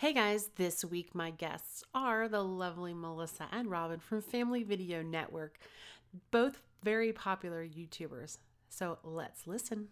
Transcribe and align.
Hey 0.00 0.12
guys, 0.12 0.50
this 0.54 0.84
week 0.84 1.12
my 1.12 1.32
guests 1.32 1.82
are 1.92 2.28
the 2.28 2.44
lovely 2.44 2.94
Melissa 2.94 3.48
and 3.50 3.68
Robin 3.68 3.98
from 3.98 4.22
Family 4.22 4.62
Video 4.62 5.02
Network, 5.02 5.58
both 6.30 6.62
very 6.84 7.12
popular 7.12 7.66
YouTubers. 7.66 8.38
So 8.68 8.98
let's 9.02 9.48
listen. 9.48 9.88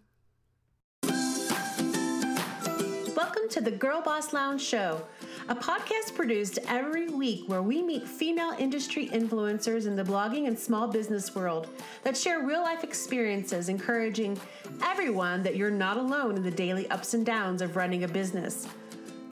Welcome 3.17 3.49
to 3.51 3.61
the 3.61 3.73
Girl 3.77 4.01
Boss 4.01 4.33
Lounge 4.33 4.63
Show, 4.63 5.05
a 5.49 5.57
podcast 5.57 6.15
produced 6.15 6.61
every 6.69 7.09
week 7.09 7.49
where 7.49 7.63
we 7.63 7.83
meet 7.83 8.07
female 8.07 8.55
industry 8.61 9.09
influencers 9.09 9.89
in 9.89 9.97
the 9.97 10.05
blogging 10.05 10.47
and 10.47 10.57
small 10.57 10.87
business 10.87 11.35
world 11.35 11.67
that 12.05 12.17
share 12.17 12.47
real 12.47 12.63
life 12.63 12.85
experiences, 12.85 13.69
encouraging 13.69 14.39
everyone 14.85 15.43
that 15.43 15.57
you're 15.57 15.69
not 15.69 15.97
alone 15.97 16.37
in 16.37 16.45
the 16.45 16.51
daily 16.53 16.89
ups 16.91 17.15
and 17.15 17.27
downs 17.27 17.61
of 17.61 17.75
running 17.75 18.05
a 18.05 18.09
business. 18.09 18.69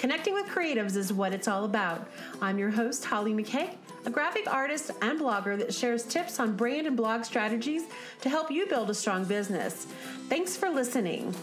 Connecting 0.05 0.35
with 0.35 0.45
creatives 0.49 0.97
is 0.97 1.15
what 1.15 1.33
it's 1.33 1.49
all 1.49 1.65
about. 1.65 2.07
I'm 2.43 2.59
your 2.59 2.69
host, 2.69 3.07
Holly 3.07 3.33
McCaig, 3.33 3.71
a 4.05 4.11
graphic 4.11 4.47
artist 4.53 4.91
and 5.01 5.19
blogger 5.19 5.57
that 5.57 5.73
shares 5.73 6.03
tips 6.03 6.39
on 6.39 6.57
brand 6.57 6.87
and 6.87 6.95
blog 6.95 7.25
strategies 7.25 7.85
to 8.21 8.29
help 8.29 8.51
you 8.51 8.67
build 8.67 8.91
a 8.91 8.95
strong 8.95 9.25
business. 9.25 9.87
Thanks 10.29 10.59
for 10.59 10.69
listening. 10.69 11.35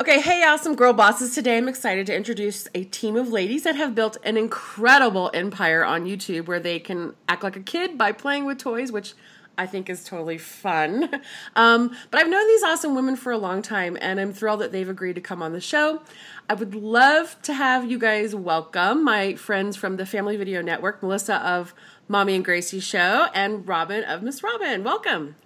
Okay, 0.00 0.22
hey, 0.22 0.42
awesome 0.42 0.74
girl 0.74 0.94
bosses. 0.94 1.34
Today 1.34 1.58
I'm 1.58 1.68
excited 1.68 2.06
to 2.06 2.16
introduce 2.16 2.68
a 2.74 2.84
team 2.84 3.16
of 3.16 3.28
ladies 3.28 3.64
that 3.64 3.76
have 3.76 3.94
built 3.94 4.16
an 4.24 4.38
incredible 4.38 5.30
empire 5.34 5.84
on 5.84 6.06
YouTube 6.06 6.46
where 6.46 6.58
they 6.58 6.78
can 6.78 7.12
act 7.28 7.42
like 7.42 7.56
a 7.56 7.60
kid 7.60 7.98
by 7.98 8.12
playing 8.12 8.46
with 8.46 8.56
toys, 8.56 8.90
which 8.90 9.12
I 9.58 9.66
think 9.66 9.90
is 9.90 10.04
totally 10.04 10.38
fun. 10.38 11.08
Um, 11.54 11.94
but 12.10 12.20
I've 12.20 12.28
known 12.28 12.46
these 12.46 12.62
awesome 12.62 12.94
women 12.94 13.14
for 13.14 13.30
a 13.30 13.36
long 13.36 13.60
time, 13.60 13.98
and 14.00 14.18
I'm 14.18 14.32
thrilled 14.32 14.60
that 14.60 14.72
they've 14.72 14.88
agreed 14.88 15.14
to 15.16 15.20
come 15.20 15.42
on 15.42 15.52
the 15.52 15.60
show. 15.60 16.00
I 16.48 16.54
would 16.54 16.74
love 16.74 17.36
to 17.42 17.52
have 17.52 17.90
you 17.90 17.98
guys 17.98 18.34
welcome 18.34 19.04
my 19.04 19.34
friends 19.34 19.76
from 19.76 19.96
the 19.96 20.06
Family 20.06 20.36
Video 20.36 20.62
Network, 20.62 21.02
Melissa 21.02 21.36
of 21.46 21.74
Mommy 22.08 22.34
and 22.34 22.44
Gracie 22.44 22.80
Show, 22.80 23.28
and 23.34 23.68
Robin 23.68 24.02
of 24.04 24.22
Miss 24.22 24.42
Robin. 24.42 24.82
Welcome. 24.82 25.36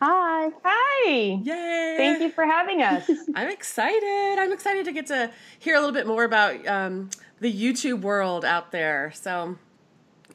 Hi. 0.00 0.50
Hi. 0.64 1.10
Yay. 1.42 1.94
Thank 1.96 2.20
you 2.20 2.30
for 2.30 2.44
having 2.44 2.82
us. 2.82 3.10
I'm 3.34 3.50
excited. 3.50 4.36
I'm 4.38 4.52
excited 4.52 4.84
to 4.84 4.92
get 4.92 5.06
to 5.06 5.30
hear 5.58 5.74
a 5.74 5.80
little 5.80 5.94
bit 5.94 6.06
more 6.06 6.24
about 6.24 6.66
um, 6.66 7.10
the 7.40 7.52
YouTube 7.52 8.02
world 8.02 8.44
out 8.44 8.70
there. 8.70 9.12
So 9.14 9.56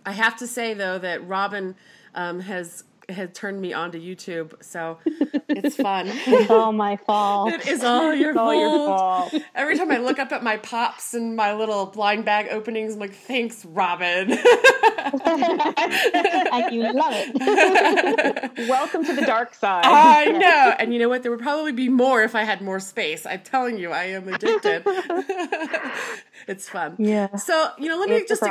I 0.05 0.11
have 0.11 0.37
to 0.37 0.47
say, 0.47 0.73
though, 0.73 0.97
that 0.99 1.25
Robin 1.27 1.75
um, 2.13 2.41
has 2.41 2.83
had 3.09 3.35
turned 3.35 3.59
me 3.61 3.73
on 3.73 3.91
to 3.91 3.99
YouTube, 3.99 4.53
so 4.63 4.97
it's 5.05 5.75
fun. 5.75 6.07
it's 6.07 6.49
all 6.49 6.71
my 6.71 6.95
fault. 6.97 7.53
It 7.53 7.67
is 7.67 7.83
all 7.83 8.13
your, 8.13 8.29
it's 8.31 8.37
fault. 8.37 8.47
all 8.47 8.59
your 8.59 8.87
fault. 8.87 9.33
Every 9.55 9.77
time 9.77 9.91
I 9.91 9.97
look 9.97 10.19
up 10.19 10.31
at 10.31 10.43
my 10.43 10.57
pops 10.57 11.13
and 11.13 11.35
my 11.35 11.53
little 11.53 11.85
blind 11.85 12.25
bag 12.25 12.47
openings, 12.49 12.93
I'm 12.93 12.99
like, 12.99 13.13
thanks, 13.13 13.65
Robin. 13.65 14.31
and 14.31 14.39
you 16.73 16.93
love 16.93 17.13
it. 17.13 18.51
Welcome 18.69 19.05
to 19.05 19.13
the 19.13 19.25
dark 19.25 19.53
side. 19.53 19.85
I 19.85 20.25
know. 20.25 20.75
And 20.79 20.93
you 20.93 20.99
know 20.99 21.09
what? 21.09 21.23
There 21.23 21.31
would 21.31 21.41
probably 21.41 21.71
be 21.71 21.89
more 21.89 22.23
if 22.23 22.35
I 22.35 22.43
had 22.43 22.61
more 22.61 22.79
space. 22.79 23.25
I'm 23.25 23.41
telling 23.41 23.77
you, 23.77 23.91
I 23.91 24.05
am 24.05 24.27
addicted. 24.27 24.83
it's 26.47 26.69
fun. 26.69 26.95
Yeah. 26.97 27.35
So, 27.35 27.71
you 27.77 27.89
know, 27.89 27.97
let 27.97 28.09
me 28.09 28.23
just 28.27 28.43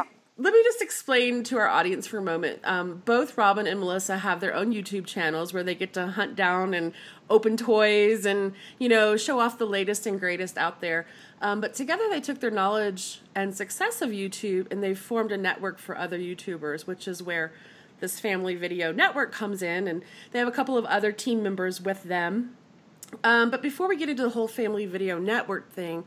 let 0.42 0.52
me 0.52 0.60
just 0.64 0.82
explain 0.82 1.44
to 1.44 1.56
our 1.56 1.68
audience 1.68 2.08
for 2.08 2.18
a 2.18 2.22
moment. 2.22 2.58
Um, 2.64 3.00
both 3.04 3.38
Robin 3.38 3.68
and 3.68 3.78
Melissa 3.78 4.18
have 4.18 4.40
their 4.40 4.52
own 4.52 4.72
YouTube 4.72 5.06
channels 5.06 5.54
where 5.54 5.62
they 5.62 5.76
get 5.76 5.92
to 5.92 6.08
hunt 6.08 6.34
down 6.34 6.74
and 6.74 6.92
open 7.30 7.56
toys 7.56 8.26
and 8.26 8.52
you 8.80 8.88
know 8.88 9.16
show 9.16 9.38
off 9.38 9.56
the 9.56 9.66
latest 9.66 10.04
and 10.04 10.18
greatest 10.18 10.58
out 10.58 10.80
there. 10.80 11.06
Um, 11.40 11.60
but 11.60 11.74
together 11.74 12.08
they 12.10 12.20
took 12.20 12.40
their 12.40 12.50
knowledge 12.50 13.20
and 13.36 13.54
success 13.54 14.02
of 14.02 14.10
YouTube 14.10 14.66
and 14.72 14.82
they 14.82 14.94
formed 14.94 15.30
a 15.30 15.38
network 15.38 15.78
for 15.78 15.96
other 15.96 16.18
YouTubers, 16.18 16.88
which 16.88 17.06
is 17.06 17.22
where 17.22 17.52
this 18.00 18.18
family 18.18 18.56
video 18.56 18.90
network 18.90 19.30
comes 19.30 19.62
in. 19.62 19.86
And 19.86 20.02
they 20.32 20.40
have 20.40 20.48
a 20.48 20.52
couple 20.52 20.76
of 20.76 20.84
other 20.86 21.12
team 21.12 21.44
members 21.44 21.80
with 21.80 22.02
them. 22.02 22.56
Um, 23.22 23.48
but 23.48 23.62
before 23.62 23.88
we 23.88 23.96
get 23.96 24.08
into 24.08 24.24
the 24.24 24.30
whole 24.30 24.48
family 24.48 24.86
video 24.86 25.20
network 25.20 25.70
thing, 25.70 26.02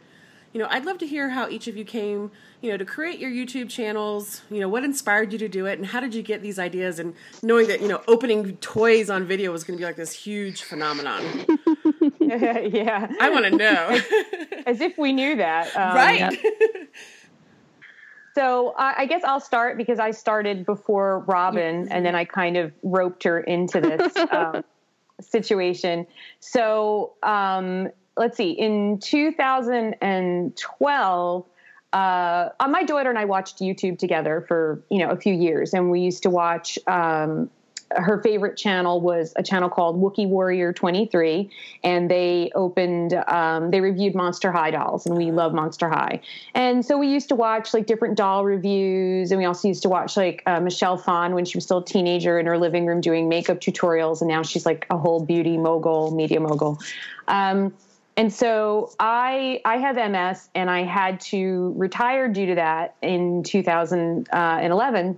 you 0.55 0.61
know, 0.61 0.67
I'd 0.69 0.85
love 0.85 0.99
to 0.99 1.05
hear 1.05 1.31
how 1.31 1.49
each 1.49 1.67
of 1.67 1.75
you 1.75 1.83
came, 1.83 2.31
you 2.61 2.71
know, 2.71 2.77
to 2.77 2.85
create 2.85 3.19
your 3.19 3.29
YouTube 3.29 3.69
channels. 3.69 4.41
You 4.49 4.61
know, 4.61 4.69
what 4.69 4.85
inspired 4.85 5.33
you 5.33 5.39
to 5.39 5.49
do 5.49 5.65
it, 5.65 5.77
and 5.77 5.85
how 5.85 5.99
did 5.99 6.15
you 6.15 6.21
get 6.21 6.41
these 6.41 6.57
ideas? 6.57 6.97
And 6.97 7.13
knowing 7.43 7.67
that 7.67 7.81
you 7.81 7.89
know, 7.89 8.01
opening 8.07 8.55
toys 8.57 9.09
on 9.09 9.25
video 9.25 9.51
was 9.51 9.65
going 9.65 9.77
to 9.77 9.81
be 9.81 9.85
like 9.85 9.97
this 9.97 10.13
huge 10.13 10.61
phenomenon. 10.61 11.21
yeah, 12.21 13.11
I 13.19 13.29
want 13.31 13.43
to 13.43 13.51
know. 13.51 13.99
As 14.65 14.79
if 14.79 14.97
we 14.97 15.11
knew 15.11 15.35
that, 15.35 15.75
um, 15.75 15.93
right? 15.93 16.39
So 18.33 18.73
I 18.77 19.07
guess 19.07 19.25
I'll 19.25 19.41
start 19.41 19.75
because 19.75 19.99
I 19.99 20.11
started 20.11 20.65
before 20.65 21.19
Robin, 21.27 21.89
and 21.91 22.05
then 22.05 22.15
I 22.15 22.23
kind 22.23 22.55
of 22.55 22.71
roped 22.81 23.25
her 23.25 23.41
into 23.41 23.81
this 23.81 24.15
um, 24.31 24.63
situation. 25.19 26.07
So 26.39 27.15
um, 27.23 27.89
let's 28.17 28.37
see, 28.37 28.51
in 28.51 28.99
2012, 28.99 31.45
uh, 31.93 32.49
my 32.69 32.83
daughter 32.83 33.09
and 33.09 33.17
I 33.17 33.25
watched 33.25 33.57
YouTube 33.59 33.97
together 33.97 34.45
for 34.47 34.83
you 34.89 34.99
know 34.99 35.09
a 35.09 35.17
few 35.17 35.33
years, 35.33 35.73
and 35.73 35.91
we 35.91 36.01
used 36.01 36.23
to 36.23 36.29
watch. 36.29 36.79
Um, 36.87 37.49
her 37.91 38.19
favorite 38.21 38.57
channel 38.57 38.99
was 38.99 39.31
a 39.35 39.43
channel 39.43 39.69
called 39.69 40.01
Wookie 40.01 40.27
Warrior 40.27 40.73
23, 40.73 41.49
and 41.83 42.09
they 42.09 42.51
opened, 42.55 43.13
um, 43.27 43.69
they 43.69 43.79
reviewed 43.79 44.15
Monster 44.15 44.51
High 44.51 44.71
dolls, 44.71 45.05
and 45.05 45.15
we 45.15 45.31
love 45.31 45.53
Monster 45.53 45.87
High. 45.87 46.19
And 46.55 46.83
so 46.83 46.97
we 46.97 47.07
used 47.07 47.29
to 47.29 47.35
watch 47.35 47.75
like 47.75 47.85
different 47.85 48.17
doll 48.17 48.43
reviews, 48.43 49.31
and 49.31 49.39
we 49.39 49.45
also 49.45 49.67
used 49.67 49.83
to 49.83 49.89
watch 49.89 50.17
like 50.17 50.41
uh, 50.47 50.59
Michelle 50.59 50.97
Phan 50.97 51.35
when 51.35 51.45
she 51.45 51.57
was 51.57 51.63
still 51.63 51.77
a 51.77 51.85
teenager 51.85 52.39
in 52.39 52.47
her 52.47 52.57
living 52.57 52.85
room 52.85 53.01
doing 53.01 53.29
makeup 53.29 53.61
tutorials, 53.61 54.19
and 54.19 54.27
now 54.27 54.41
she's 54.41 54.65
like 54.65 54.87
a 54.89 54.97
whole 54.97 55.23
beauty 55.23 55.57
mogul, 55.57 56.11
media 56.11 56.39
mogul. 56.39 56.79
Um, 57.27 57.73
and 58.17 58.31
so 58.33 58.93
I 58.99 59.61
I 59.65 59.77
have 59.77 59.95
MS 59.95 60.49
and 60.55 60.69
I 60.69 60.83
had 60.83 61.19
to 61.21 61.73
retire 61.75 62.27
due 62.27 62.47
to 62.47 62.55
that 62.55 62.95
in 63.01 63.43
2011. 63.43 64.29
Uh, 64.31 65.13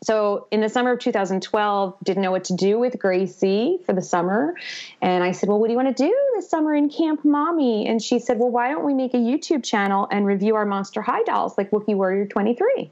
so 0.00 0.46
in 0.52 0.60
the 0.60 0.68
summer 0.68 0.92
of 0.92 1.00
2012, 1.00 1.96
didn't 2.04 2.22
know 2.22 2.30
what 2.30 2.44
to 2.44 2.54
do 2.54 2.78
with 2.78 2.96
Gracie 3.00 3.80
for 3.84 3.92
the 3.92 4.02
summer, 4.02 4.54
and 5.02 5.24
I 5.24 5.32
said, 5.32 5.48
"Well, 5.48 5.58
what 5.58 5.66
do 5.66 5.72
you 5.72 5.76
want 5.76 5.96
to 5.96 6.04
do 6.04 6.14
this 6.36 6.48
summer 6.48 6.72
in 6.72 6.88
Camp 6.88 7.24
Mommy?" 7.24 7.88
And 7.88 8.00
she 8.00 8.20
said, 8.20 8.38
"Well, 8.38 8.50
why 8.50 8.68
don't 8.68 8.84
we 8.84 8.94
make 8.94 9.14
a 9.14 9.18
YouTube 9.18 9.64
channel 9.64 10.06
and 10.10 10.24
review 10.24 10.54
our 10.54 10.64
Monster 10.64 11.02
High 11.02 11.24
dolls 11.24 11.58
like 11.58 11.70
Wookie 11.72 11.96
Warrior 11.96 12.26
23?" 12.26 12.90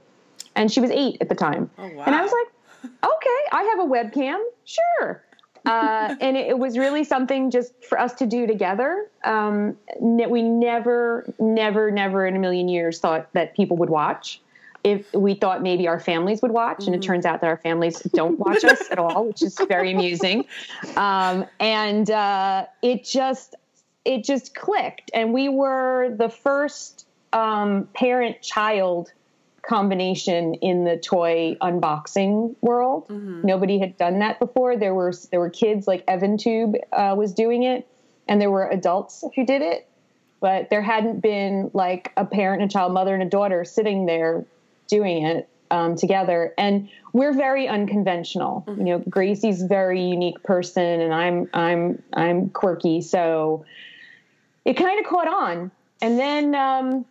And 0.57 0.73
she 0.73 0.81
was 0.81 0.91
eight 0.91 1.19
at 1.21 1.29
the 1.29 1.37
time, 1.37 1.71
oh, 1.79 1.89
wow. 1.89 2.05
and 2.07 2.15
I 2.15 2.23
was 2.23 2.33
like, 2.33 2.91
"Okay, 3.05 3.41
I 3.53 3.63
have 3.63 3.79
a 3.79 3.89
webcam, 3.89 4.43
sure." 4.65 5.23
Uh, 5.67 6.15
and 6.21 6.37
it, 6.37 6.49
it, 6.49 6.59
was 6.59 6.79
really 6.79 7.05
something 7.05 7.51
just 7.51 7.73
for 7.85 7.99
us 8.01 8.15
to 8.15 8.27
do 8.27 8.47
together. 8.47 9.11
Um, 9.25 9.77
we 10.01 10.43
never, 10.43 11.33
never, 11.41 11.91
never 11.91 12.27
in 12.27 12.37
a 12.37 12.39
million 12.39 12.69
years 12.69 13.01
thought 13.01 13.33
that 13.33 13.55
people 13.55 13.77
would 13.79 13.91
watch. 13.91 14.41
If 14.85 15.13
we 15.13 15.35
thought 15.35 15.63
maybe 15.63 15.89
our 15.89 15.99
families 15.99 16.41
would 16.43 16.53
watch, 16.53 16.79
mm-hmm. 16.79 16.87
and 16.87 16.95
it 16.95 17.01
mm-hmm. 17.01 17.13
turns 17.13 17.27
out 17.27 17.41
that 17.41 17.49
our 17.49 17.57
families 17.57 17.99
don't 18.15 18.39
watch 18.39 18.65
us 18.65 18.83
at 18.91 19.01
all, 19.01 19.27
which 19.27 19.43
is 19.43 19.59
very 19.69 19.93
amusing. 19.93 20.45
Um, 20.97 21.47
and 21.59 22.09
uh, 22.09 22.67
it 22.83 23.05
just, 23.05 23.57
it 24.05 24.23
just 24.23 24.55
clicked, 24.55 25.11
and 25.13 25.35
we 25.35 25.49
were 25.49 26.15
the 26.17 26.29
first 26.29 27.07
um, 27.33 27.89
parent-child 27.95 29.11
combination 29.69 30.55
in 30.55 30.85
the 30.85 30.97
toy 30.97 31.57
unboxing 31.61 32.55
world. 32.61 33.09
Mm-hmm. 33.09 33.43
Nobody 33.45 33.79
had 33.79 33.97
done 33.97 34.21
that 34.21 34.39
before. 34.39 34.77
There 34.77 34.95
were 34.95 35.13
there 35.31 35.41
were 35.41 35.51
kids 35.51 35.87
like 35.87 36.05
Evan 36.07 36.39
Tube 36.39 36.77
uh, 36.93 37.15
was 37.17 37.33
doing 37.33 37.65
it, 37.65 37.87
and 38.29 38.41
there 38.41 38.51
were 38.51 38.69
adults 38.69 39.25
who 39.35 39.45
did 39.45 39.63
it, 39.63 39.89
but 40.41 40.71
there 40.71 40.83
hadn't 40.83 41.21
been 41.21 41.71
like 41.75 42.13
a 42.17 42.25
parent 42.25 42.63
and 42.63 42.71
a 42.71 42.73
child, 42.73 42.93
mother 42.93 43.15
and 43.15 43.23
a 43.23 43.29
daughter 43.29 43.65
sitting 43.65 44.07
there 44.07 44.45
doing 44.87 45.25
it 45.25 45.49
um, 45.71 45.97
together. 45.97 46.55
And 46.57 46.89
we're 47.13 47.33
very 47.33 47.67
unconventional. 47.67 48.65
Mm-hmm. 48.67 48.87
You 48.87 48.93
know, 48.93 49.05
Gracie's 49.09 49.63
very 49.63 50.03
unique 50.03 50.43
person, 50.43 51.01
and 51.01 51.13
I'm 51.13 51.51
I'm 51.53 52.03
I'm 52.13 52.51
quirky, 52.51 53.01
so 53.01 53.65
it 54.65 54.75
kind 54.75 55.01
of 55.01 55.07
caught 55.11 55.29
on. 55.29 55.71
And 56.03 56.19
then 56.19 56.55
um, 56.55 57.07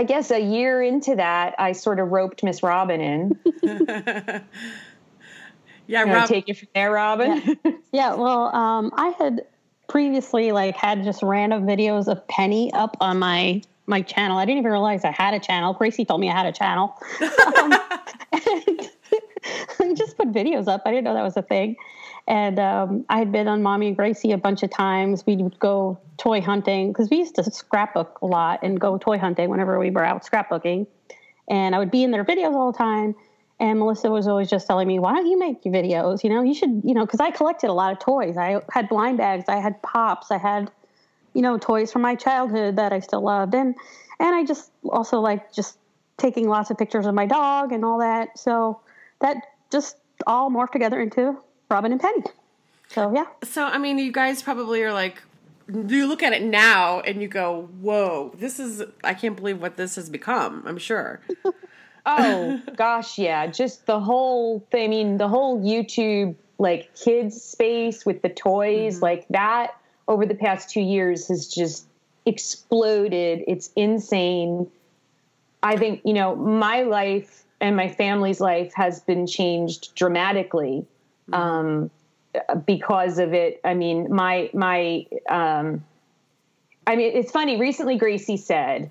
I 0.00 0.02
guess 0.02 0.30
a 0.30 0.40
year 0.40 0.82
into 0.82 1.16
that, 1.16 1.54
I 1.58 1.72
sort 1.72 2.00
of 2.00 2.08
roped 2.08 2.42
Miss 2.42 2.62
Robin 2.62 3.02
in. 3.02 3.38
yeah, 5.86 6.04
Rob- 6.04 6.26
take 6.26 6.48
it 6.48 6.56
from 6.56 6.68
there, 6.74 6.90
Robin. 6.90 7.42
Yeah, 7.62 7.72
yeah 7.92 8.14
well, 8.14 8.46
um, 8.56 8.92
I 8.96 9.08
had 9.18 9.42
previously 9.90 10.52
like 10.52 10.74
had 10.74 11.04
just 11.04 11.22
random 11.22 11.66
videos 11.66 12.08
of 12.08 12.26
Penny 12.28 12.72
up 12.72 12.96
on 13.02 13.18
my 13.18 13.60
my 13.84 14.00
channel. 14.00 14.38
I 14.38 14.46
didn't 14.46 14.60
even 14.60 14.70
realize 14.70 15.04
I 15.04 15.10
had 15.10 15.34
a 15.34 15.38
channel. 15.38 15.74
Gracie 15.74 16.06
told 16.06 16.22
me 16.22 16.30
I 16.30 16.34
had 16.34 16.46
a 16.46 16.52
channel. 16.52 16.96
um, 17.58 17.74
and 18.32 18.88
I 19.80 19.92
just 19.94 20.16
put 20.16 20.32
videos 20.32 20.66
up. 20.66 20.80
I 20.86 20.92
didn't 20.92 21.04
know 21.04 21.12
that 21.12 21.22
was 21.24 21.36
a 21.36 21.42
thing. 21.42 21.76
And 22.30 22.60
um, 22.60 23.04
I 23.08 23.18
had 23.18 23.32
been 23.32 23.48
on 23.48 23.60
Mommy 23.60 23.88
and 23.88 23.96
Gracie 23.96 24.30
a 24.30 24.38
bunch 24.38 24.62
of 24.62 24.70
times. 24.70 25.26
We 25.26 25.34
would 25.38 25.58
go 25.58 25.98
toy 26.16 26.40
hunting 26.40 26.92
because 26.92 27.10
we 27.10 27.16
used 27.16 27.34
to 27.34 27.50
scrapbook 27.50 28.20
a 28.22 28.26
lot 28.26 28.60
and 28.62 28.80
go 28.80 28.98
toy 28.98 29.18
hunting 29.18 29.50
whenever 29.50 29.80
we 29.80 29.90
were 29.90 30.04
out 30.04 30.24
scrapbooking. 30.24 30.86
And 31.48 31.74
I 31.74 31.80
would 31.80 31.90
be 31.90 32.04
in 32.04 32.12
their 32.12 32.24
videos 32.24 32.54
all 32.54 32.70
the 32.70 32.78
time. 32.78 33.16
And 33.58 33.80
Melissa 33.80 34.10
was 34.10 34.28
always 34.28 34.48
just 34.48 34.68
telling 34.68 34.86
me, 34.86 35.00
why 35.00 35.12
don't 35.12 35.26
you 35.26 35.40
make 35.40 35.64
your 35.64 35.74
videos? 35.74 36.22
You 36.22 36.30
know, 36.30 36.42
you 36.44 36.54
should, 36.54 36.82
you 36.84 36.94
know, 36.94 37.04
because 37.04 37.18
I 37.18 37.32
collected 37.32 37.68
a 37.68 37.72
lot 37.72 37.92
of 37.92 37.98
toys. 37.98 38.36
I 38.36 38.62
had 38.70 38.88
blind 38.88 39.18
bags, 39.18 39.46
I 39.48 39.56
had 39.56 39.82
pops, 39.82 40.30
I 40.30 40.38
had, 40.38 40.70
you 41.34 41.42
know, 41.42 41.58
toys 41.58 41.90
from 41.90 42.02
my 42.02 42.14
childhood 42.14 42.76
that 42.76 42.92
I 42.92 43.00
still 43.00 43.22
loved. 43.22 43.56
And 43.56 43.74
and 44.20 44.36
I 44.36 44.44
just 44.44 44.70
also 44.88 45.18
like 45.18 45.52
just 45.52 45.78
taking 46.16 46.48
lots 46.48 46.70
of 46.70 46.78
pictures 46.78 47.06
of 47.06 47.14
my 47.14 47.26
dog 47.26 47.72
and 47.72 47.84
all 47.84 47.98
that. 47.98 48.38
So 48.38 48.82
that 49.20 49.36
just 49.72 49.96
all 50.28 50.48
morphed 50.48 50.70
together 50.70 51.00
into 51.00 51.36
Robin 51.70 51.92
and 51.92 52.00
Penny. 52.00 52.24
So 52.88 53.14
yeah. 53.14 53.26
So 53.44 53.64
I 53.64 53.78
mean, 53.78 53.98
you 53.98 54.12
guys 54.12 54.42
probably 54.42 54.82
are 54.82 54.92
like, 54.92 55.22
you 55.68 56.06
look 56.06 56.22
at 56.22 56.32
it 56.32 56.42
now 56.42 57.00
and 57.00 57.22
you 57.22 57.28
go, 57.28 57.68
"Whoa, 57.80 58.32
this 58.36 58.58
is 58.58 58.82
I 59.04 59.14
can't 59.14 59.36
believe 59.36 59.62
what 59.62 59.76
this 59.76 59.96
has 59.96 60.10
become." 60.10 60.64
I'm 60.66 60.78
sure. 60.78 61.20
oh 62.06 62.60
gosh, 62.76 63.18
yeah, 63.18 63.46
just 63.46 63.86
the 63.86 64.00
whole 64.00 64.66
thing. 64.70 64.84
I 64.84 64.88
mean, 64.88 65.18
the 65.18 65.28
whole 65.28 65.60
YouTube 65.60 66.34
like 66.58 66.94
kids 66.94 67.40
space 67.40 68.04
with 68.04 68.20
the 68.22 68.28
toys 68.28 68.96
mm-hmm. 68.96 69.04
like 69.04 69.28
that 69.28 69.76
over 70.08 70.26
the 70.26 70.34
past 70.34 70.68
two 70.68 70.82
years 70.82 71.28
has 71.28 71.48
just 71.48 71.86
exploded. 72.26 73.44
It's 73.46 73.70
insane. 73.76 74.68
I 75.62 75.76
think 75.76 76.02
you 76.04 76.14
know 76.14 76.34
my 76.34 76.82
life 76.82 77.44
and 77.60 77.76
my 77.76 77.88
family's 77.88 78.40
life 78.40 78.72
has 78.74 79.00
been 79.00 79.28
changed 79.28 79.94
dramatically. 79.94 80.86
Um, 81.32 81.90
because 82.66 83.18
of 83.18 83.32
it. 83.32 83.60
I 83.64 83.74
mean, 83.74 84.12
my 84.14 84.50
my 84.52 85.06
um, 85.28 85.84
I 86.86 86.96
mean, 86.96 87.16
it's 87.16 87.30
funny. 87.30 87.58
Recently, 87.58 87.96
Gracie 87.96 88.36
said, 88.36 88.90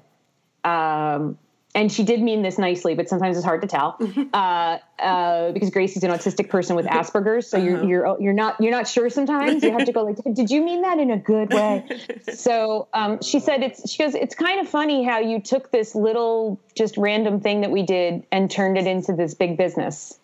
um, 0.63 1.37
and 1.75 1.91
she 1.91 2.03
did 2.03 2.21
mean 2.21 2.41
this 2.41 2.57
nicely, 2.57 2.95
but 2.95 3.07
sometimes 3.07 3.37
it's 3.37 3.45
hard 3.45 3.61
to 3.61 3.67
tell 3.67 3.97
uh, 4.33 4.77
uh, 4.99 5.51
because 5.51 5.69
Gracie's 5.69 6.03
an 6.03 6.11
autistic 6.11 6.49
person 6.49 6.75
with 6.75 6.85
Asperger's, 6.87 7.47
so 7.47 7.57
uh-huh. 7.57 7.65
you're 7.65 7.83
you're 7.83 8.21
you're 8.21 8.33
not 8.33 8.59
you're 8.59 8.71
not 8.71 8.87
sure 8.87 9.09
sometimes. 9.09 9.63
You 9.63 9.71
have 9.71 9.85
to 9.85 9.91
go 9.91 10.03
like, 10.03 10.17
did 10.33 10.49
you 10.49 10.61
mean 10.61 10.81
that 10.81 10.99
in 10.99 11.11
a 11.11 11.17
good 11.17 11.53
way? 11.53 11.85
so 12.33 12.87
um, 12.93 13.21
she 13.21 13.39
said 13.39 13.61
it's 13.63 13.89
she 13.89 14.03
goes 14.03 14.15
it's 14.15 14.35
kind 14.35 14.59
of 14.59 14.67
funny 14.67 15.03
how 15.03 15.19
you 15.19 15.41
took 15.41 15.71
this 15.71 15.95
little 15.95 16.59
just 16.75 16.97
random 16.97 17.39
thing 17.39 17.61
that 17.61 17.71
we 17.71 17.83
did 17.83 18.25
and 18.31 18.49
turned 18.49 18.77
it 18.77 18.87
into 18.87 19.13
this 19.13 19.33
big 19.33 19.57
business, 19.57 20.19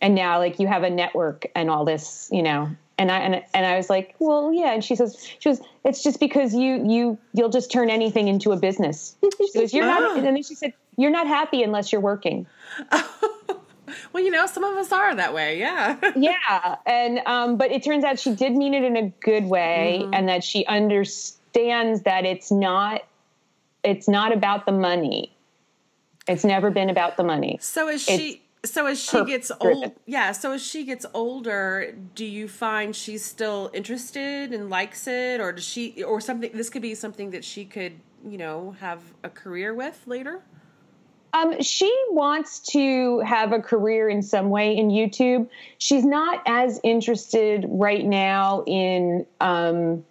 and 0.00 0.14
now 0.14 0.38
like 0.38 0.58
you 0.58 0.66
have 0.66 0.82
a 0.82 0.90
network 0.90 1.46
and 1.54 1.70
all 1.70 1.84
this, 1.84 2.28
you 2.32 2.42
know, 2.42 2.70
and 2.98 3.12
I 3.12 3.18
and, 3.18 3.42
and 3.54 3.66
I 3.66 3.76
was 3.76 3.88
like, 3.88 4.14
well, 4.18 4.52
yeah. 4.52 4.72
And 4.72 4.84
she 4.84 4.96
says, 4.96 5.16
she 5.38 5.48
goes, 5.48 5.60
it's 5.84 6.02
just 6.02 6.20
because 6.20 6.54
you 6.54 6.84
you 6.88 7.18
you'll 7.32 7.48
just 7.48 7.70
turn 7.70 7.90
anything 7.90 8.28
into 8.28 8.52
a 8.52 8.56
business. 8.56 9.16
She 9.52 9.58
goes, 9.58 9.72
you're 9.72 9.86
not. 9.86 10.16
And 10.16 10.26
then 10.26 10.42
she 10.42 10.54
said, 10.54 10.72
you're 10.96 11.10
not 11.10 11.26
happy 11.26 11.62
unless 11.62 11.92
you're 11.92 12.00
working. 12.00 12.46
well, 14.12 14.22
you 14.22 14.30
know, 14.30 14.46
some 14.46 14.64
of 14.64 14.76
us 14.76 14.90
are 14.90 15.14
that 15.14 15.32
way. 15.32 15.58
Yeah. 15.58 15.96
yeah, 16.16 16.76
and 16.86 17.20
um, 17.26 17.56
but 17.56 17.70
it 17.70 17.84
turns 17.84 18.04
out 18.04 18.18
she 18.18 18.34
did 18.34 18.52
mean 18.52 18.74
it 18.74 18.82
in 18.82 18.96
a 18.96 19.08
good 19.20 19.44
way, 19.44 20.00
mm-hmm. 20.02 20.14
and 20.14 20.28
that 20.28 20.42
she 20.42 20.66
understands 20.66 22.02
that 22.02 22.24
it's 22.24 22.50
not 22.50 23.04
it's 23.84 24.08
not 24.08 24.32
about 24.32 24.66
the 24.66 24.72
money. 24.72 25.32
It's 26.26 26.44
never 26.44 26.70
been 26.70 26.90
about 26.90 27.16
the 27.16 27.24
money. 27.24 27.58
So 27.60 27.88
is 27.88 28.02
she? 28.02 28.42
So 28.64 28.86
as 28.86 29.02
she 29.02 29.24
gets 29.24 29.52
old 29.60 29.92
yeah 30.06 30.32
so 30.32 30.52
as 30.52 30.66
she 30.66 30.84
gets 30.84 31.06
older 31.14 31.94
do 32.14 32.24
you 32.24 32.48
find 32.48 32.94
she's 32.94 33.24
still 33.24 33.70
interested 33.72 34.52
and 34.52 34.68
likes 34.68 35.06
it? 35.06 35.40
Or 35.40 35.52
does 35.52 35.64
she 35.64 36.02
or 36.02 36.20
something 36.20 36.50
this 36.52 36.68
could 36.68 36.82
be 36.82 36.94
something 36.94 37.30
that 37.30 37.44
she 37.44 37.64
could 37.64 38.00
you 38.26 38.38
know 38.38 38.74
have 38.80 39.00
a 39.22 39.28
career 39.28 39.74
with 39.74 40.02
later? 40.06 40.42
Um, 41.32 41.60
she 41.60 41.94
wants 42.10 42.60
to 42.70 43.20
have 43.20 43.52
a 43.52 43.60
career 43.60 44.08
in 44.08 44.22
some 44.22 44.48
way 44.48 44.76
in 44.76 44.88
youtube. 44.88 45.48
She's 45.76 46.04
not 46.04 46.42
as 46.46 46.80
interested 46.82 47.66
right 47.68 48.04
now 48.04 48.64
in 48.66 49.26
um, 49.40 50.04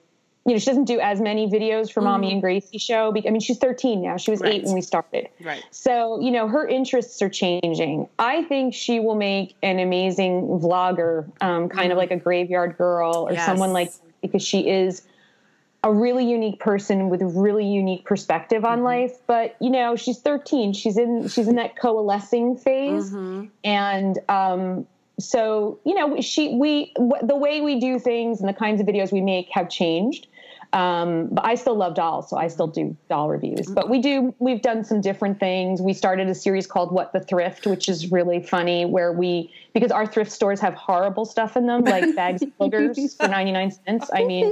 you 0.47 0.53
know, 0.53 0.59
she 0.59 0.65
doesn't 0.67 0.85
do 0.85 0.97
as 1.01 1.19
many 1.19 1.45
videos 1.45 1.91
for 1.91 1.99
mm-hmm. 1.99 2.09
Mommy 2.09 2.31
and 2.31 2.41
Gracie 2.41 2.77
show. 2.77 3.09
I 3.09 3.29
mean, 3.29 3.41
she's 3.41 3.57
13 3.57 4.01
now. 4.01 4.15
She 4.15 4.31
was 4.31 4.39
right. 4.39 4.53
eight 4.53 4.63
when 4.63 4.73
we 4.73 4.81
started. 4.81 5.27
Right. 5.44 5.61
So, 5.71 6.21
you 6.21 6.31
know, 6.31 6.47
her 6.47 6.65
interests 6.65 7.21
are 7.21 7.29
changing. 7.29 8.07
I 8.17 8.44
think 8.44 8.73
she 8.73 9.01
will 9.01 9.15
make 9.15 9.57
an 9.61 9.79
amazing 9.79 10.44
vlogger, 10.47 11.25
um, 11.41 11.67
kind 11.67 11.71
mm-hmm. 11.71 11.91
of 11.91 11.97
like 11.97 12.11
a 12.11 12.15
Graveyard 12.15 12.77
Girl 12.77 13.27
or 13.27 13.33
yes. 13.33 13.45
someone 13.45 13.73
like, 13.73 13.91
because 14.21 14.41
she 14.41 14.69
is 14.69 15.01
a 15.83 15.91
really 15.91 16.25
unique 16.29 16.61
person 16.61 17.09
with 17.09 17.21
a 17.21 17.27
really 17.27 17.67
unique 17.67 18.05
perspective 18.05 18.63
on 18.63 18.77
mm-hmm. 18.77 18.85
life. 18.85 19.17
But, 19.27 19.57
you 19.59 19.69
know, 19.69 19.97
she's 19.97 20.19
13. 20.19 20.71
She's 20.71 20.97
in, 20.97 21.27
she's 21.27 21.50
in 21.50 21.55
that 21.55 21.75
coalescing 21.75 22.55
phase. 22.55 23.11
Mm-hmm. 23.11 23.47
And, 23.65 24.19
um, 24.29 24.88
so 25.19 25.79
you 25.83 25.95
know 25.95 26.21
she 26.21 26.50
we 26.50 26.93
the 27.23 27.35
way 27.35 27.59
we 27.61 27.79
do 27.79 27.97
things 27.97 28.39
and 28.39 28.47
the 28.47 28.53
kinds 28.53 28.79
of 28.79 28.85
videos 28.85 29.11
we 29.11 29.21
make 29.21 29.47
have 29.50 29.67
changed 29.67 30.27
um, 30.73 31.27
but 31.31 31.45
I 31.45 31.55
still 31.55 31.75
love 31.75 31.95
dolls, 31.95 32.29
so 32.29 32.37
I 32.37 32.47
still 32.47 32.67
do 32.67 32.95
doll 33.09 33.29
reviews. 33.29 33.67
But 33.67 33.89
we 33.89 33.99
do, 33.99 34.35
we've 34.39 34.61
done 34.61 34.83
some 34.83 35.01
different 35.01 35.39
things. 35.39 35.81
We 35.81 35.93
started 35.93 36.27
a 36.27 36.35
series 36.35 36.67
called 36.67 36.91
What 36.91 37.13
the 37.13 37.19
Thrift, 37.19 37.65
which 37.65 37.87
is 37.87 38.11
really 38.11 38.41
funny, 38.41 38.85
where 38.85 39.11
we, 39.11 39.51
because 39.73 39.91
our 39.91 40.05
thrift 40.05 40.31
stores 40.31 40.59
have 40.59 40.73
horrible 40.73 41.25
stuff 41.25 41.55
in 41.55 41.67
them, 41.67 41.83
like 41.83 42.15
bags 42.15 42.41
of 42.41 42.49
boogers 42.57 43.15
for 43.15 43.27
99 43.29 43.71
cents. 43.71 44.09
I 44.13 44.25
mean, 44.25 44.51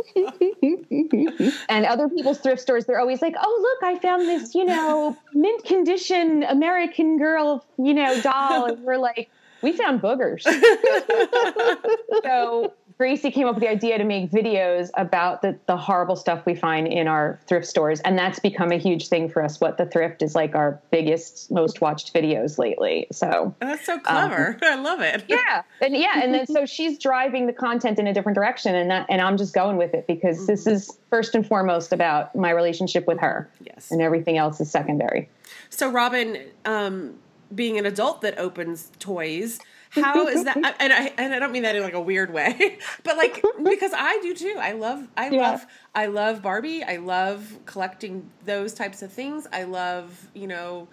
and 1.69 1.85
other 1.85 2.07
people's 2.07 2.39
thrift 2.39 2.61
stores, 2.61 2.85
they're 2.85 2.99
always 2.99 3.21
like, 3.21 3.35
oh, 3.39 3.77
look, 3.81 3.89
I 3.89 3.99
found 3.99 4.21
this, 4.23 4.55
you 4.55 4.65
know, 4.65 5.17
mint 5.33 5.65
condition 5.65 6.43
American 6.43 7.17
girl, 7.17 7.65
you 7.77 7.93
know, 7.93 8.21
doll. 8.21 8.65
And 8.65 8.83
we're 8.83 8.97
like, 8.97 9.29
we 9.61 9.73
found 9.73 10.01
boogers. 10.01 10.43
so 12.23 12.73
Gracie 12.97 13.29
came 13.29 13.45
up 13.45 13.55
with 13.55 13.61
the 13.61 13.69
idea 13.69 13.97
to 13.97 14.05
make 14.05 14.31
videos 14.31 14.89
about 14.95 15.41
the, 15.41 15.59
the 15.65 15.75
horrible 15.75 16.15
stuff 16.15 16.45
we 16.45 16.55
find 16.55 16.87
in 16.87 17.07
our 17.09 17.37
thrift 17.45 17.67
stores. 17.67 17.99
And 18.01 18.17
that's 18.17 18.39
become 18.39 18.71
a 18.71 18.77
huge 18.77 19.09
thing 19.09 19.27
for 19.27 19.43
us. 19.43 19.59
What 19.59 19.77
the 19.77 19.85
thrift 19.85 20.21
is 20.21 20.33
like 20.33 20.55
our 20.55 20.79
biggest, 20.91 21.51
most 21.51 21.81
watched 21.81 22.13
videos 22.13 22.57
lately. 22.57 23.07
So 23.11 23.53
that's 23.59 23.85
so 23.85 23.99
clever. 23.99 24.51
Um, 24.51 24.57
I 24.63 24.75
love 24.75 25.01
it. 25.01 25.25
Yeah. 25.27 25.63
And 25.81 25.95
yeah. 25.95 26.21
And 26.23 26.33
then 26.33 26.47
so 26.47 26.65
she's 26.65 26.97
driving 26.97 27.47
the 27.47 27.53
content 27.53 27.99
in 27.99 28.07
a 28.07 28.13
different 28.13 28.37
direction 28.37 28.75
and 28.75 28.89
that, 28.89 29.07
and 29.09 29.19
I'm 29.19 29.35
just 29.35 29.53
going 29.53 29.75
with 29.75 29.93
it 29.93 30.07
because 30.07 30.37
mm-hmm. 30.37 30.47
this 30.47 30.65
is 30.65 30.97
first 31.09 31.35
and 31.35 31.45
foremost 31.45 31.91
about 31.91 32.33
my 32.33 32.51
relationship 32.51 33.07
with 33.07 33.19
her. 33.19 33.49
Yes. 33.61 33.91
And 33.91 34.01
everything 34.01 34.37
else 34.37 34.61
is 34.61 34.71
secondary. 34.71 35.27
So 35.69 35.91
Robin, 35.91 36.37
um, 36.63 37.15
being 37.53 37.77
an 37.77 37.85
adult 37.85 38.21
that 38.21 38.37
opens 38.37 38.91
toys, 38.99 39.59
how 39.95 40.27
is 40.27 40.43
that 40.43 40.57
and 40.79 40.93
I 40.93 41.11
and 41.17 41.33
I 41.33 41.39
don't 41.39 41.51
mean 41.51 41.63
that 41.63 41.75
in 41.75 41.83
like 41.83 41.93
a 41.93 42.01
weird 42.01 42.33
way, 42.33 42.77
but 43.03 43.17
like 43.17 43.43
because 43.63 43.91
I 43.95 44.19
do 44.21 44.33
too. 44.33 44.57
I 44.59 44.73
love 44.73 45.07
I 45.15 45.29
yeah. 45.29 45.51
love 45.51 45.65
I 45.93 46.05
love 46.07 46.41
Barbie. 46.41 46.83
I 46.83 46.97
love 46.97 47.59
collecting 47.65 48.29
those 48.45 48.73
types 48.73 49.01
of 49.01 49.11
things. 49.11 49.47
I 49.51 49.63
love, 49.63 50.27
you 50.33 50.47
know, 50.47 50.87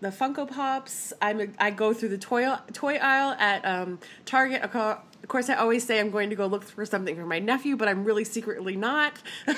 the 0.00 0.08
Funko 0.08 0.50
Pops. 0.50 1.12
I'm 1.20 1.40
a, 1.40 1.46
I 1.58 1.70
go 1.70 1.92
through 1.92 2.10
the 2.10 2.18
toy 2.18 2.52
toy 2.72 2.96
aisle 2.96 3.36
at 3.38 3.64
um, 3.64 3.98
Target. 4.24 4.62
Of 4.62 5.28
course, 5.28 5.48
I 5.48 5.54
always 5.54 5.86
say 5.86 6.00
I'm 6.00 6.10
going 6.10 6.30
to 6.30 6.36
go 6.36 6.46
look 6.46 6.64
for 6.64 6.84
something 6.86 7.14
for 7.14 7.26
my 7.26 7.38
nephew, 7.38 7.76
but 7.76 7.88
I'm 7.88 8.04
really 8.04 8.24
secretly 8.24 8.76
not. 8.76 9.18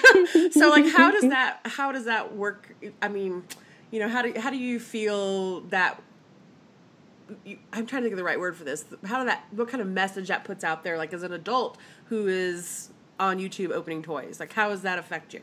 so, 0.51 0.69
like, 0.69 0.87
how 0.93 1.11
does 1.11 1.23
that 1.23 1.61
how 1.65 1.93
does 1.93 2.05
that 2.07 2.35
work? 2.35 2.75
I 3.01 3.09
mean, 3.09 3.45
you 3.91 4.01
know, 4.01 4.09
how 4.09 4.23
do 4.23 4.39
how 4.39 4.51
do 4.51 4.59
you 4.59 4.81
feel 4.81 5.61
that 5.63 6.03
you, 7.45 7.59
I'm 7.73 7.87
trying 7.87 8.03
to 8.03 8.07
think 8.07 8.13
of 8.13 8.19
the 8.19 8.25
right 8.25 8.39
word 8.39 8.57
for 8.57 8.65
this. 8.65 8.85
How 9.05 9.19
did 9.19 9.29
that? 9.29 9.45
What 9.51 9.69
kind 9.69 9.81
of 9.81 9.89
message 9.89 10.29
that 10.29 10.45
puts 10.45 10.65
out 10.65 10.83
there? 10.85 10.97
Like 10.99 11.13
as 11.13 11.23
an 11.23 11.33
adult 11.33 11.79
who 12.07 12.27
is 12.27 12.91
on 13.19 13.39
YouTube 13.39 13.71
opening 13.71 14.03
toys, 14.03 14.41
like 14.41 14.53
how 14.53 14.69
does 14.69 14.83
that 14.83 14.99
affect 14.99 15.35
you? 15.35 15.41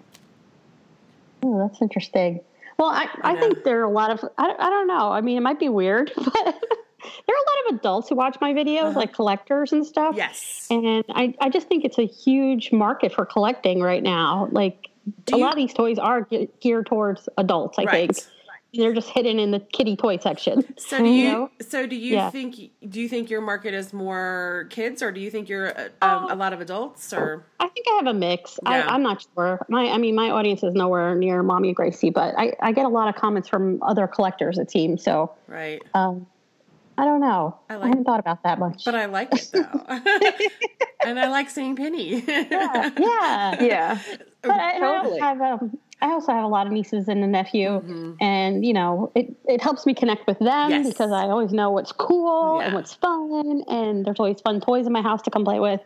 Oh, 1.43 1.67
that's 1.67 1.81
interesting. 1.81 2.41
Well, 2.77 2.89
I, 2.89 3.07
I, 3.23 3.33
I 3.33 3.39
think 3.39 3.63
there 3.63 3.81
are 3.81 3.83
a 3.83 3.91
lot 3.91 4.11
of 4.11 4.29
I, 4.37 4.53
I 4.57 4.69
don't 4.69 4.87
know. 4.87 5.11
I 5.11 5.21
mean, 5.21 5.37
it 5.37 5.41
might 5.41 5.59
be 5.59 5.69
weird, 5.69 6.11
but 6.17 6.33
there 6.33 6.43
are 6.43 6.47
a 6.47 7.49
lot 7.49 7.69
of 7.69 7.75
adults 7.75 8.09
who 8.09 8.15
watch 8.15 8.37
my 8.41 8.53
videos, 8.53 8.89
uh-huh. 8.89 8.99
like 8.99 9.13
collectors 9.13 9.73
and 9.73 9.85
stuff. 9.85 10.15
Yes, 10.15 10.67
and 10.69 11.03
I 11.09 11.33
I 11.41 11.49
just 11.49 11.67
think 11.67 11.85
it's 11.85 11.97
a 11.97 12.05
huge 12.05 12.71
market 12.71 13.13
for 13.13 13.25
collecting 13.25 13.81
right 13.81 14.03
now. 14.03 14.47
Like 14.51 14.89
Do 15.25 15.35
a 15.35 15.37
you, 15.37 15.43
lot 15.43 15.53
of 15.53 15.57
these 15.57 15.73
toys 15.73 15.97
are 15.97 16.27
geared 16.61 16.85
towards 16.85 17.27
adults. 17.37 17.77
I 17.79 17.83
right. 17.83 18.15
think 18.15 18.25
they're 18.73 18.93
just 18.93 19.09
hidden 19.09 19.39
in 19.39 19.51
the 19.51 19.59
kitty 19.59 19.95
toy 19.95 20.17
section. 20.17 20.63
So 20.79 20.97
do 20.97 21.05
you? 21.05 21.31
know? 21.31 21.51
So 21.61 21.85
do 21.85 21.95
you 21.95 22.13
yeah. 22.13 22.29
think? 22.31 22.55
Do 22.87 22.99
you 22.99 23.07
think 23.07 23.29
your 23.29 23.41
market 23.41 23.73
is 23.73 23.93
more 23.93 24.67
kids, 24.69 25.03
or 25.03 25.11
do 25.11 25.19
you 25.19 25.29
think 25.29 25.47
you're 25.47 25.77
uh, 25.77 25.89
um, 26.01 26.31
a 26.31 26.35
lot 26.35 26.51
of 26.51 26.61
adults? 26.61 27.13
Or 27.13 27.45
I 27.59 27.67
think 27.67 27.85
I 27.87 27.95
have 27.97 28.07
a 28.07 28.13
mix. 28.13 28.59
Yeah. 28.63 28.87
I, 28.87 28.95
am 28.95 29.03
not 29.03 29.25
sure. 29.35 29.63
My, 29.69 29.89
I 29.89 29.97
mean, 29.97 30.15
my 30.15 30.31
audience 30.31 30.63
is 30.63 30.73
nowhere 30.73 31.15
near 31.15 31.43
Mommy 31.43 31.73
Gracie, 31.73 32.09
but 32.09 32.33
I, 32.37 32.55
I 32.59 32.71
get 32.71 32.85
a 32.85 32.89
lot 32.89 33.07
of 33.07 33.21
comments 33.21 33.47
from 33.47 33.83
other 33.83 34.07
collectors. 34.07 34.57
It 34.57 34.71
seems 34.71 35.03
so. 35.03 35.31
Right. 35.47 35.81
Um, 35.93 36.25
I 36.99 37.05
don't 37.05 37.21
know. 37.21 37.57
I, 37.69 37.75
like, 37.75 37.83
I 37.83 37.87
haven't 37.87 38.03
thought 38.03 38.19
about 38.19 38.43
that 38.43 38.59
much. 38.59 38.83
But 38.83 38.95
I 38.95 39.05
like 39.05 39.29
it 39.31 39.49
though. 39.53 39.85
and 41.05 41.19
I 41.19 41.29
like 41.29 41.49
seeing 41.49 41.75
Penny. 41.75 42.23
yeah. 42.25 42.89
Yeah. 42.97 43.61
Yeah. 43.61 43.99
But 44.41 44.51
I, 44.51 44.79
totally. 44.79 45.21
I 45.21 45.27
have 45.27 45.41
um, 45.41 45.77
I 46.01 46.11
also 46.11 46.31
have 46.31 46.43
a 46.43 46.47
lot 46.47 46.65
of 46.65 46.71
nieces 46.71 47.07
and 47.07 47.23
a 47.23 47.27
nephew, 47.27 47.67
mm-hmm. 47.67 48.13
and 48.21 48.65
you 48.65 48.73
know, 48.73 49.11
it, 49.15 49.35
it 49.45 49.61
helps 49.61 49.85
me 49.85 49.93
connect 49.93 50.27
with 50.27 50.39
them 50.39 50.69
yes. 50.69 50.87
because 50.87 51.11
I 51.11 51.23
always 51.23 51.51
know 51.51 51.71
what's 51.71 51.91
cool 51.91 52.59
yeah. 52.59 52.67
and 52.67 52.75
what's 52.75 52.93
fun, 52.93 53.63
and 53.67 54.05
there's 54.05 54.19
always 54.19 54.39
fun 54.39 54.61
toys 54.61 54.87
in 54.87 54.93
my 54.93 55.01
house 55.01 55.21
to 55.23 55.31
come 55.31 55.43
play 55.43 55.59
with 55.59 55.81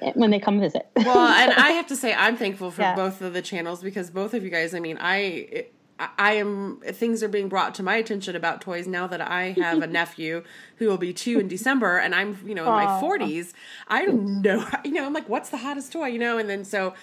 eh, 0.00 0.12
when 0.14 0.30
they 0.30 0.38
come 0.38 0.58
visit. 0.58 0.88
well, 0.96 1.28
and 1.28 1.52
I 1.56 1.72
have 1.72 1.86
to 1.88 1.96
say, 1.96 2.14
I'm 2.14 2.36
thankful 2.36 2.70
for 2.70 2.80
yeah. 2.80 2.96
both 2.96 3.20
of 3.20 3.34
the 3.34 3.42
channels 3.42 3.82
because 3.82 4.10
both 4.10 4.32
of 4.32 4.42
you 4.42 4.50
guys. 4.50 4.74
I 4.74 4.80
mean, 4.80 4.98
I. 4.98 5.16
It, 5.16 5.74
I 5.98 6.34
am 6.34 6.80
things 6.80 7.22
are 7.22 7.28
being 7.28 7.48
brought 7.48 7.74
to 7.76 7.82
my 7.82 7.96
attention 7.96 8.34
about 8.34 8.60
toys 8.60 8.86
now 8.86 9.06
that 9.06 9.20
I 9.20 9.52
have 9.52 9.82
a 9.82 9.86
nephew 10.00 10.42
who 10.76 10.88
will 10.88 10.98
be 10.98 11.12
two 11.12 11.38
in 11.38 11.48
December, 11.48 11.98
and 11.98 12.14
I'm 12.14 12.38
you 12.44 12.54
know 12.54 12.64
in 12.64 12.86
my 12.86 13.00
forties. 13.00 13.54
I 13.88 14.04
don't 14.04 14.42
know, 14.42 14.66
you 14.84 14.92
know, 14.92 15.04
I'm 15.04 15.12
like, 15.12 15.28
what's 15.28 15.50
the 15.50 15.58
hottest 15.58 15.92
toy, 15.92 16.06
you 16.06 16.18
know? 16.18 16.38
And 16.38 16.48
then 16.48 16.64
so, 16.64 16.94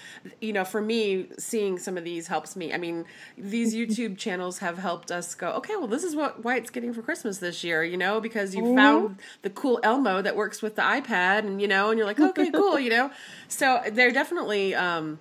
you 0.41 0.51
know, 0.53 0.65
for 0.65 0.81
me, 0.81 1.27
seeing 1.37 1.77
some 1.77 1.97
of 1.97 2.03
these 2.03 2.27
helps 2.27 2.55
me. 2.55 2.73
I 2.73 2.77
mean, 2.77 3.05
these 3.37 3.73
YouTube 3.73 4.17
channels 4.17 4.59
have 4.59 4.77
helped 4.77 5.11
us 5.11 5.35
go, 5.35 5.51
okay, 5.51 5.75
well, 5.75 5.87
this 5.87 6.03
is 6.03 6.15
what 6.15 6.43
Wyatt's 6.43 6.69
getting 6.69 6.93
for 6.93 7.01
Christmas 7.01 7.37
this 7.37 7.63
year, 7.63 7.83
you 7.83 7.97
know, 7.97 8.19
because 8.19 8.55
you 8.55 8.63
mm-hmm. 8.63 8.75
found 8.75 9.19
the 9.43 9.49
cool 9.49 9.79
Elmo 9.83 10.21
that 10.21 10.35
works 10.35 10.61
with 10.61 10.75
the 10.75 10.81
iPad, 10.81 11.39
and 11.39 11.61
you 11.61 11.67
know, 11.67 11.89
and 11.89 11.97
you're 11.97 12.07
like, 12.07 12.19
okay, 12.19 12.51
cool, 12.51 12.79
you 12.79 12.89
know. 12.89 13.11
So 13.47 13.81
they're 13.91 14.11
definitely. 14.11 14.75
Um, 14.75 15.19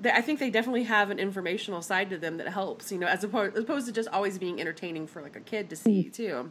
they, 0.00 0.10
I 0.10 0.20
think 0.20 0.38
they 0.38 0.50
definitely 0.50 0.84
have 0.84 1.10
an 1.10 1.18
informational 1.18 1.82
side 1.82 2.10
to 2.10 2.18
them 2.18 2.36
that 2.36 2.48
helps, 2.48 2.92
you 2.92 2.98
know, 2.98 3.06
as 3.06 3.24
opposed, 3.24 3.56
as 3.56 3.64
opposed 3.64 3.86
to 3.86 3.92
just 3.92 4.08
always 4.08 4.38
being 4.38 4.60
entertaining 4.60 5.06
for 5.06 5.22
like 5.22 5.36
a 5.36 5.40
kid 5.40 5.70
to 5.70 5.76
see 5.76 6.10
too. 6.10 6.50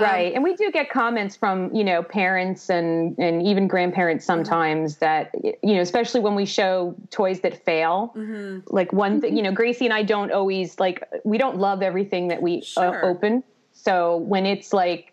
Right. 0.00 0.28
Um, 0.28 0.36
and 0.36 0.44
we 0.44 0.56
do 0.56 0.70
get 0.72 0.88
comments 0.88 1.36
from, 1.36 1.74
you 1.74 1.84
know, 1.84 2.02
parents 2.02 2.70
and, 2.70 3.18
and 3.18 3.46
even 3.46 3.68
grandparents 3.68 4.24
mm-hmm. 4.24 4.38
sometimes 4.38 4.96
mm-hmm. 4.96 5.04
that, 5.04 5.56
you 5.62 5.74
know, 5.74 5.82
especially 5.82 6.20
when 6.20 6.34
we 6.34 6.46
show 6.46 6.94
toys 7.10 7.40
that 7.40 7.62
fail. 7.64 8.12
Mm-hmm. 8.16 8.60
Like 8.74 8.92
one 8.92 9.20
thing, 9.20 9.36
you 9.36 9.42
know, 9.42 9.52
Gracie 9.52 9.84
and 9.84 9.92
I 9.92 10.02
don't 10.02 10.32
always 10.32 10.80
like, 10.80 11.02
we 11.24 11.36
don't 11.36 11.58
love 11.58 11.82
everything 11.82 12.28
that 12.28 12.40
we 12.40 12.58
uh, 12.58 12.64
sure. 12.64 13.04
uh, 13.04 13.08
open. 13.08 13.44
So 13.72 14.16
when 14.16 14.46
it's 14.46 14.72
like 14.72 15.11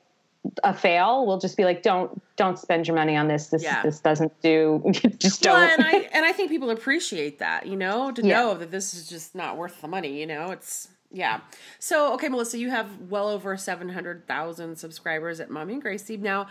a 0.64 0.74
fail, 0.74 1.26
we'll 1.26 1.40
just 1.40 1.58
be 1.58 1.66
like, 1.66 1.84
don't 1.84 2.22
don't 2.36 2.58
spend 2.58 2.88
your 2.88 2.96
money 2.96 3.16
on 3.16 3.28
this. 3.28 3.48
This 3.48 3.64
yeah. 3.64 3.82
this 3.84 4.00
doesn't 4.00 4.40
do. 4.42 4.84
just 5.18 5.46
well, 5.46 5.56
don't. 5.56 5.80
and 5.80 5.86
I 5.86 6.10
and 6.14 6.26
I 6.26 6.32
think 6.32 6.50
people 6.50 6.70
appreciate 6.70 7.40
that, 7.40 7.66
you 7.66 7.76
know, 7.76 8.12
to 8.12 8.26
yeah. 8.26 8.36
know 8.36 8.56
that 8.56 8.72
this 8.72 8.94
is 8.94 9.08
just 9.08 9.36
not 9.36 9.58
worth 9.58 9.82
the 9.82 9.88
money. 9.88 10.20
You 10.20 10.28
know, 10.28 10.52
it's 10.52 10.90
yeah. 11.12 11.42
So 11.80 12.14
okay, 12.14 12.30
Melissa, 12.30 12.58
you 12.58 12.70
have 12.70 12.88
well 13.10 13.28
over 13.28 13.56
seven 13.58 13.90
hundred 13.90 14.28
thousand 14.28 14.78
subscribers 14.78 15.40
at 15.40 15.50
Mommy 15.50 15.74
and 15.74 15.82
Gracie 15.82 16.18
now. 16.18 16.48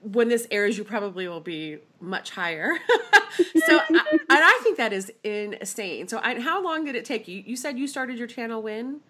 When 0.00 0.28
this 0.28 0.48
airs, 0.50 0.76
you 0.76 0.84
probably 0.84 1.28
will 1.28 1.40
be 1.40 1.78
much 2.00 2.30
higher. 2.30 2.72
so, 3.66 3.78
I, 3.78 4.04
and 4.10 4.22
I 4.30 4.60
think 4.62 4.78
that 4.78 4.92
is 4.92 5.12
insane. 5.22 6.08
So, 6.08 6.18
I, 6.22 6.40
how 6.40 6.62
long 6.62 6.84
did 6.84 6.96
it 6.96 7.04
take 7.04 7.28
you? 7.28 7.42
You 7.46 7.56
said 7.56 7.78
you 7.78 7.86
started 7.86 8.18
your 8.18 8.26
channel 8.26 8.62
when? 8.62 9.00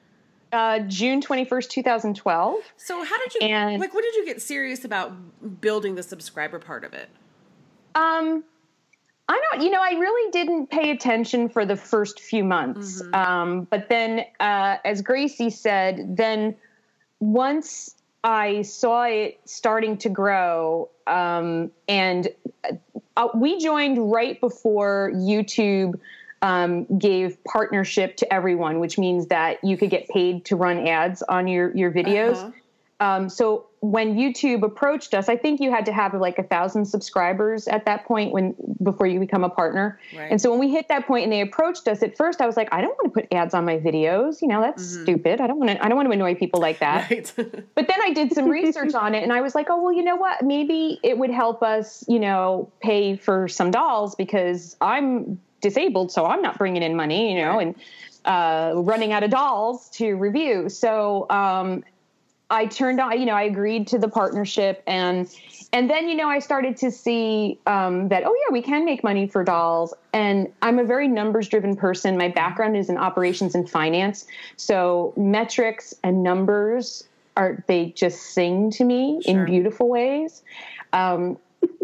Uh, 0.53 0.81
June 0.81 1.21
21st, 1.21 1.69
2012. 1.69 2.61
So 2.77 3.05
how 3.05 3.19
did 3.19 3.35
you 3.35 3.41
and, 3.49 3.81
like 3.81 3.93
when 3.93 4.05
did 4.05 4.15
you 4.15 4.25
get 4.25 4.41
serious 4.41 4.85
about 4.85 5.61
building 5.61 5.97
the 5.97 6.03
subscriber 6.03 6.59
part 6.59 6.85
of 6.85 6.95
it? 6.95 7.09
Um 7.95 8.45
I 9.29 9.43
don't 9.51 9.63
you 9.63 9.71
know, 9.71 9.83
I 9.83 9.93
really 9.99 10.31
didn't 10.31 10.69
pay 10.69 10.93
attention 10.93 11.49
for 11.49 11.67
the 11.67 11.77
first 11.77 12.21
few 12.21 12.45
months. 12.45 13.03
Mm-hmm. 13.03 13.15
Um, 13.15 13.65
but 13.65 13.89
then 13.89 14.25
uh, 14.39 14.77
as 14.85 15.03
Gracie 15.03 15.51
said, 15.51 16.17
then 16.17 16.55
once 17.19 17.97
I 18.23 18.63
saw 18.63 19.05
it 19.05 19.41
starting 19.45 19.99
to 19.99 20.09
grow, 20.09 20.91
um, 21.07 21.71
and 21.89 22.29
uh, 23.17 23.29
we 23.35 23.59
joined 23.59 24.11
right 24.11 24.41
before 24.41 25.13
YouTube 25.15 25.99
um, 26.43 26.99
gave 26.99 27.43
partnership 27.45 28.17
to 28.19 28.33
everyone, 28.33 28.81
which 28.81 28.99
means 28.99 29.27
that 29.29 29.63
you 29.65 29.77
could 29.77 29.91
get 29.91 30.09
paid 30.09 30.45
to 30.47 30.57
run 30.57 30.87
ads 30.87 31.23
on 31.23 31.49
your 31.49 31.75
your 31.77 31.91
videos. 31.91 32.37
Uh-huh. 32.37 32.51
Um, 32.99 33.29
so 33.29 33.67
when 33.81 34.17
YouTube 34.17 34.63
approached 34.63 35.13
us, 35.13 35.29
I 35.29 35.37
think 35.37 35.61
you 35.61 35.71
had 35.71 35.85
to 35.87 35.93
have 35.93 36.15
like 36.15 36.39
a 36.39 36.43
thousand 36.43 36.87
subscribers 36.87 37.69
at 37.69 37.85
that 37.85 38.07
point 38.07 38.33
when 38.33 38.55
before 38.83 39.07
you 39.07 39.21
become 39.21 39.45
a 39.45 39.51
partner. 39.51 40.01
Right. 40.17 40.31
And 40.31 40.41
so 40.41 40.51
when 40.51 40.59
we 40.59 40.71
hit 40.71 40.89
that 40.89 41.07
point 41.07 41.25
and 41.25 41.33
they 41.33 41.43
approached 41.43 41.87
us, 41.89 42.03
at 42.03 42.17
first 42.17 42.41
I 42.41 42.47
was 42.47 42.57
like, 42.57 42.73
I 42.73 42.81
don't 42.81 42.97
want 42.97 43.13
to 43.13 43.21
put 43.21 43.33
ads 43.33 43.53
on 43.53 43.67
my 43.67 43.79
videos. 43.79 44.41
You 44.41 44.49
know, 44.49 44.63
that's 44.63 44.83
mm-hmm. 44.83 45.03
stupid. 45.03 45.41
I 45.43 45.47
don't 45.47 45.59
want 45.59 45.73
to. 45.73 45.85
I 45.85 45.89
don't 45.89 45.97
want 45.97 46.09
to 46.09 46.13
annoy 46.13 46.35
people 46.35 46.61
like 46.61 46.79
that. 46.81 46.97
Right. 47.11 47.33
but 47.75 47.87
then 47.87 48.03
I 48.03 48.13
did 48.13 48.33
some 48.33 48.49
research 48.49 48.95
on 48.95 49.15
it, 49.15 49.23
and 49.23 49.33
I 49.33 49.41
was 49.41 49.55
like, 49.55 49.69
oh 49.71 49.81
well, 49.81 49.93
you 49.93 50.03
know 50.03 50.17
what? 50.17 50.43
Maybe 50.43 50.99
it 51.03 51.17
would 51.17 51.31
help 51.31 51.63
us, 51.63 52.05
you 52.09 52.19
know, 52.19 52.71
pay 52.81 53.17
for 53.17 53.49
some 53.49 53.71
dolls 53.71 54.15
because 54.15 54.77
I'm 54.81 55.39
disabled, 55.61 56.13
so 56.13 56.27
I'm 56.27 56.43
not 56.43 56.59
bringing 56.59 56.83
in 56.83 56.97
money, 56.97 57.33
you 57.33 57.41
know, 57.41 57.59
and 57.59 57.75
uh, 58.25 58.73
running 58.77 59.13
out 59.13 59.23
of 59.23 59.31
dolls 59.31 59.89
to 59.91 60.15
review. 60.15 60.69
So 60.69 61.27
um, 61.31 61.85
I 62.51 62.67
turned 62.67 63.01
on, 63.01 63.19
you 63.19 63.27
know, 63.27 63.35
I 63.35 63.43
agreed 63.43 63.87
to 63.89 63.99
the 63.99 64.09
partnership, 64.09 64.83
and 64.87 65.29
and 65.73 65.91
then 65.91 66.09
you 66.09 66.15
know 66.15 66.29
I 66.29 66.39
started 66.39 66.77
to 66.79 66.91
see 66.91 67.59
um, 67.67 68.09
that 68.09 68.23
oh 68.25 68.35
yeah, 68.47 68.53
we 68.53 68.63
can 68.63 68.85
make 68.85 69.03
money 69.03 69.27
for 69.27 69.43
dolls, 69.43 69.95
and 70.13 70.53
I'm 70.63 70.79
a 70.79 70.85
very 70.85 71.09
numbers 71.09 71.49
driven 71.49 71.77
person. 71.77 72.17
My 72.17 72.29
background 72.29 72.77
is 72.77 72.89
in 72.89 72.97
operations 72.97 73.55
and 73.55 73.69
finance, 73.69 74.27
so 74.57 75.13
metrics 75.17 75.95
and 76.05 76.23
numbers 76.23 77.05
are 77.37 77.63
they 77.67 77.91
just 77.91 78.23
sing 78.23 78.71
to 78.73 78.85
me 78.85 79.21
sure. 79.25 79.41
in 79.41 79.45
beautiful 79.45 79.89
ways. 79.89 80.43
Um, 80.93 81.39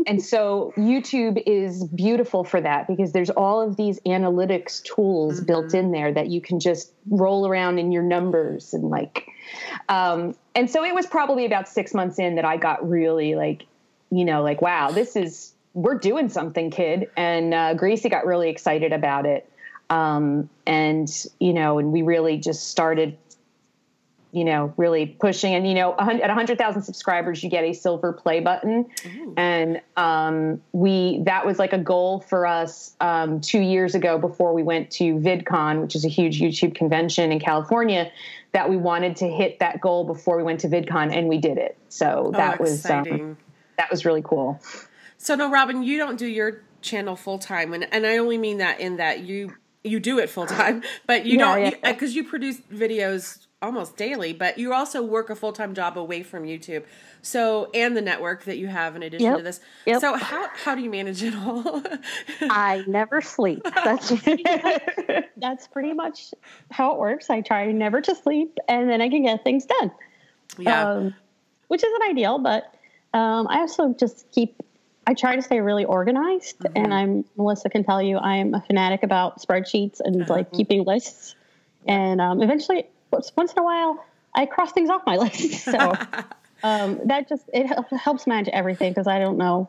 and 0.06 0.22
so 0.22 0.72
YouTube 0.76 1.42
is 1.46 1.84
beautiful 1.88 2.44
for 2.44 2.60
that 2.60 2.86
because 2.86 3.12
there's 3.12 3.30
all 3.30 3.60
of 3.60 3.76
these 3.76 4.00
analytics 4.00 4.82
tools 4.82 5.36
mm-hmm. 5.36 5.46
built 5.46 5.74
in 5.74 5.92
there 5.92 6.12
that 6.12 6.28
you 6.28 6.40
can 6.40 6.60
just 6.60 6.92
roll 7.08 7.46
around 7.46 7.78
in 7.78 7.92
your 7.92 8.02
numbers 8.02 8.74
and 8.74 8.84
like 8.84 9.26
um, 9.88 10.34
and 10.54 10.70
so 10.70 10.84
it 10.84 10.94
was 10.94 11.06
probably 11.06 11.44
about 11.44 11.68
six 11.68 11.94
months 11.94 12.18
in 12.18 12.36
that 12.36 12.44
I 12.44 12.56
got 12.56 12.88
really 12.88 13.34
like 13.34 13.64
you 14.10 14.24
know 14.24 14.42
like 14.42 14.62
wow 14.62 14.90
this 14.90 15.16
is 15.16 15.52
we're 15.74 15.98
doing 15.98 16.28
something 16.28 16.70
kid 16.70 17.08
and 17.16 17.54
uh, 17.54 17.74
Gracie 17.74 18.08
got 18.08 18.26
really 18.26 18.50
excited 18.50 18.92
about 18.92 19.26
it 19.26 19.50
um, 19.90 20.48
and 20.66 21.08
you 21.38 21.52
know 21.52 21.78
and 21.78 21.92
we 21.92 22.02
really 22.02 22.38
just 22.38 22.68
started 22.68 23.16
you 24.32 24.44
know, 24.44 24.72
really 24.78 25.06
pushing. 25.06 25.54
And 25.54 25.68
you 25.68 25.74
know, 25.74 25.92
at 25.92 26.20
100,000 26.20 26.82
subscribers, 26.82 27.44
you 27.44 27.50
get 27.50 27.64
a 27.64 27.74
silver 27.74 28.14
play 28.14 28.40
button, 28.40 28.86
Ooh. 29.06 29.34
and 29.36 29.80
um, 29.96 30.62
we 30.72 31.20
that 31.24 31.44
was 31.44 31.58
like 31.58 31.74
a 31.74 31.78
goal 31.78 32.20
for 32.20 32.46
us 32.46 32.96
um, 33.00 33.42
two 33.42 33.60
years 33.60 33.94
ago 33.94 34.18
before 34.18 34.54
we 34.54 34.62
went 34.62 34.90
to 34.92 35.16
VidCon, 35.16 35.82
which 35.82 35.94
is 35.94 36.06
a 36.06 36.08
huge 36.08 36.40
YouTube 36.40 36.74
convention 36.74 37.30
in 37.30 37.40
California. 37.40 38.10
That 38.52 38.68
we 38.68 38.76
wanted 38.76 39.16
to 39.16 39.28
hit 39.28 39.60
that 39.60 39.80
goal 39.80 40.04
before 40.04 40.36
we 40.36 40.42
went 40.42 40.60
to 40.60 40.68
VidCon, 40.68 41.14
and 41.14 41.28
we 41.28 41.38
did 41.38 41.58
it. 41.58 41.76
So 41.90 42.24
oh, 42.28 42.32
that 42.32 42.58
was 42.58 42.86
um, 42.86 43.36
that 43.76 43.90
was 43.90 44.04
really 44.04 44.22
cool. 44.22 44.60
So 45.18 45.34
no, 45.34 45.50
Robin, 45.50 45.82
you 45.82 45.98
don't 45.98 46.18
do 46.18 46.26
your 46.26 46.62
channel 46.80 47.16
full 47.16 47.38
time, 47.38 47.74
and 47.74 47.86
and 47.92 48.06
I 48.06 48.16
only 48.16 48.38
mean 48.38 48.58
that 48.58 48.80
in 48.80 48.96
that 48.96 49.20
you 49.20 49.52
you 49.84 50.00
do 50.00 50.18
it 50.18 50.30
full 50.30 50.46
time, 50.46 50.82
but 51.06 51.26
you 51.26 51.38
yeah, 51.38 51.70
don't 51.70 51.82
because 51.82 52.14
you, 52.14 52.22
you 52.22 52.28
produce 52.30 52.60
videos 52.72 53.46
almost 53.62 53.96
daily, 53.96 54.32
but 54.32 54.58
you 54.58 54.72
also 54.74 55.02
work 55.02 55.30
a 55.30 55.36
full 55.36 55.52
time 55.52 55.74
job 55.74 55.96
away 55.96 56.22
from 56.22 56.44
YouTube. 56.44 56.84
So 57.22 57.70
and 57.72 57.96
the 57.96 58.02
network 58.02 58.44
that 58.44 58.58
you 58.58 58.66
have 58.66 58.96
in 58.96 59.02
addition 59.04 59.26
yep. 59.26 59.36
to 59.36 59.42
this. 59.42 59.60
Yep. 59.86 60.00
So 60.00 60.16
how 60.16 60.48
how 60.54 60.74
do 60.74 60.82
you 60.82 60.90
manage 60.90 61.22
it 61.22 61.34
all? 61.34 61.82
I 62.42 62.84
never 62.86 63.20
sleep. 63.20 63.62
That's 63.62 64.10
that's 65.36 65.68
pretty 65.68 65.92
much 65.92 66.34
how 66.70 66.92
it 66.92 66.98
works. 66.98 67.30
I 67.30 67.40
try 67.40 67.70
never 67.70 68.00
to 68.00 68.14
sleep, 68.14 68.58
and 68.68 68.90
then 68.90 69.00
I 69.00 69.08
can 69.08 69.22
get 69.22 69.44
things 69.44 69.64
done. 69.64 69.92
Yeah, 70.58 70.90
um, 70.90 71.14
which 71.68 71.84
isn't 71.84 72.02
ideal, 72.10 72.38
but 72.38 72.74
um, 73.14 73.46
I 73.48 73.60
also 73.60 73.94
just 73.98 74.30
keep. 74.32 74.60
I 75.04 75.14
try 75.14 75.34
to 75.34 75.42
stay 75.42 75.60
really 75.60 75.84
organized, 75.84 76.58
mm-hmm. 76.60 76.76
and 76.76 76.94
I'm 76.94 77.24
Melissa 77.36 77.68
can 77.68 77.84
tell 77.84 78.02
you 78.02 78.18
I'm 78.18 78.54
a 78.54 78.60
fanatic 78.60 79.02
about 79.02 79.40
spreadsheets 79.40 80.00
and 80.00 80.16
mm-hmm. 80.16 80.30
like 80.30 80.52
keeping 80.52 80.84
lists. 80.84 81.34
And 81.86 82.20
um, 82.20 82.40
eventually, 82.42 82.86
once 83.12 83.52
in 83.52 83.58
a 83.58 83.62
while 83.62 84.04
I 84.34 84.46
cross 84.46 84.72
things 84.72 84.90
off 84.90 85.02
my 85.06 85.16
list. 85.16 85.64
So 85.72 85.92
um, 86.62 87.00
that 87.06 87.28
just 87.28 87.44
it 87.52 87.66
helps 87.96 88.26
manage 88.26 88.48
everything 88.48 88.92
because 88.92 89.06
I 89.06 89.18
don't 89.18 89.36
know 89.36 89.68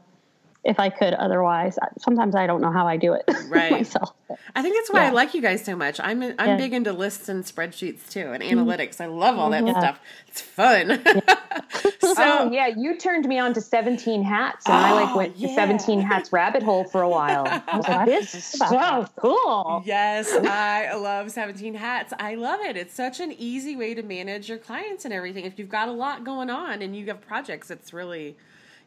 if 0.63 0.79
I 0.79 0.89
could 0.89 1.13
otherwise. 1.13 1.77
Sometimes 1.99 2.35
I 2.35 2.47
don't 2.47 2.61
know 2.61 2.71
how 2.71 2.87
I 2.87 2.97
do 2.97 3.13
it 3.13 3.23
right. 3.49 3.71
myself. 3.71 4.13
I 4.55 4.61
think 4.61 4.75
that's 4.75 4.91
why 4.91 5.01
Yeah. 5.03 5.09
I 5.09 5.11
like 5.11 5.33
you 5.33 5.41
guys 5.41 5.63
so 5.63 5.75
much. 5.75 5.99
I'm 5.99 6.23
I'm 6.23 6.35
Yeah. 6.37 6.57
big 6.57 6.73
into 6.73 6.93
lists 6.93 7.29
and 7.29 7.43
spreadsheets 7.43 8.09
too, 8.09 8.31
and 8.31 8.41
mm-hmm. 8.41 8.59
analytics. 8.59 9.01
I 9.01 9.07
love 9.07 9.37
all 9.37 9.49
that 9.51 9.67
stuff. 9.67 9.99
It's 10.27 10.41
fun. 10.41 11.01
so 11.99 12.13
oh 12.17 12.51
yeah, 12.51 12.67
you 12.67 12.97
turned 12.97 13.27
me 13.27 13.39
on 13.39 13.53
to 13.53 13.61
Seventeen 13.61 14.23
Hats, 14.23 14.65
and 14.65 14.75
I 14.75 14.93
like 14.93 15.09
Oh, 15.13 15.17
went 15.17 15.37
yeah. 15.37 15.49
to 15.49 15.53
Seventeen 15.53 15.99
Hats 15.99 16.31
rabbit 16.31 16.63
hole 16.63 16.85
for 16.85 17.01
a 17.01 17.09
while. 17.09 17.45
I 17.47 17.77
was 17.77 17.87
like, 17.87 18.05
this 18.05 18.33
is 18.33 18.45
so 18.45 19.05
cool. 19.17 19.83
Yes, 19.85 20.31
I 20.33 20.93
love 20.95 21.31
17 21.31 21.73
hats. 21.75 22.13
I 22.19 22.35
love 22.35 22.61
it. 22.61 22.77
It's 22.77 22.93
such 22.93 23.19
an 23.19 23.31
easy 23.33 23.75
way 23.75 23.93
to 23.93 24.01
manage 24.03 24.49
your 24.49 24.57
clients 24.57 25.05
and 25.05 25.13
everything. 25.13 25.45
If 25.45 25.59
you've 25.59 25.69
got 25.69 25.87
a 25.87 25.91
lot 25.91 26.23
going 26.23 26.49
on 26.49 26.81
and 26.81 26.95
you 26.95 27.05
have 27.07 27.21
projects, 27.21 27.69
it's 27.69 27.93
really 27.93 28.37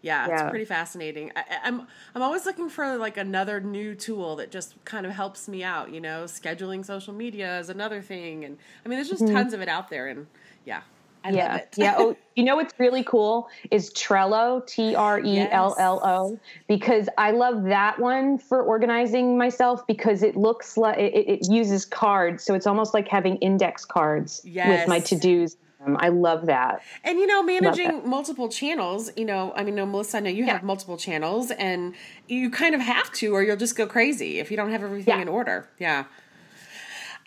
yeah, 0.02 0.26
it's 0.28 0.50
pretty 0.50 0.64
fascinating. 0.64 1.32
I, 1.34 1.40
I- 1.40 1.60
I'm 1.64 1.86
I'm 2.14 2.22
always 2.22 2.46
looking 2.46 2.68
for 2.68 2.96
like 2.96 3.16
another 3.16 3.60
new 3.60 3.94
tool 3.94 4.36
that 4.36 4.50
just 4.50 4.74
kind 4.84 5.06
of 5.06 5.12
helps 5.12 5.48
me 5.48 5.64
out, 5.64 5.92
you 5.92 6.00
know, 6.00 6.24
scheduling 6.24 6.84
social 6.84 7.12
media 7.12 7.58
is 7.58 7.68
another 7.68 8.00
thing 8.02 8.44
and 8.44 8.58
I 8.84 8.88
mean 8.88 8.98
there's 8.98 9.08
just 9.08 9.22
mm-hmm. 9.24 9.34
tons 9.34 9.52
of 9.52 9.60
it 9.60 9.68
out 9.68 9.90
there 9.90 10.08
and 10.08 10.26
yeah. 10.64 10.82
I 11.24 11.30
love 11.30 11.36
Yeah, 11.38 11.56
it. 11.56 11.74
yeah. 11.76 11.94
Oh, 11.98 12.16
you 12.36 12.44
know 12.44 12.56
what's 12.56 12.74
really 12.78 13.02
cool 13.02 13.48
is 13.72 13.92
Trello, 13.94 14.64
T 14.66 14.94
R 14.94 15.18
E 15.20 15.40
L 15.40 15.74
L 15.78 16.00
O, 16.04 16.38
because 16.68 17.08
I 17.18 17.32
love 17.32 17.64
that 17.64 17.98
one 17.98 18.38
for 18.38 18.62
organizing 18.62 19.36
myself 19.36 19.84
because 19.86 20.22
it 20.22 20.36
looks 20.36 20.76
like 20.76 20.98
it, 20.98 21.14
it 21.28 21.50
uses 21.50 21.84
cards, 21.84 22.44
so 22.44 22.54
it's 22.54 22.66
almost 22.66 22.94
like 22.94 23.08
having 23.08 23.36
index 23.38 23.84
cards 23.84 24.40
with 24.44 24.86
my 24.86 25.00
to 25.00 25.18
dos. 25.18 25.56
Um, 25.84 25.96
I 26.00 26.08
love 26.08 26.46
that. 26.46 26.82
And 27.04 27.18
you 27.18 27.26
know, 27.26 27.42
managing 27.42 28.08
multiple 28.08 28.48
channels, 28.48 29.10
you 29.16 29.24
know, 29.24 29.52
I 29.54 29.62
mean, 29.62 29.74
no, 29.74 29.84
Melissa, 29.86 30.16
I 30.18 30.20
know 30.20 30.30
you 30.30 30.46
have 30.46 30.62
multiple 30.62 30.96
channels, 30.96 31.50
and 31.50 31.94
you 32.28 32.50
kind 32.50 32.74
of 32.74 32.80
have 32.80 33.12
to, 33.14 33.34
or 33.34 33.42
you'll 33.42 33.56
just 33.56 33.76
go 33.76 33.86
crazy 33.86 34.38
if 34.38 34.50
you 34.50 34.56
don't 34.56 34.70
have 34.70 34.82
everything 34.82 35.14
Yeah. 35.16 35.22
in 35.22 35.28
order. 35.28 35.68
Yeah. 35.78 36.04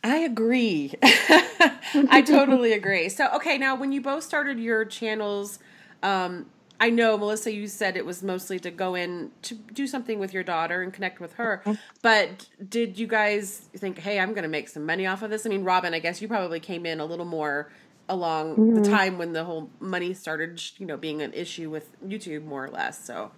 I 0.04 0.18
agree. 0.18 0.94
I 1.04 2.24
totally 2.26 2.72
agree. 2.82 3.10
So, 3.10 3.28
okay, 3.36 3.58
now 3.58 3.76
when 3.76 3.92
you 3.92 4.02
both 4.02 4.24
started 4.24 4.58
your 4.60 4.86
channels, 4.86 5.60
um, 6.02 6.46
I 6.80 6.90
know 6.90 7.18
Melissa, 7.18 7.52
you 7.54 7.68
said 7.68 7.98
it 7.98 8.06
was 8.06 8.24
mostly 8.24 8.58
to 8.60 8.72
go 8.72 8.96
in 8.96 9.32
to 9.42 9.56
do 9.56 9.86
something 9.86 10.18
with 10.18 10.34
your 10.34 10.44
daughter 10.44 10.82
and 10.82 10.94
connect 10.94 11.20
with 11.20 11.34
her. 11.34 11.62
But 12.02 12.48
did 12.70 12.98
you 12.98 13.06
guys 13.06 13.68
think, 13.76 14.00
hey, 14.00 14.18
I'm 14.20 14.30
going 14.30 14.44
to 14.44 14.50
make 14.50 14.70
some 14.70 14.86
money 14.86 15.06
off 15.06 15.22
of 15.22 15.30
this? 15.30 15.46
I 15.46 15.50
mean, 15.50 15.66
Robin, 15.66 15.94
I 15.94 16.00
guess 16.00 16.22
you 16.22 16.30
probably 16.30 16.62
came 16.62 16.86
in 16.86 17.02
a 17.02 17.06
little 17.06 17.26
more 17.26 17.70
along 18.10 18.74
the 18.74 18.82
mm-hmm. 18.82 18.92
time 18.92 19.18
when 19.18 19.34
the 19.34 19.44
whole 19.44 19.70
money 19.80 20.14
started, 20.14 20.62
you 20.78 20.86
know, 20.86 20.98
being 20.98 21.22
an 21.22 21.34
issue 21.34 21.70
with 21.70 21.96
YouTube, 22.06 22.44
more 22.44 22.66
or 22.66 22.70
less. 22.70 23.06
So 23.06 23.32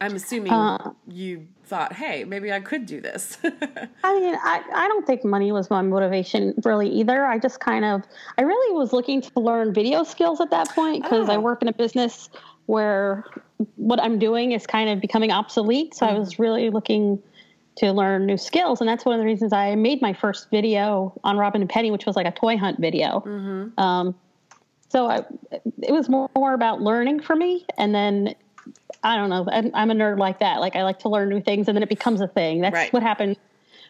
I'm 0.00 0.14
assuming 0.14 0.52
Uh, 0.52 0.92
you 1.06 1.46
thought, 1.64 1.92
hey, 1.92 2.24
maybe 2.24 2.52
I 2.52 2.60
could 2.60 2.86
do 2.86 3.00
this. 3.00 3.38
I 3.44 4.18
mean, 4.18 4.34
I, 4.42 4.62
I 4.74 4.88
don't 4.88 5.06
think 5.06 5.24
money 5.24 5.52
was 5.52 5.70
my 5.70 5.82
motivation 5.82 6.54
really 6.64 6.88
either. 6.88 7.26
I 7.26 7.38
just 7.38 7.60
kind 7.60 7.84
of, 7.84 8.02
I 8.38 8.42
really 8.42 8.76
was 8.76 8.92
looking 8.92 9.20
to 9.20 9.40
learn 9.40 9.74
video 9.74 10.04
skills 10.04 10.40
at 10.40 10.50
that 10.50 10.68
point 10.70 11.02
because 11.02 11.28
I 11.28 11.36
Oh. 11.36 11.40
work 11.40 11.62
in 11.62 11.68
a 11.68 11.72
business 11.72 12.30
where 12.66 13.24
what 13.76 14.00
I'm 14.00 14.18
doing 14.18 14.52
is 14.52 14.66
kind 14.66 14.88
of 14.90 15.00
becoming 15.00 15.30
obsolete. 15.30 15.94
So 15.94 16.06
I 16.06 16.10
mm-hmm. 16.10 16.20
was 16.20 16.38
really 16.38 16.70
looking 16.70 17.22
to 17.78 17.92
learn 17.92 18.26
new 18.26 18.36
skills. 18.36 18.80
And 18.80 18.88
that's 18.88 19.04
one 19.04 19.14
of 19.14 19.20
the 19.20 19.24
reasons 19.26 19.52
I 19.52 19.74
made 19.74 20.02
my 20.02 20.12
first 20.12 20.50
video 20.50 21.12
on 21.24 21.36
Robin 21.36 21.60
and 21.60 21.70
Penny, 21.70 21.90
which 21.90 22.06
was 22.06 22.16
like 22.16 22.26
a 22.26 22.32
toy 22.32 22.56
hunt 22.56 22.78
video. 22.80 23.22
Um, 23.78 24.14
so 24.88 25.06
I, 25.06 25.24
it 25.82 25.92
was 25.92 26.08
more, 26.08 26.28
more 26.36 26.54
about 26.54 26.80
learning 26.80 27.20
for 27.20 27.36
me. 27.36 27.64
And 27.76 27.94
then 27.94 28.34
I 29.04 29.16
don't 29.16 29.28
know. 29.30 29.46
I'm, 29.52 29.70
I'm 29.74 29.90
a 29.90 29.94
nerd 29.94 30.18
like 30.18 30.40
that. 30.40 30.60
Like 30.60 30.74
I 30.76 30.82
like 30.82 30.98
to 31.00 31.08
learn 31.08 31.28
new 31.28 31.40
things, 31.40 31.68
and 31.68 31.76
then 31.76 31.82
it 31.82 31.88
becomes 31.88 32.20
a 32.20 32.26
thing. 32.26 32.60
That's 32.60 32.74
Right. 32.74 32.92
what 32.92 33.02
happened 33.02 33.36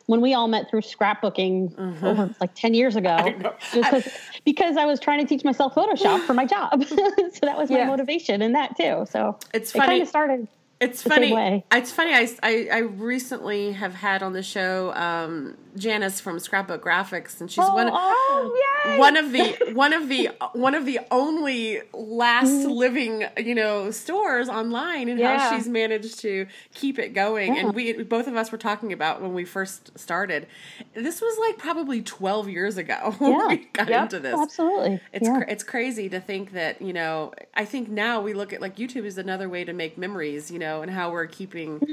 when 0.06 0.20
we 0.20 0.34
all 0.34 0.48
met 0.48 0.68
through 0.68 0.80
scrapbooking 0.82 2.02
over 2.02 2.34
like 2.40 2.54
ten 2.54 2.74
years 2.74 2.94
ago. 2.96 3.16
Mm-hmm. 3.18 3.42
know. 3.42 3.54
It 3.72 3.76
was 3.78 3.86
'cause- 4.04 4.08
because 4.44 4.76
I 4.76 4.84
was 4.84 5.00
trying 5.00 5.20
to 5.20 5.26
teach 5.26 5.44
myself 5.44 5.74
Photoshop 5.74 6.26
for 6.26 6.34
my 6.34 6.44
job, 6.44 6.84
so 6.86 6.94
that 7.42 7.56
was 7.56 7.70
my 7.70 7.78
Yeah. 7.78 7.86
motivation 7.86 8.42
in 8.42 8.52
that 8.52 8.76
too. 8.76 9.06
So 9.10 9.38
It's 9.54 9.74
it 9.74 9.78
kind 9.78 10.02
of 10.02 10.08
started. 10.08 10.46
It's 10.80 11.02
funny. 11.12 11.64
It's 11.72 11.90
funny. 11.92 12.12
I, 12.14 12.28
I, 12.42 12.68
I 12.72 12.78
recently 12.78 13.72
have 13.72 13.94
had 13.94 14.22
on 14.22 14.32
the 14.32 14.42
show 14.42 14.92
um, 14.94 15.56
Janice 15.76 16.20
from 16.20 16.38
Scrapbook 16.38 16.84
Graphics, 16.84 17.40
and 17.40 17.50
she's 17.50 17.64
Oh, 17.64 17.74
one 17.74 17.88
awesome. 17.88 18.52
yay! 18.86 18.98
one 18.98 19.16
of 19.16 19.32
the 19.32 19.72
one 19.74 19.92
of 19.92 20.08
the 20.08 20.30
one 20.52 20.74
of 20.74 20.86
the 20.86 21.00
only 21.10 21.80
last 21.92 22.48
Mm-hmm. 22.48 22.70
living 22.70 23.24
you 23.38 23.54
know 23.54 23.90
stores 23.90 24.48
online, 24.48 25.08
and 25.08 25.18
Yeah. 25.18 25.38
how 25.38 25.56
she's 25.56 25.68
managed 25.68 26.20
to 26.20 26.46
keep 26.74 26.98
it 26.98 27.12
going. 27.12 27.54
Yeah. 27.54 27.66
And 27.66 27.74
we 27.74 27.92
both 28.04 28.26
of 28.28 28.36
us 28.36 28.52
were 28.52 28.58
talking 28.58 28.92
about 28.92 29.20
when 29.20 29.34
we 29.34 29.44
first 29.44 29.98
started. 29.98 30.46
This 30.94 31.20
was 31.20 31.36
like 31.38 31.58
probably 31.58 32.02
twelve 32.02 32.48
years 32.48 32.76
ago 32.76 33.14
when 33.18 33.48
we 33.48 33.56
got 33.72 33.88
Yep. 33.88 34.02
into 34.04 34.20
this. 34.20 34.34
Absolutely, 34.38 35.00
It's 35.12 35.26
yeah. 35.26 35.38
cra- 35.38 35.50
it's 35.50 35.64
crazy 35.64 36.08
to 36.08 36.20
think 36.20 36.52
that 36.52 36.80
you 36.80 36.92
know. 36.92 37.32
I 37.54 37.64
think 37.64 37.88
now 37.88 38.20
we 38.20 38.34
look 38.34 38.52
at 38.52 38.60
like 38.60 38.76
YouTube 38.76 39.04
is 39.04 39.18
another 39.18 39.48
way 39.48 39.64
to 39.64 39.72
make 39.72 39.98
memories, 39.98 40.48
you 40.50 40.60
know, 40.60 40.67
and 40.82 40.90
how 40.90 41.10
we're 41.10 41.26
keeping, 41.26 41.80
mm-hmm. 41.80 41.92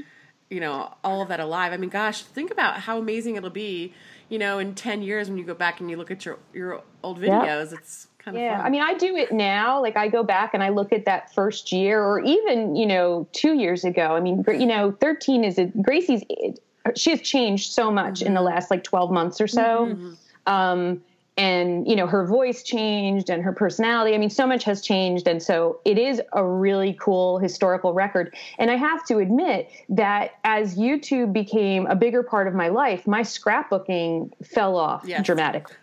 you 0.49 0.59
know, 0.59 0.93
all 1.03 1.21
of 1.21 1.27
that 1.29 1.39
alive. 1.39 1.73
I 1.73 1.77
mean, 1.77 1.89
gosh, 1.89 2.23
think 2.23 2.51
about 2.51 2.79
how 2.79 2.97
amazing 2.97 3.35
it'll 3.35 3.49
be, 3.49 3.93
you 4.29 4.39
know, 4.39 4.59
in 4.59 4.75
ten 4.75 5.01
years 5.01 5.29
when 5.29 5.37
you 5.37 5.43
go 5.43 5.53
back 5.53 5.79
and 5.79 5.89
you 5.89 5.97
look 5.97 6.11
at 6.11 6.25
your 6.25 6.37
your 6.53 6.81
old 7.01 7.19
videos. 7.19 7.73
It's 7.73 8.07
kind 8.19 8.37
of 8.37 8.43
Yeah, 8.43 8.57
fun. 8.57 8.65
I 8.65 8.69
mean, 8.69 8.81
I 8.81 8.93
do 8.95 9.15
it 9.15 9.31
now. 9.31 9.81
Like, 9.81 9.97
I 9.97 10.07
go 10.07 10.23
back 10.23 10.53
and 10.53 10.63
I 10.63 10.69
look 10.69 10.91
at 10.91 11.05
that 11.05 11.33
first 11.33 11.71
year, 11.71 12.03
or 12.03 12.19
even 12.19 12.75
you 12.75 12.85
know, 12.85 13.27
two 13.31 13.53
years 13.53 13.83
ago. 13.83 14.15
I 14.15 14.19
mean, 14.19 14.43
you 14.47 14.67
know, 14.67 14.91
thirteen 14.91 15.43
is 15.43 15.57
a 15.57 15.65
Gracie's. 15.65 16.23
She 16.95 17.09
has 17.09 17.21
changed 17.21 17.71
so 17.71 17.91
much 17.91 18.21
in 18.21 18.33
the 18.33 18.39
mm-hmm. 18.39 18.47
last 18.53 18.71
like 18.71 18.83
twelve 18.83 19.11
months 19.11 19.41
or 19.41 19.47
so. 19.47 19.87
Mm-hmm. 19.87 20.13
Um, 20.47 21.01
and 21.37 21.87
you 21.87 21.95
know, 21.95 22.07
her 22.07 22.25
voice 22.25 22.63
changed 22.63 23.29
and 23.29 23.43
her 23.43 23.51
personality. 23.51 24.15
I 24.15 24.17
mean, 24.17 24.29
so 24.29 24.47
much 24.47 24.63
has 24.63 24.81
changed, 24.81 25.27
and 25.27 25.43
so 25.43 25.79
it 25.83 25.97
is 25.97 26.21
a 26.33 26.45
really 26.45 26.93
cool 26.99 27.39
historical 27.39 27.93
record. 27.93 28.33
And 28.57 28.71
I 28.71 28.75
have 28.75 29.05
to 29.07 29.17
admit 29.17 29.69
that 29.89 30.35
as 30.43 30.77
YouTube 30.77 31.33
became 31.33 31.87
a 31.87 31.95
bigger 31.95 32.23
part 32.23 32.47
of 32.47 32.53
my 32.53 32.69
life, 32.69 33.05
my 33.05 33.21
scrapbooking 33.21 34.31
fell 34.45 34.77
off 34.77 35.03
Yes. 35.05 35.25
dramatically. 35.25 35.75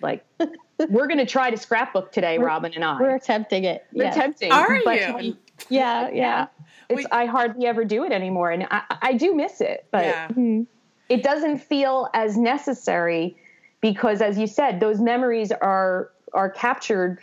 Like, 0.00 0.24
we're 0.88 1.06
going 1.06 1.18
to 1.18 1.26
try 1.26 1.50
to 1.50 1.56
scrapbook 1.56 2.10
today, 2.10 2.38
Robin 2.38 2.72
and 2.74 2.84
I. 2.84 3.00
We're 3.00 3.14
attempting 3.14 3.64
it. 3.64 3.86
We're 3.92 4.04
yes. 4.04 4.16
attempting. 4.16 4.52
Are 4.52 4.74
you? 4.74 5.36
Yeah, 5.68 6.10
yeah. 6.10 6.46
It's, 6.88 6.96
Wait. 6.96 7.06
I 7.12 7.26
hardly 7.26 7.66
ever 7.66 7.84
do 7.84 8.02
it 8.02 8.10
anymore, 8.10 8.50
and 8.50 8.66
I, 8.68 8.82
I 9.00 9.12
do 9.12 9.32
miss 9.32 9.60
it, 9.60 9.86
but 9.92 10.04
yeah. 10.04 10.62
it 11.08 11.22
doesn't 11.22 11.58
feel 11.58 12.08
as 12.14 12.36
necessary 12.36 13.36
because, 13.82 14.22
as 14.22 14.38
you 14.38 14.46
said, 14.46 14.80
those 14.80 14.98
memories 15.00 15.52
are 15.52 16.10
are 16.32 16.48
captured. 16.48 17.18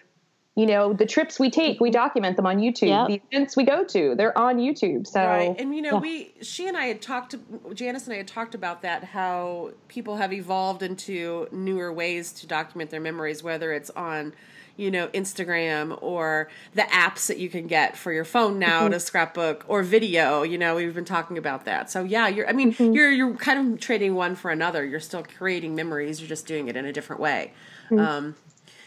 You 0.56 0.65
know, 0.65 0.91
the 0.91 1.06
trips 1.06 1.39
we 1.39 1.50
take, 1.50 1.80
we 1.80 1.89
document 1.89 2.36
them 2.36 2.45
on 2.45 2.58
YouTube. 2.58 2.89
Yep. 2.89 3.08
The 3.08 3.22
events 3.32 3.56
we 3.56 3.63
go 3.63 3.86
to, 3.86 4.13
they're 4.15 4.38
on 4.38 4.58
YouTube. 4.58 5.08
So 5.08 5.24
Right. 5.26 5.56
And 5.58 5.74
you 5.74 5.82
know, 5.82 5.93
Yeah. 5.93 6.00
we 6.02 6.34
she 6.41 6.67
and 6.67 6.76
I 6.76 6.88
had 6.88 7.02
talked 7.02 7.34
Janice 7.74 8.06
and 8.06 8.13
I 8.13 8.17
had 8.17 8.28
talked 8.28 8.54
about 8.56 8.82
that 8.82 9.06
how 9.06 9.72
people 9.88 10.17
have 10.17 10.34
evolved 10.34 10.84
into 10.84 11.48
newer 11.54 11.93
ways 11.93 12.34
to 12.34 12.48
document 12.48 12.89
their 12.89 13.00
memories 13.00 13.41
whether 13.41 13.72
it's 13.72 13.89
on 13.91 14.34
you 14.80 14.89
know 14.89 15.08
Instagram 15.10 15.98
or 16.02 16.50
the 16.74 16.84
apps 16.84 17.28
that 17.28 17.38
you 17.38 17.50
can 17.50 17.68
get 17.68 17.98
for 17.98 18.13
your 18.13 18.24
phone 18.24 18.58
now 18.58 18.88
to 18.88 19.00
scrapbook 19.00 19.65
or 19.68 19.84
video, 19.84 20.44
you 20.44 20.58
know, 20.58 20.76
we've 20.76 20.96
been 20.96 21.06
talking 21.06 21.38
about 21.38 21.65
that. 21.65 21.92
So 21.92 22.04
yeah, 22.04 22.28
you're 22.28 22.48
I 22.48 22.54
mean, 22.54 22.76
you're 22.80 23.12
you're 23.12 23.36
kind 23.36 23.74
of 23.74 23.80
trading 23.80 24.15
one 24.15 24.36
for 24.36 24.52
another. 24.52 24.86
You're 24.86 25.00
still 25.00 25.24
creating 25.24 25.76
memories, 25.76 26.20
you're 26.22 26.30
just 26.30 26.48
doing 26.48 26.70
it 26.70 26.78
in 26.78 26.86
a 26.86 26.94
different 26.94 27.22
way. 27.22 27.54
Um 28.00 28.36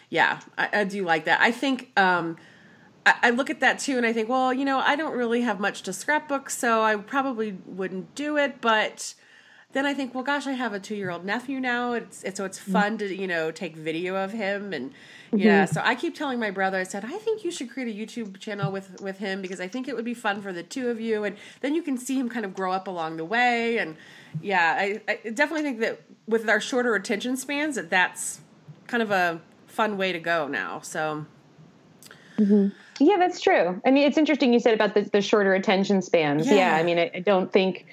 yeah, 0.09 0.41
I, 0.57 0.69
I 0.73 0.85
do 0.85 1.05
like 1.05 1.27
that. 1.27 1.41
I 1.41 1.51
think 1.51 1.93
um 1.99 2.37
I 3.05 3.31
look 3.31 3.51
at 3.51 3.61
that 3.61 3.81
too 3.81 3.97
and 3.97 4.07
I 4.07 4.13
think, 4.13 4.29
well, 4.29 4.53
you 4.53 4.65
know, 4.65 4.79
I 4.79 4.95
don't 4.95 5.17
really 5.17 5.41
have 5.41 5.59
much 5.59 5.83
to 5.83 5.93
scrapbook, 5.93 6.49
so 6.51 6.83
I 6.83 6.95
probably 6.97 7.59
wouldn't 7.67 8.15
do 8.15 8.37
it. 8.37 8.61
But 8.61 9.15
then 9.73 9.87
I 9.87 9.95
think, 9.95 10.15
well, 10.15 10.25
gosh, 10.25 10.47
I 10.47 10.53
have 10.53 10.73
a 10.75 10.81
two 10.81 10.95
year 10.95 11.11
old 11.11 11.25
nephew 11.25 11.59
now. 11.61 11.93
It's, 11.95 12.23
it's 12.25 12.37
so 12.37 12.45
it's 12.45 12.59
mm-hmm. 12.59 12.73
fun 12.73 12.99
to 12.99 13.15
you 13.15 13.27
know 13.27 13.51
take 13.51 13.77
video 13.77 14.17
of 14.17 14.33
him 14.33 14.73
and 14.73 14.91
mm-hmm. 14.91 15.39
yeah. 15.39 15.65
So 15.65 15.81
I 15.85 15.95
keep 15.95 16.15
telling 16.15 16.39
my 16.39 16.51
brother, 16.51 16.79
I 16.79 16.83
said, 16.83 17.05
I 17.05 17.19
think 17.19 17.45
you 17.45 17.51
should 17.51 17.71
create 17.71 17.89
a 17.89 17.99
YouTube 17.99 18.39
channel 18.39 18.71
with 18.71 19.01
with 19.01 19.19
him 19.19 19.43
because 19.43 19.61
I 19.61 19.69
think 19.69 19.89
it 19.89 19.97
would 19.97 20.05
be 20.05 20.15
fun 20.15 20.43
for 20.43 20.53
the 20.53 20.63
two 20.63 20.89
of 20.91 21.01
you, 21.01 21.25
and 21.25 21.37
then 21.61 21.75
you 21.75 21.83
can 21.83 21.97
see 21.97 22.19
him 22.19 22.29
kind 22.29 22.45
of 22.45 22.55
grow 22.55 22.73
up 22.73 22.87
along 22.87 23.17
the 23.17 23.25
way. 23.25 23.79
And 23.79 23.97
yeah, 24.41 24.77
I, 24.79 25.01
I 25.09 25.31
definitely 25.31 25.63
think 25.63 25.81
that 25.81 26.03
with 26.27 26.49
our 26.49 26.61
shorter 26.61 26.95
attention 26.95 27.37
spans, 27.37 27.77
that 27.77 27.91
that's 27.91 28.41
kind 28.87 29.03
of 29.03 29.11
a 29.11 29.41
fun 29.67 29.97
way 29.97 30.13
to 30.13 30.19
go 30.19 30.49
now. 30.49 30.81
So 30.81 31.27
mm-hmm. 32.39 32.69
Yeah, 33.01 33.17
that's 33.19 33.41
true. 33.41 33.81
I 33.85 33.91
mean, 33.91 34.07
it's 34.07 34.19
interesting 34.19 34.53
you 34.53 34.61
said 34.61 34.75
about 34.75 34.95
the, 34.95 35.03
the 35.03 35.23
shorter 35.23 35.55
attention 35.55 36.03
spans. 36.03 36.47
Yeah, 36.47 36.55
Yeah. 36.55 36.77
I 36.77 36.83
mean, 36.83 36.99
I, 36.99 37.11
I 37.15 37.21
don't 37.21 37.51
think 37.51 37.87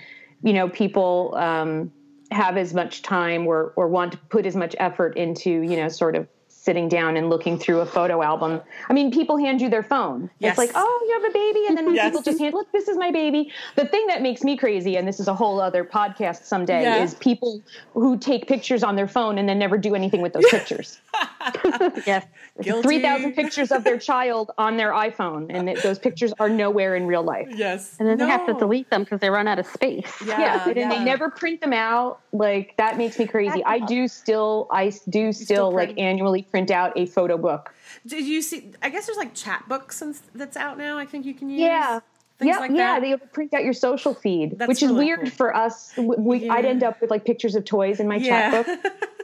you 0.44 0.54
know 0.54 0.70
people 0.70 1.34
um, 1.36 1.92
have 2.32 2.58
as 2.58 2.74
much 2.74 3.02
time 3.02 3.48
or 3.48 3.74
or 3.76 3.88
want 3.88 4.12
to 4.14 4.18
put 4.30 4.46
as 4.46 4.56
much 4.56 4.76
effort 4.80 5.18
into 5.18 5.50
you 5.50 5.76
know 5.78 5.88
sort 5.90 6.16
of 6.16 6.28
sitting 6.52 6.90
down 6.90 7.16
and 7.16 7.30
looking 7.30 7.58
through 7.58 7.80
a 7.80 7.86
photo 7.86 8.22
album. 8.22 8.60
I 8.90 8.94
mean, 8.94 9.12
people 9.12 9.38
hand 9.38 9.62
you 9.62 9.70
their 9.70 9.82
phone. 9.82 10.30
Yes. 10.40 10.52
It's 10.52 10.58
like, 10.58 10.72
oh, 10.76 11.06
you 11.08 11.14
have 11.22 11.30
a 11.30 11.34
baby, 11.34 11.66
and 11.68 11.78
then 11.78 11.94
Yes. 11.96 12.08
people 12.10 12.22
just 12.22 12.38
hand, 12.40 12.54
look, 12.54 12.70
this 12.74 12.90
is 12.90 12.98
my 12.98 13.12
baby. 13.12 13.50
The 13.78 13.86
thing 13.86 14.06
that 14.08 14.22
makes 14.22 14.44
me 14.44 14.58
crazy, 14.58 14.98
and 14.98 15.08
this 15.08 15.22
is 15.22 15.30
a 15.30 15.34
whole 15.34 15.62
other 15.62 15.86
podcast 15.86 16.44
someday, 16.44 16.82
Yeah. 16.84 17.02
is 17.02 17.14
people 17.16 17.62
who 17.94 18.18
take 18.18 18.46
pictures 18.46 18.84
on 18.84 18.98
their 18.98 19.08
phone 19.08 19.38
and 19.38 19.48
then 19.48 19.58
never 19.58 19.78
do 19.78 19.96
anything 19.96 20.22
with 20.22 20.34
those 20.34 20.46
pictures. 20.52 21.00
Yes. 22.06 22.26
Guilty. 22.62 22.82
Three 22.82 23.02
thousand 23.02 23.34
pictures 23.34 23.72
of 23.72 23.84
their 23.84 23.98
child 23.98 24.52
on 24.58 24.78
their 24.78 24.92
iPhone, 24.92 25.48
and 25.50 25.70
it, 25.70 25.82
those 25.84 26.00
pictures 26.00 26.34
are 26.40 26.50
nowhere 26.50 26.96
in 26.96 27.08
real 27.08 27.24
life. 27.24 27.48
Yes. 27.52 27.96
And 28.00 28.08
then 28.08 28.18
they 28.18 28.26
have 28.26 28.46
to 28.48 28.54
delete 28.54 28.90
them 28.90 29.04
because 29.04 29.20
they 29.20 29.30
run 29.30 29.48
out 29.48 29.60
of 29.60 29.66
space. 29.66 30.12
Yeah. 30.26 30.40
yeah, 30.40 30.68
and 30.68 30.78
yeah. 30.78 30.90
they 30.90 31.04
never 31.04 31.30
print 31.30 31.62
them 31.62 31.74
out. 31.74 32.20
Like 32.34 32.76
that 32.78 32.98
makes 32.98 33.18
me 33.18 33.28
crazy. 33.28 33.64
I 33.64 33.80
do 33.80 34.08
still, 34.08 34.68
I 34.72 34.92
do 35.10 35.32
still, 35.32 35.46
still 35.46 35.72
like 35.72 35.98
annually 35.98 36.44
print 36.44 36.72
out 36.72 36.98
a 36.98 37.06
photo 37.06 37.38
book. 37.38 37.74
Did 38.06 38.26
you 38.26 38.42
see? 38.42 38.72
I 38.82 38.90
guess 38.90 39.06
there's 39.06 39.18
like 39.18 39.34
Chatbooks 39.34 40.02
and 40.02 40.18
that's 40.36 40.58
out 40.58 40.78
now. 40.78 40.98
I 40.98 41.06
think 41.06 41.26
you 41.26 41.34
can 41.34 41.50
use. 41.50 41.62
Yeah. 41.62 42.00
Things 42.40 42.56
yeah, 42.56 42.60
like 42.60 42.72
yeah, 42.72 43.00
they 43.02 43.18
print 43.18 43.54
out 43.54 43.66
your 43.66 43.74
social 43.74 44.14
feed, 44.14 44.58
That's 44.58 44.70
which 44.70 44.82
is 44.82 44.92
really 44.92 45.06
weird 45.06 45.20
cool. 45.24 45.30
for 45.32 45.56
us. 45.56 45.94
W- 45.98 46.22
We, 46.22 46.50
I'd 46.50 46.64
end 46.64 46.84
up 46.84 47.02
with 47.02 47.12
like 47.12 47.26
pictures 47.26 47.54
of 47.54 47.66
toys 47.66 48.00
in 48.00 48.08
my 48.08 48.16
yeah. 48.16 48.64
chat 48.64 48.66
book. 48.66 48.94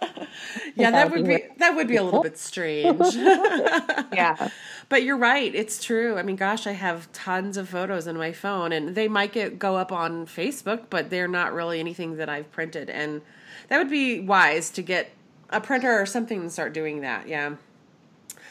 yeah, 0.74 0.90
that 0.90 1.10
would 1.10 1.26
be 1.26 1.44
that 1.58 1.74
would 1.76 1.88
be 1.88 1.96
a 1.96 2.02
little 2.02 2.22
bit 2.22 2.38
strange. 2.38 3.00
Yeah, 4.12 4.48
But 4.88 5.04
you're 5.04 5.16
right, 5.16 5.54
it's 5.54 5.82
true. 5.82 6.18
I 6.18 6.22
mean, 6.22 6.36
gosh, 6.36 6.66
I 6.66 6.72
have 6.72 7.10
tons 7.12 7.56
of 7.56 7.68
photos 7.68 8.06
in 8.06 8.16
my 8.16 8.32
phone 8.32 8.72
and 8.72 8.94
they 8.94 9.08
might 9.08 9.32
get 9.32 9.58
go 9.58 9.76
up 9.76 9.92
on 9.92 10.26
Facebook, 10.26 10.84
but 10.90 11.10
they're 11.10 11.28
not 11.28 11.52
really 11.52 11.78
anything 11.78 12.16
that 12.16 12.28
I've 12.28 12.50
printed 12.50 12.90
and 12.90 13.22
that 13.68 13.78
would 13.78 13.90
be 13.90 14.20
wise 14.20 14.70
to 14.70 14.82
get 14.82 15.10
a 15.50 15.60
printer 15.60 16.00
or 16.00 16.06
something 16.06 16.40
and 16.40 16.52
start 16.52 16.72
doing 16.72 17.00
that. 17.02 17.28
Yeah. 17.28 17.54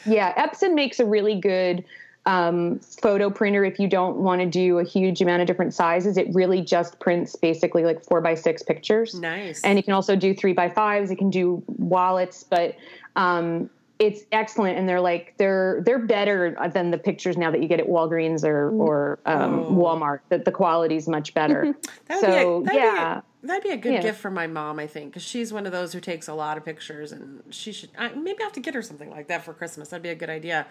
yeah. 0.06 0.34
Epson 0.34 0.74
makes 0.74 0.98
a 0.98 1.04
really 1.04 1.38
good 1.38 1.84
um, 2.30 2.78
photo 3.02 3.28
printer 3.30 3.64
if 3.64 3.78
you 3.78 3.88
don't 3.88 4.16
want 4.18 4.40
to 4.40 4.46
do 4.46 4.78
a 4.78 4.84
huge 4.84 5.20
amount 5.20 5.40
of 5.42 5.46
different 5.46 5.74
sizes. 5.74 6.16
It 6.16 6.28
really 6.32 6.60
just 6.60 6.98
prints 7.00 7.34
basically 7.36 7.84
like 7.84 8.04
four 8.04 8.20
by 8.20 8.34
six 8.34 8.62
pictures. 8.62 9.14
Nice. 9.14 9.60
and 9.62 9.78
it 9.78 9.82
can 9.84 9.94
also 9.94 10.14
do 10.16 10.34
three 10.34 10.52
by 10.52 10.68
fives. 10.68 11.10
It 11.10 11.16
can 11.16 11.30
do 11.30 11.62
wallets, 11.66 12.44
but 12.44 12.76
um, 13.16 13.68
it's 13.98 14.22
excellent. 14.32 14.78
And 14.78 14.88
they're 14.88 15.00
like 15.00 15.34
they're 15.38 15.82
they're 15.84 15.98
better 15.98 16.56
than 16.72 16.90
the 16.90 16.98
pictures 16.98 17.36
now 17.36 17.50
that 17.50 17.60
you 17.62 17.68
get 17.68 17.80
at 17.80 17.86
Walgreens 17.86 18.44
or 18.44 18.70
or 18.70 19.18
um, 19.26 19.60
Oh. 19.60 19.72
Walmart. 19.74 20.20
That 20.30 20.44
the 20.44 20.52
quality's 20.52 21.08
much 21.08 21.34
better. 21.34 21.74
So 22.20 22.60
be 22.62 22.66
a, 22.70 22.74
that'd 22.74 22.80
yeah. 22.80 23.14
be 23.14 23.18
a, 23.20 23.46
that'd 23.46 23.62
be 23.62 23.70
a 23.70 23.76
good 23.76 23.92
Yeah. 23.94 24.02
gift 24.02 24.20
for 24.20 24.30
my 24.30 24.46
mom, 24.46 24.78
I 24.78 24.86
think, 24.86 25.10
because 25.10 25.22
she's 25.22 25.52
one 25.52 25.64
of 25.66 25.72
those 25.72 25.92
who 25.92 26.00
takes 26.00 26.28
a 26.28 26.34
lot 26.34 26.56
of 26.58 26.64
pictures, 26.64 27.12
and 27.12 27.42
she 27.50 27.72
should 27.72 27.90
I, 27.98 28.08
maybe 28.10 28.40
I 28.40 28.44
have 28.44 28.52
to 28.54 28.60
get 28.60 28.74
her 28.74 28.82
something 28.82 29.10
like 29.10 29.28
that 29.28 29.44
for 29.44 29.52
Christmas. 29.54 29.88
That'd 29.88 30.02
be 30.02 30.08
a 30.10 30.14
good 30.14 30.30
idea. 30.30 30.66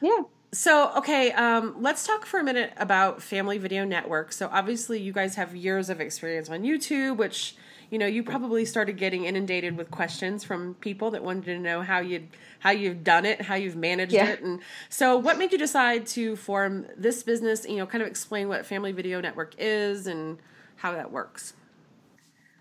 yeah. 0.00 0.22
So, 0.50 0.92
okay, 0.96 1.30
um, 1.32 1.76
let's 1.78 2.06
talk 2.06 2.24
for 2.24 2.40
a 2.40 2.44
minute 2.44 2.72
about 2.78 3.22
Family 3.22 3.58
Video 3.58 3.84
Network. 3.84 4.32
So, 4.32 4.48
obviously, 4.50 4.98
you 4.98 5.12
guys 5.12 5.34
have 5.34 5.54
years 5.54 5.90
of 5.90 6.00
experience 6.00 6.48
on 6.48 6.62
YouTube, 6.62 7.18
which 7.18 7.54
you 7.90 7.98
know 7.98 8.06
you 8.06 8.22
probably 8.22 8.64
started 8.64 8.96
getting 8.96 9.24
inundated 9.26 9.76
with 9.76 9.90
questions 9.90 10.44
from 10.44 10.74
people 10.74 11.10
that 11.10 11.22
wanted 11.22 11.44
to 11.46 11.58
know 11.58 11.82
how 11.82 11.98
you'd 12.00 12.28
how 12.60 12.70
you've 12.70 13.04
done 13.04 13.26
it, 13.26 13.42
how 13.42 13.56
you've 13.56 13.76
managed 13.76 14.12
Yeah. 14.14 14.28
it, 14.30 14.40
and 14.40 14.60
so 14.88 15.18
what 15.18 15.36
made 15.38 15.52
you 15.52 15.58
decide 15.58 16.06
to 16.08 16.34
form 16.36 16.86
this 16.96 17.22
business? 17.22 17.66
You 17.68 17.76
know, 17.76 17.86
kind 17.86 18.00
of 18.02 18.08
explain 18.08 18.48
what 18.48 18.64
Family 18.64 18.92
Video 18.92 19.20
Network 19.20 19.54
is 19.58 20.06
and 20.06 20.38
how 20.76 20.92
that 20.92 21.12
works. 21.12 21.52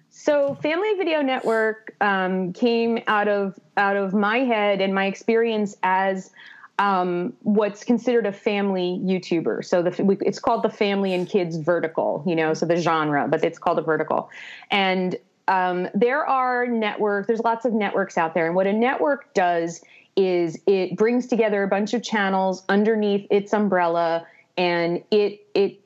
So 0.10 0.56
Family 0.56 0.94
Video 0.96 1.22
Network 1.22 1.96
um, 2.02 2.52
came 2.52 3.00
out 3.08 3.30
of 3.30 3.58
out 3.78 3.96
of 3.96 4.14
my 4.14 4.40
head 4.40 4.82
and 4.82 4.94
my 4.94 5.06
experience 5.06 5.78
as 5.84 6.32
um, 6.80 7.34
what's 7.42 7.84
considered 7.84 8.26
a 8.26 8.32
family 8.32 9.02
YouTuber. 9.04 9.66
So 9.66 9.82
the 9.82 10.18
it's 10.22 10.40
called 10.40 10.64
the 10.64 10.70
family 10.70 11.14
and 11.14 11.28
kids 11.28 11.58
vertical, 11.58 12.24
you 12.28 12.36
know, 12.36 12.54
so 12.54 12.66
the 12.66 12.78
genre, 12.78 13.28
but 13.28 13.44
it's 13.44 13.58
called 13.58 13.80
a 13.80 13.82
vertical. 13.82 14.30
And 14.70 15.18
um, 15.48 15.88
there 15.94 16.26
are 16.26 16.68
network. 16.68 17.28
There's 17.28 17.40
lots 17.40 17.66
of 17.66 17.74
networks 17.74 18.18
out 18.18 18.34
there, 18.34 18.46
and 18.46 18.56
what 18.56 18.68
a 18.68 18.74
network 18.74 19.34
does 19.34 19.82
is 20.16 20.60
it 20.66 20.98
brings 20.98 21.28
together 21.28 21.64
a 21.64 21.68
bunch 21.68 21.94
of 21.94 22.04
channels 22.04 22.64
underneath 22.70 23.28
its 23.30 23.54
umbrella, 23.54 24.28
and 24.58 25.04
it 25.12 25.46
it 25.56 25.80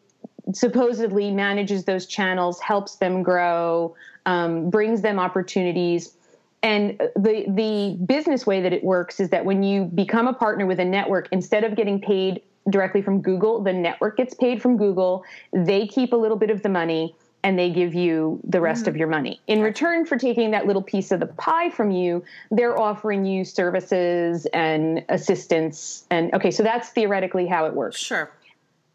supposedly 0.54 1.32
manages 1.32 1.86
those 1.86 2.06
channels, 2.06 2.60
helps 2.60 2.96
them 2.96 3.24
grow, 3.24 3.96
um, 4.26 4.70
brings 4.70 5.02
them 5.02 5.20
opportunities. 5.20 6.16
And 6.64 7.00
the 7.16 7.46
the 7.48 7.98
business 8.06 8.46
way 8.46 8.62
that 8.62 8.74
it 8.74 8.84
works 8.84 9.20
is 9.20 9.30
that 9.30 9.46
when 9.46 9.64
you 9.64 9.86
become 9.86 10.28
a 10.28 10.34
partner 10.34 10.66
with 10.66 10.80
a 10.80 10.86
network, 10.86 11.28
instead 11.32 11.64
of 11.64 11.76
getting 11.76 12.00
paid 12.00 12.42
directly 12.70 13.02
from 13.02 13.22
Google, 13.22 13.64
the 13.64 13.74
network 13.74 14.18
gets 14.18 14.34
paid 14.34 14.62
from 14.62 14.78
Google. 14.78 15.24
They 15.52 15.88
keep 15.88 16.14
a 16.14 16.16
little 16.16 16.38
bit 16.38 16.52
of 16.52 16.62
the 16.62 16.70
money 16.70 17.16
and 17.44 17.58
they 17.58 17.72
give 17.72 17.96
you 17.96 18.40
the 18.44 18.62
rest 18.62 18.88
of 18.88 18.94
mm. 18.94 19.00
your 19.00 19.08
money. 19.08 19.42
In 19.48 19.62
return 19.62 20.06
for 20.06 20.16
taking 20.16 20.52
that 20.52 20.68
little 20.68 20.84
piece 20.84 21.12
of 21.12 21.20
the 21.20 21.26
pie 21.26 21.72
from 21.72 21.90
you, 21.90 22.24
they're 22.52 22.80
offering 22.80 23.26
you 23.26 23.44
services 23.44 24.46
and 24.54 25.04
assistance. 25.10 26.06
And 26.12 26.32
okay, 26.36 26.52
so 26.52 26.62
that's 26.62 26.90
theoretically 26.90 27.48
how 27.48 27.66
it 27.66 27.74
works 27.74 27.98
Sure. 27.98 28.30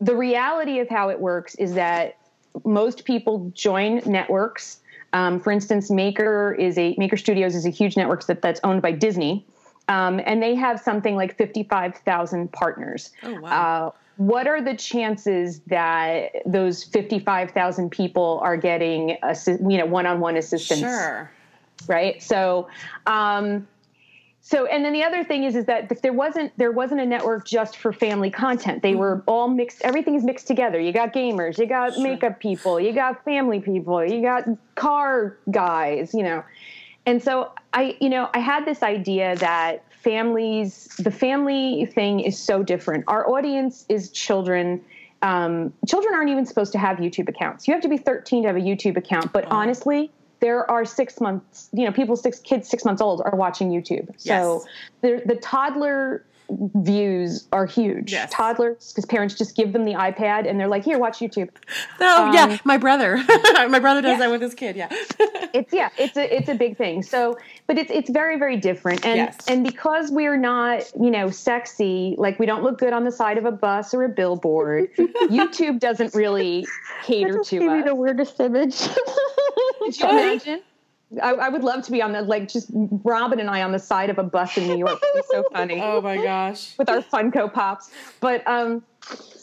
the 0.00 0.14
reality 0.14 0.78
of 0.78 0.88
how 0.88 1.08
it 1.08 1.18
works 1.18 1.56
is 1.56 1.74
that 1.74 2.18
most 2.64 3.04
people 3.04 3.50
join 3.54 4.00
networks. 4.06 4.78
Um, 5.12 5.40
for 5.40 5.50
instance, 5.50 5.90
Maker 5.90 6.54
is 6.58 6.76
a 6.78 6.94
Maker 6.98 7.16
Studios 7.16 7.54
is 7.54 7.64
a 7.64 7.70
huge 7.70 7.96
network 7.96 8.26
that, 8.26 8.42
that's 8.42 8.60
owned 8.64 8.82
by 8.82 8.92
Disney, 8.92 9.44
um, 9.88 10.20
and 10.24 10.42
they 10.42 10.54
have 10.54 10.80
something 10.80 11.16
like 11.16 11.36
fifty 11.36 11.62
five 11.62 11.96
thousand 11.98 12.52
partners. 12.52 13.10
Oh, 13.22 13.40
wow. 13.40 13.86
Uh, 13.86 13.90
what 14.16 14.46
are 14.46 14.62
the 14.62 14.74
chances 14.74 15.60
that 15.66 16.30
those 16.46 16.84
fifty 16.84 17.18
five 17.18 17.50
thousand 17.52 17.90
people 17.90 18.40
are 18.42 18.56
getting 18.56 19.16
assi- 19.22 19.60
you 19.70 19.78
know 19.78 19.86
one 19.86 20.06
on 20.06 20.20
one 20.20 20.36
assistance? 20.36 20.80
Sure. 20.80 21.30
right 21.88 22.22
so 22.22 22.68
um 23.06 23.66
so 24.48 24.64
and 24.66 24.84
then 24.84 24.92
the 24.92 25.02
other 25.02 25.24
thing 25.24 25.42
is 25.42 25.56
is 25.56 25.64
that 25.64 25.90
if 25.90 26.02
there 26.02 26.12
wasn't 26.12 26.56
there 26.56 26.70
wasn't 26.70 27.00
a 27.00 27.04
network 27.04 27.44
just 27.44 27.78
for 27.78 27.92
family 27.92 28.30
content. 28.30 28.80
They 28.80 28.94
were 28.94 29.24
all 29.26 29.48
mixed 29.48 29.82
everything 29.82 30.14
is 30.14 30.22
mixed 30.22 30.46
together. 30.46 30.78
You 30.78 30.92
got 30.92 31.12
gamers 31.12 31.58
you 31.58 31.66
got 31.66 31.94
Sure. 31.94 32.02
makeup 32.04 32.38
people 32.38 32.78
you 32.78 32.92
got 32.92 33.24
family 33.24 33.58
people 33.58 34.04
you 34.04 34.22
got 34.22 34.44
car 34.76 35.36
guys 35.50 36.14
you 36.14 36.22
know. 36.22 36.44
And 37.06 37.20
so 37.20 37.50
i 37.72 37.96
you 38.00 38.08
know 38.08 38.30
i 38.34 38.38
had 38.38 38.64
this 38.64 38.84
idea 38.84 39.34
that 39.36 39.84
families 39.90 40.94
the 41.00 41.10
family 41.10 41.84
thing 41.86 42.20
is 42.20 42.38
so 42.38 42.62
different. 42.62 43.02
Our 43.08 43.28
audience 43.28 43.84
is 43.88 44.10
children. 44.10 44.80
Um, 45.22 45.72
children 45.88 46.14
aren't 46.14 46.30
even 46.30 46.46
supposed 46.46 46.70
to 46.70 46.78
have 46.78 46.98
youtube 46.98 47.28
accounts. 47.28 47.66
You 47.66 47.74
have 47.74 47.82
to 47.82 47.88
be 47.88 47.96
13 47.96 48.44
to 48.44 48.48
have 48.48 48.56
a 48.56 48.60
youtube 48.60 48.96
account. 48.96 49.32
But 49.32 49.46
honestly 49.50 50.12
there 50.40 50.70
are 50.70 50.84
six 50.84 51.20
months 51.20 51.68
you 51.72 51.84
know 51.84 51.92
people 51.92 52.16
six 52.16 52.38
kids 52.40 52.68
six 52.68 52.84
months 52.84 53.00
old 53.00 53.22
are 53.24 53.36
watching 53.36 53.70
youtube 53.70 54.08
so 54.16 54.64
Yes. 55.02 55.20
the, 55.26 55.34
the 55.34 55.40
toddler 55.40 56.24
views 56.50 57.46
are 57.52 57.66
huge 57.66 58.12
Yes. 58.12 58.30
toddlers 58.32 58.92
because 58.92 59.04
parents 59.06 59.34
just 59.34 59.56
give 59.56 59.72
them 59.72 59.84
the 59.84 59.94
ipad 59.94 60.48
and 60.48 60.58
they're 60.60 60.68
like 60.68 60.84
here 60.84 60.98
watch 60.98 61.18
youtube 61.18 61.48
Oh 62.00 62.30
yeah, 62.32 62.44
Um, 62.44 62.60
my 62.64 62.76
brother. 62.76 63.16
my 63.68 63.78
brother 63.78 64.00
does 64.02 64.18
that 64.18 64.30
with 64.30 64.40
his 64.42 64.54
kid. 64.54 64.76
Yeah. 64.76 64.88
it's 65.52 65.72
yeah 65.72 65.88
it's 65.98 66.16
a 66.16 66.36
it's 66.36 66.48
a 66.48 66.54
big 66.54 66.76
thing 66.76 67.02
so 67.02 67.36
but 67.66 67.78
it's 67.78 67.90
it's 67.90 68.10
very 68.10 68.38
very 68.38 68.56
different 68.56 69.04
and 69.04 69.16
Yes. 69.16 69.38
and 69.48 69.64
because 69.64 70.10
we're 70.10 70.36
not 70.36 70.82
you 71.00 71.10
know 71.10 71.30
sexy 71.30 72.14
like 72.18 72.38
we 72.38 72.46
don't 72.46 72.62
look 72.62 72.78
good 72.78 72.92
on 72.92 73.04
the 73.04 73.12
side 73.12 73.38
of 73.38 73.44
a 73.44 73.52
bus 73.52 73.92
or 73.94 74.04
a 74.04 74.08
billboard 74.08 74.88
youtube 74.98 75.80
doesn't 75.80 76.14
really 76.14 76.66
cater 77.04 77.38
Just 77.38 77.50
to 77.50 77.58
gave 77.58 77.70
me 77.72 77.78
us 77.80 77.84
the 77.86 77.94
weirdest 77.94 78.38
image. 78.40 78.78
Could 79.80 79.98
you 80.00 80.08
imagine 80.08 80.62
I, 81.22 81.34
I 81.34 81.48
would 81.48 81.62
love 81.62 81.84
to 81.84 81.92
be 81.92 82.02
on 82.02 82.12
the 82.12 82.22
like 82.22 82.48
just 82.48 82.70
Robin 82.74 83.38
and 83.38 83.48
I 83.48 83.62
on 83.62 83.72
the 83.72 83.78
side 83.78 84.10
of 84.10 84.18
a 84.18 84.24
bus 84.24 84.56
in 84.56 84.66
New 84.66 84.76
York. 84.76 85.00
Be 85.00 85.22
so 85.30 85.44
funny 85.52 85.80
oh 85.80 86.00
my 86.00 86.16
gosh. 86.16 86.76
with 86.78 86.90
our 86.90 87.00
Funko 87.00 87.52
Pops. 87.52 87.90
But 88.20 88.46
um, 88.48 88.82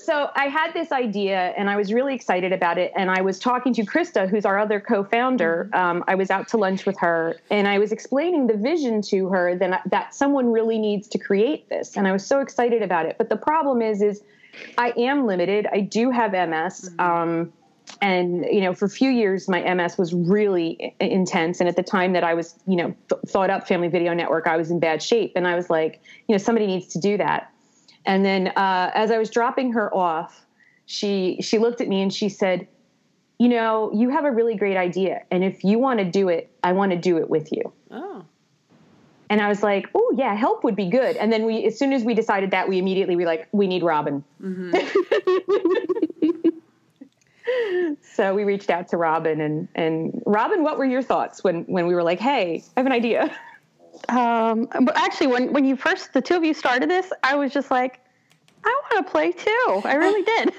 so 0.04 0.30
I 0.36 0.48
had 0.48 0.74
this 0.74 0.92
idea 0.92 1.54
and 1.58 1.70
I 1.70 1.78
was 1.78 1.94
really 1.94 2.14
excited 2.14 2.52
about 2.52 2.78
it. 2.78 2.92
And 2.98 3.10
I 3.10 3.22
was 3.22 3.40
talking 3.40 3.74
to 3.76 3.84
Krista, 3.84 4.30
who's 4.30 4.46
our 4.46 4.60
other 4.60 4.82
co-founder. 4.82 5.70
Um, 5.74 6.04
I 6.08 6.16
was 6.16 6.30
out 6.30 6.50
to 6.50 6.58
lunch 6.58 6.86
with 6.86 7.00
her 7.00 7.38
and 7.50 7.66
I 7.66 7.80
was 7.80 7.94
explaining 7.94 8.48
the 8.48 8.58
vision 8.58 9.02
to 9.04 9.30
her 9.30 9.56
that 9.56 9.84
that 9.90 10.14
someone 10.14 10.52
really 10.52 10.78
needs 10.78 11.08
to 11.10 11.18
create 11.18 11.70
this. 11.70 11.96
And 11.96 12.08
I 12.08 12.12
was 12.12 12.26
so 12.26 12.42
excited 12.42 12.82
about 12.82 13.06
it. 13.06 13.18
But 13.18 13.30
the 13.30 13.38
problem 13.38 13.82
is, 13.82 14.02
is 14.02 14.22
I 14.78 14.94
am 14.98 15.26
limited. 15.26 15.68
I 15.72 15.80
do 15.80 16.12
have 16.12 16.34
MS. 16.34 16.92
Um, 17.00 17.54
and 18.02 18.46
you 18.52 18.62
know 18.62 18.74
for 18.74 18.86
a 18.86 18.90
few 18.90 19.10
years 19.10 19.48
my 19.48 19.62
ms 19.74 19.98
was 19.98 20.14
really 20.14 20.96
intense 21.00 21.60
and 21.60 21.70
at 21.70 21.76
the 21.76 21.84
time 21.84 22.14
that 22.14 22.24
i 22.24 22.34
was 22.34 22.56
you 22.66 22.76
know 22.76 22.96
th- 23.10 23.22
thought 23.28 23.50
up 23.50 23.68
family 23.68 23.88
video 23.88 24.14
network 24.14 24.48
i 24.48 24.58
was 24.58 24.72
in 24.72 24.80
bad 24.80 25.02
shape 25.02 25.34
and 25.36 25.48
i 25.48 25.56
was 25.56 25.70
like 25.70 26.02
you 26.28 26.34
know 26.34 26.38
somebody 26.38 26.68
needs 26.68 26.88
to 26.88 27.00
do 27.00 27.18
that 27.18 27.52
and 28.06 28.26
then 28.26 28.48
uh, 28.50 28.92
as 28.94 29.12
i 29.12 29.18
was 29.18 29.30
dropping 29.30 29.72
her 29.72 29.94
off 29.94 30.46
she 30.86 31.38
she 31.42 31.58
looked 31.58 31.82
at 31.82 31.88
me 31.88 32.02
and 32.02 32.14
she 32.14 32.30
said 32.30 32.68
you 33.40 33.50
know 33.50 33.92
you 33.94 34.10
have 34.10 34.26
a 34.26 34.32
really 34.32 34.56
great 34.56 34.78
idea 34.78 35.22
and 35.32 35.44
if 35.44 35.64
you 35.64 35.78
want 35.80 36.00
to 36.00 36.06
do 36.06 36.30
it 36.30 36.50
i 36.64 36.72
want 36.72 36.92
to 36.92 36.98
do 36.98 37.18
it 37.18 37.30
with 37.30 37.52
you 37.52 37.74
Oh. 37.94 38.26
And 39.30 39.42
I 39.42 39.48
was 39.48 39.64
like, 39.64 39.88
oh 39.96 40.14
yeah, 40.16 40.36
help 40.36 40.64
would 40.64 40.76
be 40.76 40.90
good. 40.90 41.16
And 41.16 41.32
then 41.32 41.46
we, 41.46 41.66
as 41.66 41.78
soon 41.80 41.94
as 41.94 42.04
we 42.04 42.14
decided 42.14 42.52
that, 42.52 42.70
we 42.70 42.78
immediately 42.78 43.16
we 43.16 43.26
like, 43.26 43.48
we 43.52 43.66
need 43.68 43.82
Robin. 43.82 44.24
Mm-hmm. 44.42 44.74
so 48.02 48.34
we 48.34 48.44
reached 48.44 48.70
out 48.70 48.88
to 48.90 48.98
Robin 48.98 49.42
and 49.42 49.68
and 49.76 50.22
Robin, 50.26 50.64
what 50.64 50.78
were 50.78 50.86
your 50.86 51.02
thoughts 51.02 51.44
when 51.44 51.64
when 51.64 51.88
we 51.88 51.96
were 51.96 52.04
like, 52.04 52.20
hey, 52.20 52.64
I 52.76 52.80
have 52.80 52.86
an 52.86 52.92
idea? 52.92 53.36
Um, 54.10 54.68
but 54.72 54.98
actually, 54.98 55.28
when 55.28 55.54
when 55.54 55.66
you 55.66 55.76
first 55.76 56.14
the 56.14 56.22
two 56.22 56.36
of 56.36 56.44
you 56.44 56.54
started 56.54 56.90
this, 56.90 57.12
I 57.24 57.36
was 57.36 57.54
just 57.54 57.72
like, 57.72 58.00
I 58.64 58.82
want 58.92 59.06
to 59.06 59.12
play 59.12 59.32
too. 59.32 59.82
I 59.86 59.96
really 59.96 60.24
did. 60.36 60.54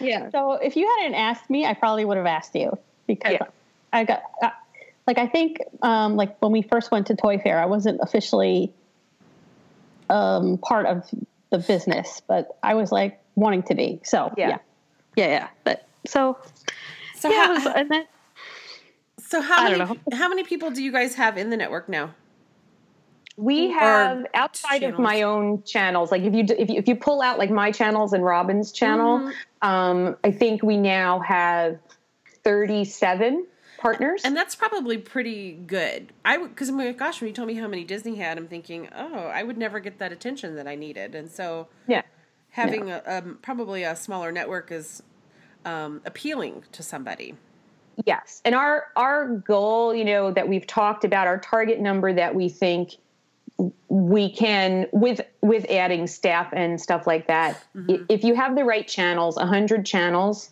yeah. 0.00 0.30
So 0.32 0.52
if 0.52 0.76
you 0.76 0.88
hadn't 0.98 1.14
asked 1.14 1.48
me, 1.50 1.66
I 1.66 1.74
probably 1.74 2.04
would 2.04 2.16
have 2.16 2.26
asked 2.26 2.54
you 2.54 2.78
because 3.06 3.32
yeah. 3.32 3.46
I 3.92 4.04
got 4.04 4.22
uh, 4.42 4.50
like 5.06 5.18
I 5.18 5.26
think 5.26 5.58
um, 5.82 6.16
like 6.16 6.40
when 6.40 6.52
we 6.52 6.62
first 6.62 6.90
went 6.90 7.06
to 7.08 7.16
Toy 7.16 7.38
Fair, 7.38 7.58
I 7.60 7.66
wasn't 7.66 8.00
officially 8.02 8.72
um, 10.10 10.58
part 10.58 10.86
of 10.86 11.08
the 11.50 11.58
business, 11.58 12.22
but 12.26 12.58
I 12.62 12.74
was 12.74 12.90
like 12.90 13.20
wanting 13.34 13.62
to 13.64 13.74
be. 13.74 14.00
So 14.04 14.32
yeah, 14.36 14.48
yeah, 14.48 14.58
yeah. 15.16 15.26
yeah. 15.28 15.48
But 15.64 15.85
so 16.06 16.38
so 17.14 17.30
yeah, 17.30 17.46
how, 17.46 17.54
was, 17.54 17.66
and 17.66 17.90
then, 17.90 18.04
so 19.18 19.40
how 19.40 19.68
many 19.68 20.00
how 20.12 20.28
many 20.28 20.44
people 20.44 20.70
do 20.70 20.82
you 20.82 20.92
guys 20.92 21.14
have 21.14 21.36
in 21.36 21.50
the 21.50 21.56
network 21.56 21.88
now? 21.88 22.14
We 23.38 23.70
have 23.70 24.20
or 24.20 24.28
outside 24.34 24.80
channels. 24.80 24.98
of 24.98 25.02
my 25.02 25.22
own 25.22 25.62
channels. 25.64 26.10
Like 26.10 26.22
if 26.22 26.34
you 26.34 26.44
if 26.58 26.70
you 26.70 26.76
if 26.78 26.88
you 26.88 26.96
pull 26.96 27.20
out 27.20 27.38
like 27.38 27.50
my 27.50 27.70
channels 27.70 28.12
and 28.12 28.24
Robin's 28.24 28.72
channel, 28.72 29.18
mm-hmm. 29.18 29.68
um, 29.68 30.16
I 30.24 30.30
think 30.30 30.62
we 30.62 30.76
now 30.76 31.20
have 31.20 31.78
thirty 32.42 32.84
seven 32.84 33.46
partners. 33.78 34.22
And 34.24 34.36
that's 34.36 34.54
probably 34.54 34.98
pretty 34.98 35.52
good. 35.52 36.12
I 36.24 36.38
because 36.38 36.70
my 36.70 36.92
gosh, 36.92 37.20
when 37.20 37.28
you 37.28 37.34
told 37.34 37.48
me 37.48 37.54
how 37.54 37.68
many 37.68 37.84
Disney 37.84 38.16
had, 38.16 38.38
I'm 38.38 38.48
thinking, 38.48 38.88
oh, 38.94 39.26
I 39.26 39.42
would 39.42 39.58
never 39.58 39.80
get 39.80 39.98
that 39.98 40.12
attention 40.12 40.56
that 40.56 40.66
I 40.66 40.74
needed. 40.74 41.14
And 41.14 41.30
so, 41.30 41.68
yeah, 41.86 42.02
having 42.50 42.88
yeah. 42.88 43.00
A, 43.06 43.18
um, 43.18 43.38
probably 43.42 43.82
a 43.82 43.94
smaller 43.96 44.32
network 44.32 44.72
is 44.72 45.02
um, 45.66 46.00
appealing 46.06 46.64
to 46.72 46.82
somebody. 46.82 47.34
Yes, 48.04 48.40
and 48.44 48.54
our 48.54 48.86
our 48.96 49.28
goal, 49.28 49.94
you 49.94 50.04
know, 50.04 50.30
that 50.30 50.48
we've 50.48 50.66
talked 50.66 51.04
about, 51.04 51.26
our 51.26 51.38
target 51.38 51.80
number 51.80 52.12
that 52.12 52.34
we 52.34 52.48
think 52.48 52.96
we 53.88 54.30
can 54.30 54.86
with 54.92 55.20
with 55.40 55.64
adding 55.70 56.06
staff 56.06 56.52
and 56.52 56.80
stuff 56.80 57.06
like 57.06 57.26
that. 57.26 57.62
Mm-hmm. 57.74 58.04
If 58.08 58.22
you 58.22 58.34
have 58.34 58.54
the 58.54 58.64
right 58.64 58.86
channels, 58.86 59.38
hundred 59.38 59.86
channels, 59.86 60.50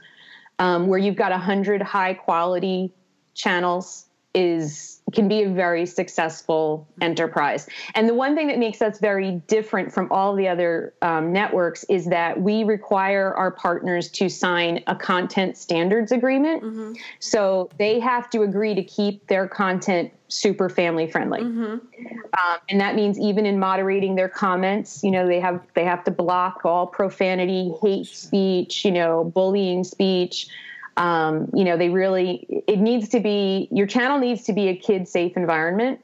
um, 0.59 0.87
where 0.87 0.99
you've 0.99 1.17
got 1.17 1.33
hundred 1.33 1.83
high 1.83 2.15
quality 2.15 2.93
channels 3.35 4.07
is 4.35 4.95
can 5.13 5.29
be 5.29 5.43
a 5.43 5.49
very 5.49 5.87
successful 5.87 6.89
enterprise. 7.01 7.69
And 7.95 8.09
the 8.09 8.15
one 8.15 8.35
thing 8.35 8.49
that 8.49 8.59
makes 8.59 8.81
us 8.81 8.99
very 8.99 9.43
different 9.47 9.93
from 9.93 10.11
all 10.11 10.35
the 10.35 10.49
other 10.49 10.95
um, 11.03 11.33
networks 11.33 11.85
is 11.85 12.07
that 12.07 12.41
we 12.41 12.65
require 12.65 13.35
our 13.35 13.51
partners 13.51 14.09
to 14.13 14.29
sign 14.29 14.83
a 14.87 14.97
content 14.97 15.57
standards 15.57 16.11
agreement. 16.11 16.63
Mm-hmm. 16.63 16.93
So 17.21 17.71
they 17.79 18.01
have 18.01 18.31
to 18.31 18.43
agree 18.43 18.75
to 18.75 18.83
keep 18.83 19.27
their 19.27 19.47
content 19.47 20.13
super 20.29 20.69
family 20.69 21.07
friendly. 21.07 21.41
Mm-hmm. 21.41 21.63
Um, 21.63 22.59
and 22.69 22.81
that 22.81 22.97
means 22.97 23.19
even 23.19 23.47
in 23.47 23.59
moderating 23.59 24.15
their 24.17 24.29
comments, 24.29 25.05
you 25.05 25.11
know, 25.11 25.27
they 25.27 25.39
have 25.39 25.61
they 25.75 25.85
have 25.85 26.03
to 26.05 26.11
block 26.11 26.63
all 26.65 26.87
profanity, 26.87 27.73
hate 27.83 28.07
speech, 28.07 28.85
you 28.85 28.91
know, 28.91 29.23
bullying 29.23 29.85
speech 29.85 30.49
um, 30.97 31.51
you 31.55 31.65
know 31.65 31.77
they 31.77 31.89
really 31.89 32.47
it 32.69 32.79
needs 32.79 33.09
to 33.11 33.21
be 33.21 33.69
your 33.71 33.87
channel 33.87 34.19
needs 34.19 34.43
to 34.45 34.53
be 34.53 34.69
a 34.69 34.77
kid 34.77 35.09
safe 35.09 35.37
environment 35.37 36.01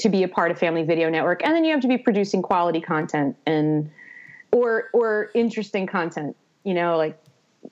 to 0.00 0.08
be 0.08 0.22
a 0.22 0.28
part 0.28 0.50
of 0.50 0.58
family 0.58 0.82
video 0.82 1.08
network 1.08 1.42
and 1.44 1.54
then 1.54 1.64
you 1.64 1.72
have 1.72 1.80
to 1.80 1.88
be 1.88 1.98
producing 1.98 2.42
quality 2.42 2.80
content 2.80 3.36
and 3.46 3.90
or 4.52 4.90
or 4.92 5.30
interesting 5.34 5.86
content 5.86 6.36
you 6.64 6.74
know 6.74 6.96
like 6.96 7.18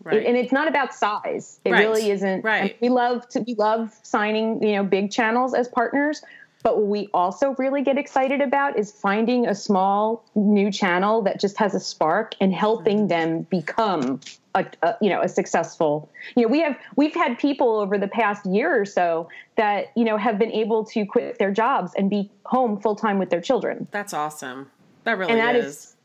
right. 0.02 0.18
it, 0.18 0.26
and 0.26 0.36
it's 0.36 0.52
not 0.52 0.68
about 0.68 0.94
size 0.94 1.60
it 1.64 1.72
right. 1.72 1.80
really 1.80 2.10
isn't 2.10 2.42
right 2.42 2.76
we 2.80 2.88
love 2.88 3.28
to 3.28 3.40
we 3.40 3.54
love 3.54 3.94
signing 4.02 4.62
you 4.62 4.76
know 4.76 4.84
big 4.84 5.10
channels 5.10 5.52
as 5.54 5.68
partners 5.68 6.22
but 6.62 6.78
what 6.78 6.86
we 6.86 7.08
also 7.12 7.54
really 7.58 7.82
get 7.82 7.98
excited 7.98 8.40
about 8.40 8.78
is 8.78 8.90
finding 8.92 9.46
a 9.46 9.54
small 9.54 10.24
new 10.34 10.70
channel 10.70 11.22
that 11.22 11.40
just 11.40 11.56
has 11.58 11.74
a 11.74 11.80
spark 11.80 12.34
and 12.40 12.54
helping 12.54 12.98
mm-hmm. 12.98 13.08
them 13.08 13.42
become 13.42 14.20
a, 14.54 14.66
a, 14.82 14.96
you 15.00 15.08
know 15.08 15.20
a 15.22 15.28
successful 15.28 16.10
you 16.36 16.42
know 16.42 16.48
we 16.48 16.60
have 16.60 16.76
we've 16.96 17.14
had 17.14 17.38
people 17.38 17.78
over 17.78 17.96
the 17.96 18.08
past 18.08 18.44
year 18.46 18.80
or 18.80 18.84
so 18.84 19.28
that 19.56 19.90
you 19.96 20.04
know 20.04 20.16
have 20.16 20.38
been 20.38 20.52
able 20.52 20.84
to 20.84 21.06
quit 21.06 21.38
their 21.38 21.50
jobs 21.50 21.92
and 21.96 22.10
be 22.10 22.30
home 22.44 22.78
full 22.78 22.94
time 22.94 23.18
with 23.18 23.30
their 23.30 23.40
children 23.40 23.86
that's 23.90 24.12
awesome 24.12 24.70
that 25.04 25.16
really 25.16 25.32
and 25.32 25.40
that 25.40 25.56
is. 25.56 25.66
is. 25.66 25.96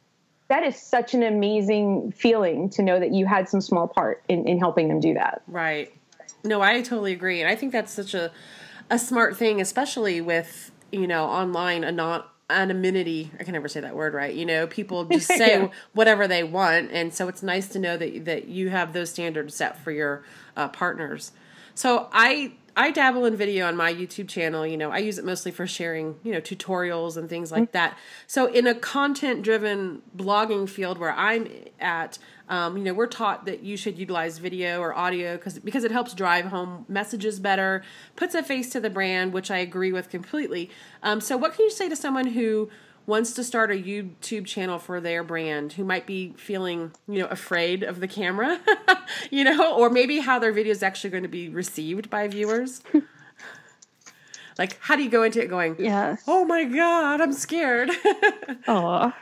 that 0.48 0.64
is 0.64 0.78
such 0.78 1.14
an 1.14 1.24
amazing 1.24 2.12
feeling 2.14 2.70
to 2.70 2.82
know 2.82 3.00
that 3.00 3.14
you 3.14 3.26
had 3.26 3.50
some 3.50 3.60
small 3.60 3.88
part 3.88 4.24
in, 4.30 4.48
in 4.48 4.58
helping 4.60 4.88
them 4.88 5.00
do 5.02 5.14
that 5.14 5.42
right 5.48 5.94
no 6.46 6.62
i 6.62 6.82
totally 6.82 7.12
agree 7.12 7.42
and 7.42 7.50
i 7.50 7.56
think 7.56 7.74
that's 7.74 7.92
such 7.92 8.14
a 8.14 8.32
a 8.90 9.00
smart 9.00 9.36
thing 9.36 9.62
especially 9.62 10.22
with 10.22 10.72
you 10.92 11.08
know 11.08 11.26
online 11.26 11.84
a 11.84 11.92
not 11.92 12.34
anonymity 12.50 13.30
i 13.40 13.44
can 13.44 13.54
never 13.54 13.68
say 13.68 13.82
that 13.82 13.96
word 13.96 14.14
right 14.14 14.34
you 14.34 14.46
know 14.46 14.68
people 14.68 15.04
just 15.12 15.28
say 15.28 15.60
yeah. 15.62 15.70
whatever 15.94 16.28
they 16.28 16.44
want 16.44 16.90
and 16.92 17.14
so 17.14 17.28
it's 17.28 17.44
nice 17.44 17.68
to 17.68 17.80
know 17.80 17.98
that 17.98 18.26
that 18.26 18.48
you 18.48 18.70
have 18.70 18.94
those 18.94 19.10
standards 19.10 19.54
set 19.54 19.78
for 19.80 19.92
your 19.92 20.24
uh, 20.56 20.68
partners 20.70 21.32
so 21.76 22.08
i 22.14 22.54
i 22.78 22.92
dabble 22.92 23.26
in 23.26 23.36
video 23.36 23.68
on 23.68 23.76
my 23.76 23.94
youtube 23.94 24.30
channel 24.30 24.66
you 24.66 24.78
know 24.78 24.92
i 24.92 24.98
use 24.98 25.18
it 25.18 25.26
mostly 25.26 25.52
for 25.52 25.68
sharing 25.68 26.16
you 26.24 26.32
know 26.32 26.40
tutorials 26.40 27.18
and 27.18 27.28
things 27.30 27.52
like 27.52 27.64
mm-hmm. 27.64 27.72
that 27.74 27.98
so 28.28 28.46
in 28.48 28.66
a 28.66 28.74
content 28.74 29.42
driven 29.42 30.02
blogging 30.16 30.70
field 30.70 30.98
where 30.98 31.14
i'm 31.14 31.50
at 31.80 32.18
um, 32.50 32.78
you 32.78 32.84
know, 32.84 32.94
we're 32.94 33.08
taught 33.08 33.46
that 33.46 33.62
you 33.62 33.76
should 33.76 34.00
utilize 34.00 34.38
video 34.38 34.80
or 34.80 34.96
audio 34.96 35.36
because 35.36 35.60
because 35.60 35.84
it 35.84 35.92
helps 35.92 36.14
drive 36.14 36.46
home 36.46 36.86
messages 36.88 37.40
better, 37.40 37.84
puts 38.16 38.36
a 38.36 38.44
face 38.44 38.70
to 38.70 38.80
the 38.80 38.90
brand, 38.90 39.34
which 39.34 39.52
I 39.52 39.58
agree 39.58 39.92
with 39.92 40.10
completely. 40.10 40.70
Um, 41.04 41.20
so, 41.20 41.36
what 41.36 41.56
can 41.56 41.66
you 41.66 41.72
say 41.72 41.90
to 41.90 41.96
someone 41.96 42.28
who 42.28 42.70
wants 43.08 43.32
to 43.34 43.44
start 43.44 43.72
a 43.72 43.74
YouTube 43.74 44.46
channel 44.46 44.78
for 44.78 45.02
their 45.02 45.24
brand, 45.24 45.74
who 45.74 45.84
might 45.84 46.06
be 46.06 46.34
feeling 46.38 46.92
you 47.08 47.20
know 47.20 47.28
afraid 47.28 47.82
of 47.82 48.00
the 48.00 48.08
camera, 48.08 48.60
you 49.32 49.44
know, 49.44 49.76
or 49.76 49.90
maybe 49.90 50.20
how 50.20 50.38
their 50.38 50.52
video 50.52 50.72
is 50.72 50.84
actually 50.84 51.10
going 51.10 51.24
to 51.24 51.30
be 51.30 51.50
received 51.50 52.10
by 52.12 52.28
viewers? 52.28 52.84
like, 54.60 54.78
how 54.82 54.96
do 54.96 55.02
you 55.02 55.10
go 55.10 55.24
into 55.24 55.42
it 55.42 55.48
going? 55.48 55.78
Yeah. 55.80 56.18
Oh 56.28 56.46
my 56.46 56.66
God, 56.66 57.22
I'm 57.22 57.34
scared. 57.34 57.90
Oh. 58.68 59.14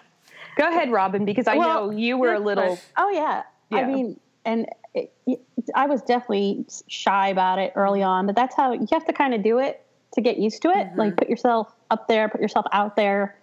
Go 0.57 0.69
ahead, 0.69 0.89
Robin, 0.89 1.25
because 1.25 1.47
I 1.47 1.57
well, 1.57 1.91
know 1.91 1.97
you 1.97 2.17
were 2.17 2.33
a 2.33 2.39
little. 2.39 2.79
Oh 2.95 3.09
yeah. 3.09 3.43
yeah. 3.69 3.77
I 3.77 3.85
mean, 3.85 4.17
and 4.45 4.65
it, 4.93 5.11
it, 5.27 5.41
I 5.75 5.85
was 5.85 6.01
definitely 6.01 6.65
shy 6.87 7.27
about 7.27 7.59
it 7.59 7.73
early 7.75 8.01
on, 8.01 8.25
but 8.25 8.35
that's 8.35 8.55
how 8.55 8.71
you 8.71 8.87
have 8.91 9.05
to 9.05 9.13
kind 9.13 9.33
of 9.33 9.43
do 9.43 9.59
it 9.59 9.85
to 10.13 10.21
get 10.21 10.37
used 10.37 10.61
to 10.61 10.69
it. 10.69 10.87
Mm-hmm. 10.87 10.99
Like 10.99 11.17
put 11.17 11.29
yourself 11.29 11.75
up 11.91 12.07
there, 12.07 12.29
put 12.29 12.39
yourself 12.39 12.65
out 12.71 12.95
there, 12.95 13.35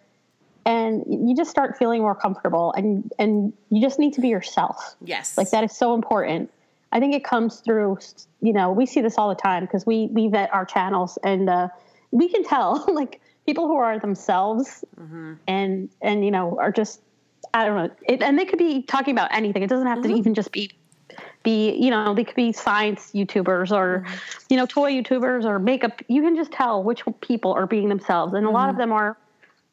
and 0.65 1.05
you 1.09 1.35
just 1.37 1.51
start 1.51 1.77
feeling 1.77 2.03
more 2.03 2.15
comfortable. 2.15 2.73
And 2.77 3.13
and 3.19 3.53
you 3.71 3.81
just 3.81 3.99
need 3.99 4.13
to 4.15 4.21
be 4.21 4.29
yourself. 4.29 4.97
Yes, 5.01 5.37
like 5.37 5.51
that 5.51 5.65
is 5.65 5.73
so 5.73 5.95
important. 5.95 6.51
I 6.93 7.01
think 7.01 7.15
it 7.15 7.25
comes 7.25 7.61
through. 7.61 7.99
You 8.41 8.53
know, 8.53 8.71
we 8.73 8.87
see 8.87 9.01
this 9.01 9.17
all 9.19 9.29
the 9.29 9.35
time 9.35 9.65
because 9.65 9.87
we 9.87 10.09
we 10.13 10.29
vet 10.29 10.53
our 10.53 10.65
channels 10.65 11.19
and 11.23 11.49
uh, 11.49 11.69
we 12.11 12.29
can 12.29 12.45
tell 12.45 12.85
like 12.93 13.21
people 13.47 13.67
who 13.67 13.77
are 13.77 13.99
themselves 13.99 14.85
mm-hmm. 15.01 15.35
and 15.47 15.89
and 16.01 16.25
you 16.25 16.31
know 16.31 16.57
are 16.61 16.73
just 16.73 17.01
I 17.55 17.67
don't 17.67 17.77
know, 17.77 17.95
it, 18.09 18.23
and 18.23 18.39
they 18.39 18.45
could 18.45 18.59
be 18.59 18.83
talking 18.83 19.15
about 19.15 19.35
anything. 19.35 19.63
It 19.63 19.69
doesn't 19.69 19.87
have 19.87 19.99
mm-hmm. 19.99 20.13
to 20.13 20.19
even 20.19 20.35
just 20.35 20.53
be 20.53 20.71
be 21.43 21.75
you 21.75 21.91
know 21.91 22.15
they 22.15 22.25
could 22.25 22.37
be 22.37 22.53
science 22.53 23.11
YouTubers 23.15 23.73
or 23.73 24.05
mm-hmm. 24.07 24.17
you 24.49 24.57
know 24.57 24.67
toy 24.67 24.93
YouTubers 24.93 25.45
or 25.45 25.59
makeup. 25.59 26.03
You 26.09 26.23
can 26.23 26.37
just 26.37 26.53
tell 26.53 26.83
which 26.83 27.03
people 27.21 27.53
are 27.53 27.67
being 27.67 27.89
themselves, 27.89 28.35
and 28.35 28.47
a 28.47 28.51
lot 28.51 28.69
of 28.69 28.75
mm-hmm. 28.75 28.81
them 28.81 28.93
are. 28.93 29.17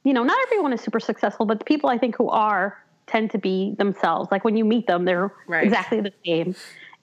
You 0.10 0.16
know, 0.16 0.24
not 0.24 0.40
everyone 0.48 0.74
is 0.74 0.82
super 0.82 1.00
successful, 1.00 1.46
but 1.46 1.60
the 1.60 1.66
people 1.66 1.88
I 1.88 2.00
think 2.00 2.16
who 2.16 2.30
are 2.30 2.84
tend 3.06 3.30
to 3.30 3.38
be 3.38 3.76
themselves. 3.78 4.32
Like 4.32 4.44
when 4.44 4.58
you 4.58 4.66
meet 4.66 4.88
them, 4.88 5.06
they're 5.06 5.32
right. 5.46 5.64
exactly 5.64 6.02
the 6.02 6.12
same, 6.26 6.56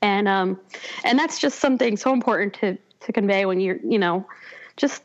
and 0.03 0.27
um, 0.27 0.59
and 1.05 1.17
that's 1.17 1.39
just 1.39 1.61
something 1.61 1.97
so 1.97 2.13
important 2.13 2.55
to 2.55 2.77
to 2.99 3.13
convey 3.13 3.47
when 3.47 3.61
you're 3.61 3.79
you 3.85 3.97
know 3.97 4.27
just 4.77 5.05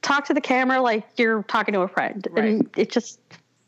talk 0.00 0.24
to 0.24 0.32
the 0.32 0.40
camera 0.40 0.80
like 0.80 1.06
you're 1.18 1.42
talking 1.42 1.74
to 1.74 1.80
a 1.80 1.88
friend 1.88 2.26
right. 2.30 2.44
and 2.46 2.70
it 2.78 2.90
just 2.90 3.20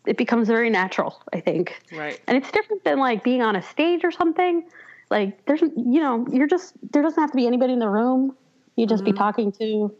it 0.06 0.16
becomes 0.16 0.48
very 0.48 0.70
natural 0.70 1.22
i 1.32 1.40
think 1.40 1.80
right 1.92 2.20
and 2.26 2.36
it's 2.36 2.50
different 2.50 2.82
than 2.84 2.98
like 2.98 3.24
being 3.24 3.42
on 3.42 3.56
a 3.56 3.62
stage 3.62 4.04
or 4.04 4.10
something 4.10 4.64
like 5.10 5.44
there's 5.46 5.60
you 5.60 6.00
know 6.00 6.26
you're 6.30 6.46
just 6.46 6.74
there 6.92 7.02
doesn't 7.02 7.20
have 7.20 7.30
to 7.30 7.36
be 7.36 7.46
anybody 7.46 7.72
in 7.72 7.78
the 7.78 7.88
room 7.88 8.36
you 8.76 8.86
just 8.86 9.02
mm-hmm. 9.02 9.12
be 9.12 9.18
talking 9.18 9.52
to 9.52 9.94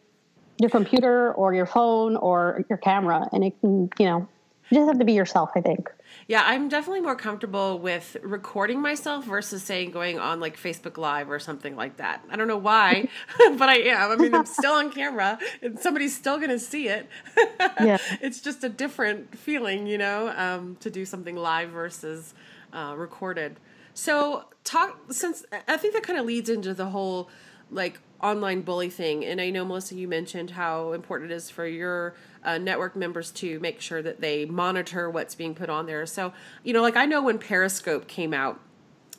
your 0.58 0.70
computer 0.70 1.32
or 1.32 1.54
your 1.54 1.66
phone 1.66 2.16
or 2.16 2.64
your 2.68 2.78
camera 2.78 3.28
and 3.32 3.44
it 3.44 3.60
can 3.60 3.90
you 3.98 4.06
know 4.06 4.28
You 4.70 4.78
just 4.78 4.88
have 4.88 4.98
to 4.98 5.04
be 5.04 5.12
yourself, 5.12 5.50
I 5.54 5.60
think. 5.60 5.92
Yeah, 6.26 6.42
I'm 6.44 6.68
definitely 6.68 7.02
more 7.02 7.14
comfortable 7.14 7.78
with 7.78 8.16
recording 8.20 8.80
myself 8.82 9.24
versus 9.24 9.62
saying 9.62 9.92
going 9.92 10.18
on 10.18 10.40
like 10.40 10.58
Facebook 10.58 10.96
Live 10.98 11.30
or 11.30 11.38
something 11.38 11.76
like 11.76 11.98
that. 11.98 12.24
I 12.28 12.34
don't 12.34 12.48
know 12.48 12.56
why, 12.56 13.08
but 13.38 13.68
I 13.68 13.76
am. 13.78 14.10
I 14.10 14.16
mean, 14.16 14.34
I'm 14.34 14.46
still 14.60 14.72
on 14.72 14.90
camera 14.90 15.38
and 15.62 15.78
somebody's 15.78 16.16
still 16.16 16.38
going 16.38 16.50
to 16.50 16.58
see 16.58 16.88
it. 16.88 17.08
yeah. 17.80 17.98
It's 18.20 18.40
just 18.40 18.64
a 18.64 18.68
different 18.68 19.38
feeling, 19.38 19.86
you 19.86 19.98
know, 19.98 20.32
um, 20.36 20.76
to 20.80 20.90
do 20.90 21.04
something 21.04 21.36
live 21.36 21.70
versus 21.70 22.34
uh, 22.72 22.94
recorded. 22.96 23.60
So, 23.94 24.46
talk 24.64 25.12
since 25.12 25.44
I 25.68 25.76
think 25.76 25.94
that 25.94 26.02
kind 26.02 26.18
of 26.18 26.26
leads 26.26 26.50
into 26.50 26.74
the 26.74 26.86
whole 26.86 27.30
like 27.70 28.00
online 28.22 28.62
bully 28.62 28.90
thing. 28.90 29.24
And 29.24 29.40
I 29.40 29.50
know, 29.50 29.64
Melissa, 29.64 29.94
you 29.94 30.08
mentioned 30.08 30.50
how 30.50 30.92
important 30.92 31.30
it 31.30 31.34
is 31.34 31.50
for 31.50 31.66
your 31.66 32.14
uh, 32.44 32.58
network 32.58 32.96
members 32.96 33.30
to 33.32 33.60
make 33.60 33.80
sure 33.80 34.02
that 34.02 34.20
they 34.20 34.44
monitor 34.46 35.10
what's 35.10 35.34
being 35.34 35.54
put 35.54 35.68
on 35.68 35.86
there. 35.86 36.06
So, 36.06 36.32
you 36.64 36.72
know, 36.72 36.82
like 36.82 36.96
I 36.96 37.04
know 37.04 37.22
when 37.22 37.38
Periscope 37.38 38.08
came 38.08 38.32
out, 38.32 38.60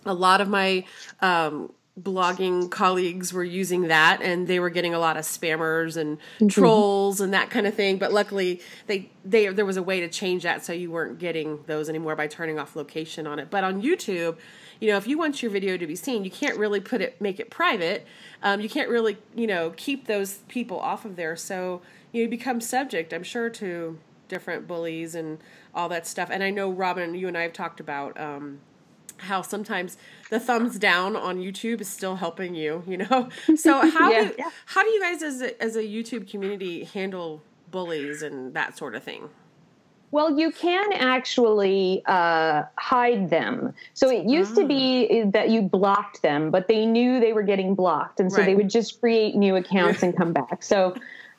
a 0.06 0.14
lot 0.14 0.42
of 0.42 0.48
my 0.48 0.86
um, 1.22 1.72
blogging 2.00 2.70
colleagues 2.70 3.34
were 3.34 3.44
using 3.44 3.88
that 3.88 4.22
and 4.22 4.48
they 4.48 4.60
were 4.60 4.70
getting 4.70 4.94
a 4.94 5.00
lot 5.00 5.18
of 5.18 5.24
spammers 5.24 5.98
and 5.98 6.18
mm-hmm. 6.18 6.48
trolls 6.48 7.20
and 7.20 7.34
that 7.34 7.50
kind 7.50 7.66
of 7.66 7.74
thing 7.74 7.98
but 7.98 8.14
luckily 8.14 8.62
they 8.86 9.10
they 9.26 9.48
there 9.48 9.66
was 9.66 9.78
a 9.78 9.84
way 9.84 10.00
to 10.00 10.08
change 10.08 10.44
that 10.44 10.64
so 10.64 10.72
you 10.72 10.92
weren't 10.92 11.18
getting 11.18 11.60
those 11.66 11.90
anymore 11.90 12.16
by 12.16 12.28
turning 12.28 12.60
off 12.60 12.76
location 12.76 13.26
on 13.26 13.40
it 13.40 13.50
but 13.50 13.64
on 13.64 13.82
youtube 13.82 14.38
you 14.80 14.90
know 14.90 14.98
if 14.98 15.08
you 15.08 15.18
want 15.18 15.42
your 15.42 15.52
video 15.52 15.78
to 15.78 15.88
be 15.88 15.96
seen 15.96 16.24
you 16.24 16.32
can't 16.32 16.58
really 16.58 16.80
put 16.80 17.02
it 17.02 17.20
make 17.22 17.40
it 17.40 17.50
private 17.50 18.06
um, 18.44 18.60
you 18.62 18.70
can't 18.70 18.90
really 18.90 19.18
you 19.36 19.48
know 19.48 19.74
keep 19.78 20.08
those 20.08 20.40
people 20.48 20.80
off 20.80 21.06
of 21.06 21.16
there 21.16 21.36
so 21.36 21.82
you 22.12 22.24
know, 22.24 22.30
become 22.30 22.62
subject 22.62 23.14
i'm 23.14 23.24
sure 23.24 23.50
to 23.50 23.98
different 24.28 24.68
bullies 24.68 25.16
and 25.16 25.40
all 25.74 25.90
that 25.90 26.06
stuff 26.06 26.30
and 26.32 26.44
i 26.44 26.50
know 26.50 26.70
robin 26.70 27.16
you 27.16 27.28
and 27.28 27.38
i 27.38 27.42
have 27.42 27.54
talked 27.54 27.80
about 27.80 28.20
um, 28.20 28.60
how 29.20 29.42
sometimes 29.42 29.98
the 30.30 30.40
thumbs 30.40 30.78
down 30.78 31.16
on 31.16 31.40
YouTube 31.40 31.82
is 31.82 31.90
still 31.90 32.16
helping 32.18 32.56
you, 32.56 32.84
you 32.88 32.98
know? 32.98 33.30
So 33.56 33.90
how 33.90 34.12
yeah, 34.12 34.26
do 34.26 34.36
yeah. 34.38 34.50
how 34.66 34.84
do 34.84 34.90
you 34.90 35.02
guys 35.02 35.22
as 35.24 35.42
a, 35.42 35.62
as 35.62 35.76
a 35.76 35.84
YouTube 35.84 36.30
community 36.30 36.84
handle 36.84 37.42
bullies 37.72 38.22
and 38.22 38.54
that 38.54 38.78
sort 38.78 38.96
of 38.96 39.04
thing? 39.04 39.30
Well, 40.12 40.40
you 40.40 40.52
can 40.52 40.94
actually 40.94 42.02
uh, 42.06 42.64
hide 42.78 43.30
them. 43.30 43.74
So 43.94 44.10
it 44.10 44.26
used 44.26 44.56
to 44.56 44.66
be 44.66 45.24
ah. 45.26 45.30
that 45.32 45.50
you 45.50 45.62
blocked 45.62 46.22
them, 46.22 46.50
but 46.50 46.68
they 46.68 46.86
knew 46.86 47.20
they 47.20 47.34
were 47.34 47.44
getting 47.44 47.76
blocked, 47.76 48.20
and 48.20 48.32
so 48.32 48.38
right. 48.40 48.46
they 48.46 48.56
would 48.56 48.70
just 48.70 49.00
create 49.02 49.36
new 49.36 49.58
accounts 49.58 50.04
and 50.04 50.16
come 50.16 50.32
back. 50.32 50.64
So 50.64 50.96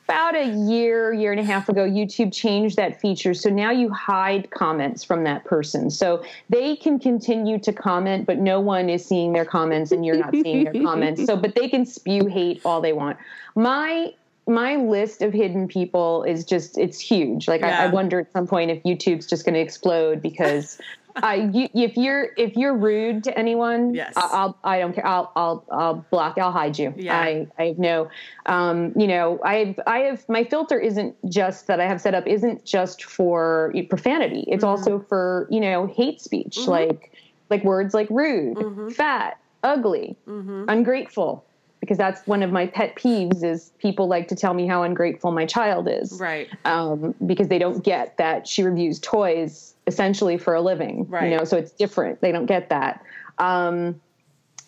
about 0.09 0.35
a 0.35 0.47
year, 0.47 1.13
year 1.13 1.33
and 1.33 1.41
a 1.41 1.45
half 1.45 1.69
ago, 1.69 1.83
YouTube 1.87 2.33
changed 2.33 2.77
that 2.77 2.99
feature. 2.99 3.35
So 3.35 3.51
now 3.51 3.71
you 3.71 3.91
hide 3.91 4.51
comments 4.51 5.05
from 5.05 5.23
that 5.25 5.45
person. 5.45 5.91
So 5.91 6.25
they 6.49 6.77
can 6.77 6.99
continue 6.99 7.59
to 7.59 7.75
comment, 7.75 8.25
but 8.27 8.39
no 8.39 8.59
one 8.59 8.89
is 8.89 9.05
seeing 9.05 9.35
their 9.35 9.45
comments 9.45 9.93
and 9.93 10.07
you're 10.07 10.17
not 10.17 10.33
seeing 10.33 10.65
their 10.65 10.83
comments. 10.83 11.27
So, 11.27 11.37
but 11.37 11.55
they 11.55 11.69
can 11.69 11.85
spew 11.85 12.25
hate 12.25 12.63
all 12.65 12.81
they 12.81 12.95
want. 12.95 13.19
My 13.55 14.15
my 14.49 14.77
list 14.77 15.21
of 15.23 15.33
hidden 15.33 15.69
people 15.69 16.25
is 16.25 16.45
just 16.45 16.79
it's 16.79 16.99
huge. 16.99 17.47
Like 17.47 17.61
yeah. 17.61 17.83
I, 17.83 17.85
I, 17.85 17.87
wonder 17.89 18.19
at 18.21 18.33
some 18.33 18.47
point 18.47 18.71
if 18.71 18.83
YouTube's 18.83 19.27
just 19.27 19.45
going 19.45 19.55
to 19.55 19.61
explode 19.61 20.23
because 20.23 20.79
I 21.17 21.51
you, 21.53 21.69
if 21.75 21.97
you're 21.97 22.31
if 22.37 22.57
you're 22.57 22.75
rude 22.75 23.25
to 23.25 23.39
anyone, 23.39 23.95
yes, 23.95 24.15
I, 24.17 24.29
I'll 24.33 24.59
I 24.65 24.79
don't 24.79 24.95
care. 24.95 25.07
I'll 25.07 25.31
I'll 25.37 25.65
I'll 25.71 25.95
block. 26.11 26.39
I'll 26.39 26.53
hide 26.53 26.79
you. 26.79 26.95
Yeah. 26.97 27.19
I 27.19 27.47
I 27.59 27.65
have 27.65 27.79
no, 27.79 28.09
um, 28.47 28.93
you 28.97 29.07
know, 29.07 29.39
I 29.45 29.77
I 29.87 29.99
have 30.01 30.27
my 30.29 30.45
filter 30.45 30.79
isn't 30.79 31.15
just 31.31 31.67
that 31.67 31.79
I 31.79 31.87
have 31.87 32.01
set 32.01 32.15
up 32.15 32.27
isn't 32.27 32.65
just 32.65 33.05
for 33.05 33.75
profanity. 33.91 34.45
It's 34.49 34.65
mm-hmm. 34.65 34.71
also 34.71 35.01
for 35.01 35.47
you 35.51 35.61
know 35.61 35.87
hate 35.87 36.21
speech 36.21 36.57
mm-hmm. 36.61 36.71
like 36.71 37.13
like 37.51 37.65
words 37.65 37.93
like 37.93 38.09
rude, 38.11 38.57
mm-hmm. 38.57 38.89
fat, 38.91 39.39
ugly, 39.63 40.17
mm-hmm. 40.27 40.65
ungrateful 40.69 41.45
because 41.89 41.97
that's 41.97 42.27
one 42.27 42.43
of 42.43 42.53
my 42.53 42.67
pet 42.67 42.95
peeves 42.97 43.43
is 43.43 43.73
people 43.79 44.09
like 44.09 44.29
to 44.29 44.37
tell 44.37 44.53
me 44.53 44.67
how 44.67 44.83
ungrateful 44.83 45.33
my 45.33 45.47
child 45.47 45.89
is 45.89 46.21
right 46.21 46.49
um, 46.67 47.15
because 47.25 47.49
they 47.49 47.59
don't 47.59 47.83
get 47.83 48.15
that 48.19 48.47
she 48.47 48.63
reviews 48.63 49.01
toys 49.01 49.73
essentially 49.87 50.37
for 50.37 50.55
a 50.55 50.61
living 50.61 51.09
right 51.09 51.31
you 51.31 51.37
know 51.37 51.45
so 51.45 51.57
it's 51.57 51.73
different 51.73 52.21
they 52.21 52.31
don't 52.31 52.45
get 52.45 52.69
that 52.69 53.03
um, 53.39 53.99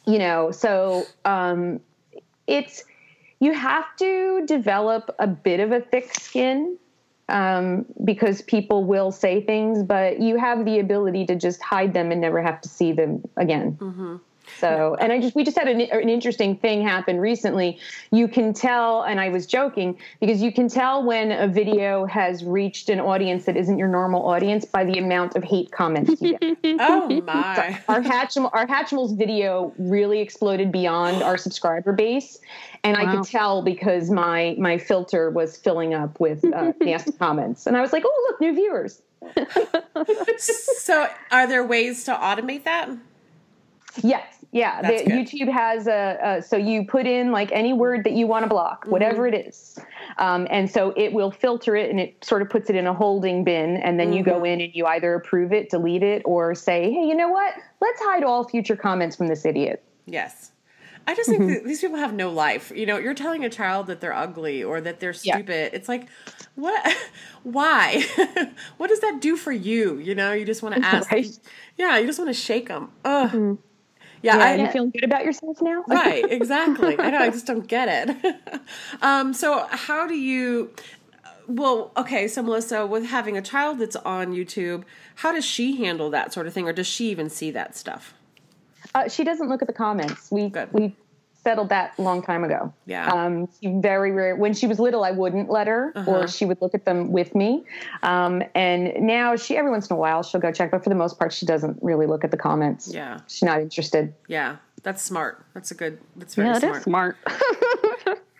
you 0.06 0.18
know 0.18 0.50
so 0.50 1.04
um, 1.26 1.78
it's 2.46 2.84
you 3.38 3.52
have 3.52 3.84
to 3.96 4.42
develop 4.46 5.14
a 5.18 5.26
bit 5.26 5.60
of 5.60 5.72
a 5.72 5.80
thick 5.80 6.14
skin 6.14 6.78
um, 7.28 7.86
because 8.04 8.42
people 8.42 8.84
will 8.84 9.12
say 9.12 9.40
things, 9.40 9.84
but 9.84 10.20
you 10.20 10.36
have 10.36 10.64
the 10.64 10.80
ability 10.80 11.24
to 11.26 11.36
just 11.36 11.62
hide 11.62 11.94
them 11.94 12.10
and 12.10 12.20
never 12.20 12.42
have 12.42 12.60
to 12.62 12.68
see 12.68 12.92
them 12.92 13.22
again. 13.36 13.78
Mm-hmm. 13.80 14.16
So, 14.58 14.96
and 15.00 15.12
I 15.12 15.20
just, 15.20 15.34
we 15.34 15.44
just 15.44 15.58
had 15.58 15.68
an, 15.68 15.80
an, 15.80 16.08
interesting 16.08 16.56
thing 16.56 16.82
happen 16.82 17.18
recently. 17.18 17.78
You 18.10 18.28
can 18.28 18.52
tell, 18.52 19.02
and 19.02 19.20
I 19.20 19.28
was 19.28 19.46
joking, 19.46 19.98
because 20.20 20.42
you 20.42 20.52
can 20.52 20.68
tell 20.68 21.02
when 21.02 21.32
a 21.32 21.46
video 21.46 22.04
has 22.06 22.44
reached 22.44 22.88
an 22.88 23.00
audience 23.00 23.44
that 23.44 23.56
isn't 23.56 23.78
your 23.78 23.88
normal 23.88 24.26
audience 24.26 24.64
by 24.64 24.84
the 24.84 24.98
amount 24.98 25.36
of 25.36 25.44
hate 25.44 25.70
comments 25.70 26.20
you 26.20 26.38
get. 26.38 26.56
oh 26.80 27.08
my. 27.24 27.78
So 27.86 27.92
our, 27.92 28.02
Hatchimal, 28.02 28.50
our 28.52 28.66
Hatchimals 28.66 29.16
video 29.16 29.72
really 29.78 30.20
exploded 30.20 30.72
beyond 30.72 31.22
our 31.22 31.36
subscriber 31.36 31.92
base. 31.92 32.38
And 32.82 32.96
wow. 32.96 33.02
I 33.06 33.16
could 33.16 33.24
tell 33.24 33.62
because 33.62 34.10
my, 34.10 34.56
my 34.58 34.78
filter 34.78 35.30
was 35.30 35.56
filling 35.56 35.94
up 35.94 36.18
with 36.18 36.44
uh, 36.44 36.72
nasty 36.80 37.12
comments. 37.12 37.66
And 37.66 37.76
I 37.76 37.80
was 37.80 37.92
like, 37.92 38.04
oh, 38.06 38.26
look, 38.30 38.40
new 38.40 38.54
viewers. 38.54 39.02
so, 40.38 41.06
are 41.30 41.46
there 41.46 41.64
ways 41.64 42.04
to 42.04 42.12
automate 42.12 42.64
that? 42.64 42.90
Yes. 44.02 44.39
Yeah, 44.52 44.82
the, 44.82 45.04
YouTube 45.04 45.48
has 45.48 45.86
a, 45.86 46.18
a, 46.22 46.42
so 46.42 46.56
you 46.56 46.84
put 46.84 47.06
in 47.06 47.30
like 47.30 47.52
any 47.52 47.72
word 47.72 48.02
that 48.02 48.14
you 48.14 48.26
want 48.26 48.42
to 48.42 48.48
block, 48.48 48.82
mm-hmm. 48.82 48.90
whatever 48.90 49.28
it 49.28 49.34
is, 49.34 49.78
um, 50.18 50.48
and 50.50 50.68
so 50.68 50.92
it 50.96 51.12
will 51.12 51.30
filter 51.30 51.76
it 51.76 51.88
and 51.88 52.00
it 52.00 52.24
sort 52.24 52.42
of 52.42 52.50
puts 52.50 52.68
it 52.68 52.74
in 52.74 52.88
a 52.88 52.92
holding 52.92 53.44
bin, 53.44 53.76
and 53.76 54.00
then 54.00 54.08
mm-hmm. 54.08 54.16
you 54.16 54.24
go 54.24 54.34
mm-hmm. 54.36 54.46
in 54.46 54.60
and 54.62 54.74
you 54.74 54.86
either 54.86 55.14
approve 55.14 55.52
it, 55.52 55.70
delete 55.70 56.02
it, 56.02 56.22
or 56.24 56.54
say, 56.56 56.90
hey, 56.90 57.06
you 57.06 57.14
know 57.14 57.28
what? 57.28 57.54
Let's 57.80 58.02
hide 58.02 58.24
all 58.24 58.42
future 58.42 58.74
comments 58.74 59.14
from 59.14 59.28
this 59.28 59.44
idiot. 59.44 59.84
Yes. 60.06 60.50
I 61.06 61.14
just 61.14 61.28
think 61.28 61.42
mm-hmm. 61.42 61.66
these 61.66 61.80
people 61.80 61.96
have 61.96 62.12
no 62.12 62.30
life. 62.30 62.70
You 62.74 62.86
know, 62.86 62.98
you're 62.98 63.14
telling 63.14 63.44
a 63.44 63.50
child 63.50 63.86
that 63.86 64.00
they're 64.00 64.14
ugly 64.14 64.62
or 64.62 64.80
that 64.80 65.00
they're 65.00 65.12
stupid. 65.12 65.48
Yeah. 65.48 65.76
It's 65.76 65.88
like, 65.88 66.08
what? 66.54 66.96
Why? 67.42 68.04
what 68.76 68.88
does 68.88 69.00
that 69.00 69.20
do 69.20 69.36
for 69.36 69.52
you? 69.52 69.98
You 69.98 70.14
know, 70.14 70.32
you 70.32 70.44
just 70.44 70.62
want 70.62 70.76
to 70.76 70.80
ask. 70.84 71.10
Right. 71.10 71.26
Yeah, 71.76 71.98
you 71.98 72.06
just 72.06 72.18
want 72.18 72.28
to 72.28 72.34
shake 72.34 72.68
them. 72.68 72.92
Ugh. 73.04 73.30
Mm-hmm. 73.30 73.54
Yeah, 74.22 74.36
yeah 74.36 74.44
I, 74.44 74.54
you 74.54 74.68
feeling 74.68 74.90
good 74.90 75.04
about 75.04 75.24
yourself 75.24 75.62
now? 75.62 75.84
right, 75.88 76.24
exactly. 76.30 76.98
I 76.98 77.10
know. 77.10 77.18
I 77.18 77.30
just 77.30 77.46
don't 77.46 77.66
get 77.66 78.08
it. 78.08 78.36
um, 79.02 79.32
so, 79.32 79.66
how 79.70 80.06
do 80.06 80.14
you? 80.14 80.70
Well, 81.46 81.90
okay. 81.96 82.28
So, 82.28 82.42
Melissa, 82.42 82.86
with 82.86 83.06
having 83.06 83.36
a 83.36 83.42
child 83.42 83.78
that's 83.78 83.96
on 83.96 84.32
YouTube, 84.32 84.84
how 85.16 85.32
does 85.32 85.44
she 85.44 85.76
handle 85.82 86.10
that 86.10 86.32
sort 86.32 86.46
of 86.46 86.52
thing, 86.52 86.68
or 86.68 86.72
does 86.72 86.86
she 86.86 87.10
even 87.10 87.30
see 87.30 87.50
that 87.52 87.76
stuff? 87.76 88.14
Uh, 88.94 89.08
she 89.08 89.24
doesn't 89.24 89.48
look 89.48 89.62
at 89.62 89.68
the 89.68 89.74
comments. 89.74 90.30
We 90.30 90.48
Good. 90.48 90.72
we 90.72 90.94
settled 91.42 91.68
that 91.70 91.98
long 91.98 92.22
time 92.22 92.44
ago. 92.44 92.72
Yeah. 92.86 93.10
Um, 93.10 93.48
very 93.62 94.12
rare. 94.12 94.36
When 94.36 94.52
she 94.54 94.66
was 94.66 94.78
little, 94.78 95.04
I 95.04 95.10
wouldn't 95.10 95.50
let 95.50 95.66
her, 95.66 95.92
uh-huh. 95.94 96.10
or 96.10 96.28
she 96.28 96.44
would 96.44 96.60
look 96.60 96.74
at 96.74 96.84
them 96.84 97.12
with 97.12 97.34
me. 97.34 97.64
Um, 98.02 98.42
and 98.54 98.92
now 99.00 99.36
she, 99.36 99.56
every 99.56 99.70
once 99.70 99.88
in 99.88 99.94
a 99.96 99.98
while, 99.98 100.22
she'll 100.22 100.40
go 100.40 100.52
check, 100.52 100.70
but 100.70 100.82
for 100.82 100.90
the 100.90 100.94
most 100.94 101.18
part, 101.18 101.32
she 101.32 101.46
doesn't 101.46 101.78
really 101.82 102.06
look 102.06 102.24
at 102.24 102.30
the 102.30 102.36
comments. 102.36 102.92
Yeah. 102.92 103.20
She's 103.26 103.42
not 103.42 103.60
interested. 103.60 104.14
Yeah. 104.28 104.56
That's 104.82 105.02
smart. 105.02 105.44
That's 105.54 105.70
a 105.70 105.74
good. 105.74 105.98
That's 106.16 106.34
very 106.34 106.48
yeah, 106.48 106.58
smart. 106.58 106.82
smart. 106.82 107.16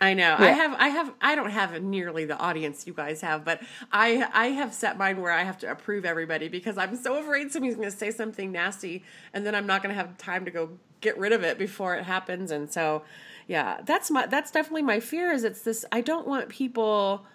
I 0.01 0.15
know. 0.15 0.35
Yeah. 0.39 0.45
I 0.45 0.49
have. 0.49 0.73
I 0.73 0.87
have. 0.87 1.13
I 1.21 1.35
don't 1.35 1.51
have 1.51 1.83
nearly 1.83 2.25
the 2.25 2.35
audience 2.35 2.87
you 2.87 2.93
guys 2.93 3.21
have, 3.21 3.45
but 3.45 3.61
I. 3.91 4.27
I 4.33 4.47
have 4.47 4.73
set 4.73 4.97
mine 4.97 5.21
where 5.21 5.31
I 5.31 5.43
have 5.43 5.59
to 5.59 5.69
approve 5.69 6.03
everybody 6.03 6.47
because 6.47 6.79
I'm 6.79 6.95
so 6.95 7.19
afraid 7.19 7.51
somebody's 7.51 7.75
going 7.75 7.91
to 7.91 7.95
say 7.95 8.09
something 8.09 8.51
nasty, 8.51 9.03
and 9.33 9.45
then 9.45 9.53
I'm 9.53 9.67
not 9.67 9.83
going 9.83 9.93
to 9.95 10.01
have 10.01 10.17
time 10.17 10.45
to 10.45 10.51
go 10.51 10.71
get 11.01 11.17
rid 11.17 11.33
of 11.33 11.43
it 11.43 11.57
before 11.57 11.95
it 11.95 12.05
happens. 12.05 12.51
And 12.51 12.71
so, 12.71 13.03
yeah, 13.47 13.81
that's 13.83 14.09
my. 14.09 14.25
That's 14.27 14.51
definitely 14.51 14.83
my 14.83 14.99
fear. 14.99 15.31
Is 15.31 15.43
it's 15.43 15.61
this. 15.61 15.83
I 15.91 16.01
don't 16.01 16.27
want 16.27 16.49
people. 16.49 17.25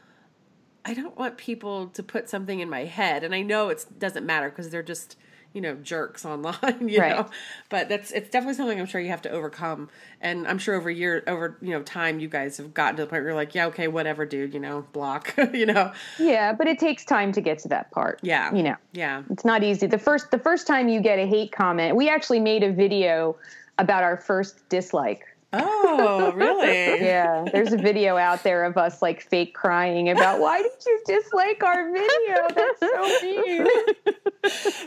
I 0.84 0.94
don't 0.94 1.16
want 1.18 1.36
people 1.36 1.88
to 1.88 2.02
put 2.02 2.28
something 2.28 2.60
in 2.60 2.70
my 2.70 2.84
head, 2.84 3.24
and 3.24 3.34
I 3.34 3.42
know 3.42 3.68
it 3.68 3.84
doesn't 3.98 4.24
matter 4.24 4.48
because 4.48 4.70
they're 4.70 4.82
just 4.82 5.16
you 5.56 5.62
know 5.62 5.74
jerks 5.76 6.26
online 6.26 6.54
you 6.86 7.00
right. 7.00 7.16
know 7.16 7.26
but 7.70 7.88
that's 7.88 8.10
it's 8.10 8.28
definitely 8.28 8.54
something 8.54 8.78
i'm 8.78 8.84
sure 8.84 9.00
you 9.00 9.08
have 9.08 9.22
to 9.22 9.30
overcome 9.30 9.88
and 10.20 10.46
i'm 10.46 10.58
sure 10.58 10.74
over 10.74 10.90
year 10.90 11.24
over 11.26 11.56
you 11.62 11.70
know 11.70 11.82
time 11.82 12.20
you 12.20 12.28
guys 12.28 12.58
have 12.58 12.74
gotten 12.74 12.94
to 12.94 13.02
the 13.02 13.06
point 13.08 13.22
where 13.22 13.30
you're 13.30 13.34
like 13.34 13.54
yeah 13.54 13.66
okay 13.66 13.88
whatever 13.88 14.26
dude 14.26 14.52
you 14.52 14.60
know 14.60 14.84
block 14.92 15.34
you 15.54 15.64
know 15.64 15.90
yeah 16.18 16.52
but 16.52 16.66
it 16.66 16.78
takes 16.78 17.06
time 17.06 17.32
to 17.32 17.40
get 17.40 17.58
to 17.58 17.68
that 17.68 17.90
part 17.90 18.20
yeah 18.22 18.54
you 18.54 18.62
know 18.62 18.76
yeah 18.92 19.22
it's 19.30 19.46
not 19.46 19.64
easy 19.64 19.86
the 19.86 19.98
first 19.98 20.30
the 20.30 20.38
first 20.38 20.66
time 20.66 20.90
you 20.90 21.00
get 21.00 21.18
a 21.18 21.26
hate 21.26 21.50
comment 21.52 21.96
we 21.96 22.06
actually 22.06 22.38
made 22.38 22.62
a 22.62 22.70
video 22.70 23.34
about 23.78 24.02
our 24.02 24.18
first 24.18 24.68
dislike 24.68 25.24
Oh, 25.52 26.32
really? 26.36 27.04
yeah, 27.04 27.44
there's 27.52 27.72
a 27.72 27.76
video 27.76 28.16
out 28.16 28.42
there 28.42 28.64
of 28.64 28.76
us 28.76 29.00
like 29.00 29.22
fake 29.22 29.54
crying 29.54 30.10
about 30.10 30.40
why 30.40 30.60
did 30.62 30.72
you 30.84 31.02
dislike 31.06 31.62
our 31.62 31.90
video? 31.92 32.48
That's 32.54 32.80
so 32.80 33.26
mean. 33.26 33.66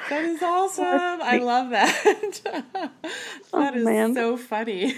That 0.09 0.23
is 0.25 0.41
awesome. 0.43 0.85
I 0.85 1.37
love 1.37 1.69
that. 1.71 2.41
that 2.73 2.91
Oh, 3.53 3.73
is 3.75 3.85
man. 3.85 4.13
so 4.13 4.37
funny. 4.37 4.95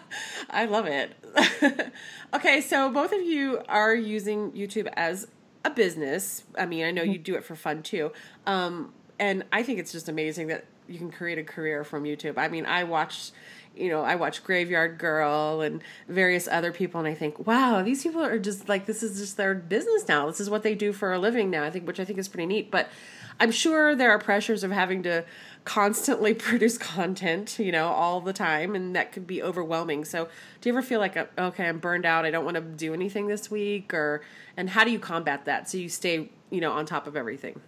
I 0.50 0.66
love 0.66 0.86
it. 0.86 1.12
okay, 2.34 2.60
so 2.60 2.90
both 2.90 3.12
of 3.12 3.22
you 3.22 3.60
are 3.68 3.94
using 3.94 4.52
YouTube 4.52 4.90
as 4.96 5.26
a 5.64 5.70
business. 5.70 6.44
I 6.58 6.66
mean, 6.66 6.84
I 6.84 6.90
know 6.90 7.02
you 7.02 7.18
do 7.18 7.34
it 7.34 7.44
for 7.44 7.54
fun 7.54 7.82
too. 7.82 8.12
Um, 8.46 8.92
and 9.18 9.44
I 9.52 9.62
think 9.62 9.78
it's 9.78 9.92
just 9.92 10.08
amazing 10.08 10.46
that 10.48 10.64
you 10.88 10.98
can 10.98 11.10
create 11.10 11.38
a 11.38 11.44
career 11.44 11.84
from 11.84 12.04
YouTube. 12.04 12.38
I 12.38 12.48
mean, 12.48 12.66
I 12.66 12.84
watched 12.84 13.32
you 13.76 13.88
know, 13.88 14.02
I 14.02 14.16
watch 14.16 14.42
Graveyard 14.42 14.98
Girl 14.98 15.60
and 15.60 15.80
various 16.08 16.48
other 16.48 16.72
people, 16.72 16.98
and 16.98 17.08
I 17.08 17.14
think, 17.14 17.46
wow, 17.46 17.82
these 17.82 18.02
people 18.02 18.20
are 18.22 18.38
just 18.38 18.68
like 18.68 18.86
this 18.86 19.02
is 19.02 19.20
just 19.20 19.36
their 19.36 19.54
business 19.54 20.08
now. 20.08 20.26
This 20.26 20.40
is 20.40 20.50
what 20.50 20.64
they 20.64 20.74
do 20.74 20.92
for 20.92 21.12
a 21.12 21.18
living 21.20 21.50
now. 21.50 21.62
I 21.62 21.70
think, 21.70 21.86
which 21.86 22.00
I 22.00 22.04
think 22.04 22.18
is 22.18 22.26
pretty 22.26 22.46
neat. 22.46 22.70
But 22.72 22.90
I'm 23.40 23.50
sure 23.50 23.96
there 23.96 24.10
are 24.10 24.18
pressures 24.18 24.62
of 24.62 24.70
having 24.70 25.02
to 25.04 25.24
constantly 25.64 26.34
produce 26.48 26.78
content, 26.78 27.58
you 27.58 27.72
know, 27.72 27.88
all 27.88 28.20
the 28.20 28.32
time, 28.32 28.74
and 28.74 28.94
that 28.94 29.12
could 29.12 29.26
be 29.26 29.42
overwhelming. 29.42 30.04
So, 30.04 30.28
do 30.60 30.68
you 30.68 30.74
ever 30.74 30.82
feel 30.82 31.00
like, 31.00 31.16
uh, 31.16 31.26
okay, 31.38 31.66
I'm 31.66 31.78
burned 31.78 32.04
out. 32.04 32.24
I 32.24 32.30
don't 32.30 32.44
want 32.44 32.56
to 32.56 32.60
do 32.60 32.92
anything 32.94 33.26
this 33.26 33.50
week, 33.50 33.94
or 33.94 34.22
and 34.56 34.70
how 34.70 34.84
do 34.84 34.90
you 34.90 34.98
combat 34.98 35.46
that 35.46 35.68
so 35.68 35.78
you 35.78 35.88
stay, 35.88 36.30
you 36.50 36.60
know, 36.60 36.72
on 36.72 36.84
top 36.86 37.06
of 37.06 37.16
everything? 37.16 37.60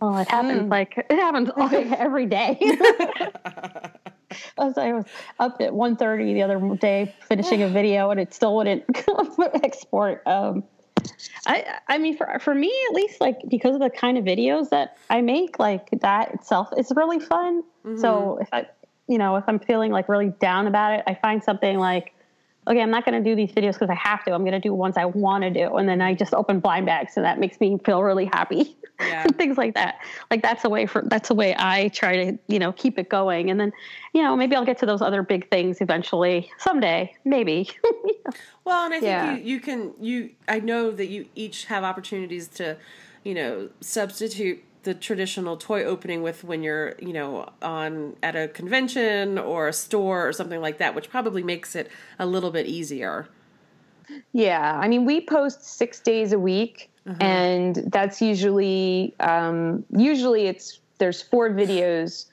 Oh, 0.00 0.16
it 0.16 0.28
happens 0.28 0.70
like 0.70 0.96
it 0.98 1.16
happens 1.16 1.50
all, 1.56 1.70
every 1.74 2.26
day. 2.26 2.58
I 4.58 4.64
was, 4.64 4.76
I 4.76 4.92
was 4.92 5.04
up 5.38 5.60
at 5.60 5.70
1.30 5.70 6.34
the 6.34 6.42
other 6.42 6.76
day 6.76 7.14
finishing 7.28 7.62
a 7.62 7.68
video 7.68 8.10
and 8.10 8.18
it 8.18 8.34
still 8.34 8.56
wouldn't 8.56 8.84
export. 9.62 10.26
Um, 10.26 10.64
I 11.46 11.78
I 11.88 11.98
mean 11.98 12.16
for 12.16 12.38
for 12.40 12.54
me 12.54 12.72
at 12.88 12.94
least 12.94 13.20
like 13.20 13.38
because 13.48 13.74
of 13.74 13.80
the 13.80 13.90
kind 13.90 14.18
of 14.18 14.24
videos 14.24 14.70
that 14.70 14.96
I 15.10 15.20
make 15.20 15.58
like 15.58 15.88
that 16.00 16.34
itself 16.34 16.70
is 16.76 16.92
really 16.94 17.20
fun. 17.20 17.62
So 17.84 18.38
mm-hmm. 18.38 18.42
if 18.42 18.48
I 18.52 18.66
you 19.08 19.18
know 19.18 19.36
if 19.36 19.44
I'm 19.46 19.58
feeling 19.58 19.92
like 19.92 20.08
really 20.08 20.30
down 20.40 20.66
about 20.66 20.98
it, 20.98 21.04
I 21.06 21.14
find 21.14 21.42
something 21.42 21.78
like 21.78 22.14
okay, 22.66 22.80
I'm 22.80 22.90
not 22.90 23.04
going 23.04 23.22
to 23.22 23.28
do 23.28 23.36
these 23.36 23.52
videos 23.52 23.74
because 23.74 23.90
I 23.90 23.94
have 23.94 24.24
to. 24.24 24.32
I'm 24.32 24.42
going 24.42 24.52
to 24.52 24.60
do 24.60 24.72
ones 24.72 24.96
I 24.96 25.04
want 25.04 25.44
to 25.44 25.50
do, 25.50 25.76
and 25.76 25.88
then 25.88 26.00
I 26.00 26.14
just 26.14 26.34
open 26.34 26.60
blind 26.60 26.86
bags, 26.86 27.16
and 27.16 27.24
that 27.24 27.38
makes 27.38 27.60
me 27.60 27.78
feel 27.84 28.02
really 28.02 28.26
happy. 28.26 28.76
Yeah. 29.00 29.24
Things 29.36 29.58
like 29.58 29.74
that. 29.74 29.96
Like 30.30 30.42
that's 30.42 30.64
a 30.64 30.68
way 30.68 30.86
for 30.86 31.02
that's 31.06 31.30
a 31.30 31.34
way 31.34 31.54
I 31.58 31.88
try 31.88 32.16
to 32.24 32.38
you 32.48 32.58
know 32.58 32.72
keep 32.72 32.98
it 32.98 33.08
going, 33.08 33.50
and 33.50 33.58
then 33.60 33.72
you 34.12 34.22
know 34.22 34.36
maybe 34.36 34.56
I'll 34.56 34.64
get 34.64 34.78
to 34.78 34.86
those 34.86 35.02
other 35.02 35.22
big 35.22 35.50
things 35.50 35.80
eventually 35.80 36.50
someday, 36.58 37.14
maybe. 37.24 37.70
Well, 38.64 38.86
and 38.86 38.94
I 38.94 39.00
think 39.00 39.10
Yeah. 39.10 39.36
you, 39.36 39.42
you 39.42 39.60
can 39.60 39.92
you 40.00 40.30
I 40.48 40.58
know 40.60 40.90
that 40.90 41.08
you 41.08 41.26
each 41.34 41.66
have 41.66 41.84
opportunities 41.84 42.48
to, 42.48 42.78
you 43.22 43.34
know, 43.34 43.68
substitute 43.82 44.62
the 44.84 44.94
traditional 44.94 45.56
toy 45.56 45.84
opening 45.84 46.22
with 46.22 46.44
when 46.44 46.62
you're, 46.62 46.94
you 46.98 47.12
know, 47.12 47.48
on 47.62 48.16
at 48.22 48.36
a 48.36 48.48
convention 48.48 49.38
or 49.38 49.68
a 49.68 49.72
store 49.72 50.26
or 50.26 50.32
something 50.32 50.60
like 50.60 50.78
that, 50.78 50.94
which 50.94 51.10
probably 51.10 51.42
makes 51.42 51.74
it 51.74 51.90
a 52.18 52.26
little 52.26 52.50
bit 52.50 52.66
easier. 52.66 53.28
Yeah, 54.32 54.78
I 54.78 54.88
mean, 54.88 55.04
we 55.04 55.20
post 55.20 55.64
six 55.64 55.98
days 56.00 56.32
a 56.32 56.38
week, 56.38 56.90
and 57.20 57.76
that's 57.90 58.20
usually 58.20 59.14
um, 59.18 59.84
usually 59.90 60.46
it's 60.46 60.80
there's 60.98 61.22
four 61.22 61.50
videos 61.50 62.26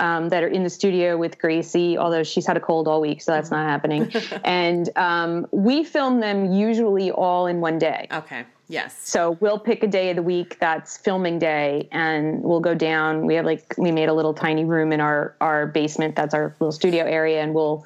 um, 0.00 0.28
that 0.28 0.42
are 0.42 0.48
in 0.48 0.64
the 0.64 0.70
studio 0.70 1.16
with 1.16 1.38
Gracie, 1.38 1.96
although 1.96 2.22
she's 2.22 2.46
had 2.46 2.56
a 2.56 2.60
cold 2.60 2.88
all 2.88 3.00
week, 3.00 3.22
so 3.22 3.32
that's 3.32 3.50
not 3.50 3.66
happening. 3.68 4.12
and 4.44 4.90
um, 4.96 5.46
we 5.50 5.84
film 5.84 6.20
them 6.20 6.52
usually 6.52 7.10
all 7.10 7.46
in 7.46 7.60
one 7.60 7.78
day. 7.78 8.06
Okay. 8.12 8.44
Yes. 8.68 8.98
So 9.06 9.32
we'll 9.40 9.58
pick 9.58 9.82
a 9.82 9.86
day 9.86 10.10
of 10.10 10.16
the 10.16 10.22
week 10.22 10.58
that's 10.58 10.96
filming 10.96 11.38
day, 11.38 11.88
and 11.92 12.42
we'll 12.42 12.60
go 12.60 12.74
down. 12.74 13.26
We 13.26 13.34
have 13.34 13.44
like 13.44 13.74
we 13.76 13.92
made 13.92 14.08
a 14.08 14.14
little 14.14 14.32
tiny 14.34 14.64
room 14.64 14.92
in 14.92 15.00
our 15.00 15.34
our 15.40 15.66
basement. 15.66 16.16
That's 16.16 16.34
our 16.34 16.54
little 16.60 16.72
studio 16.72 17.04
area, 17.04 17.42
and 17.42 17.54
we'll, 17.54 17.84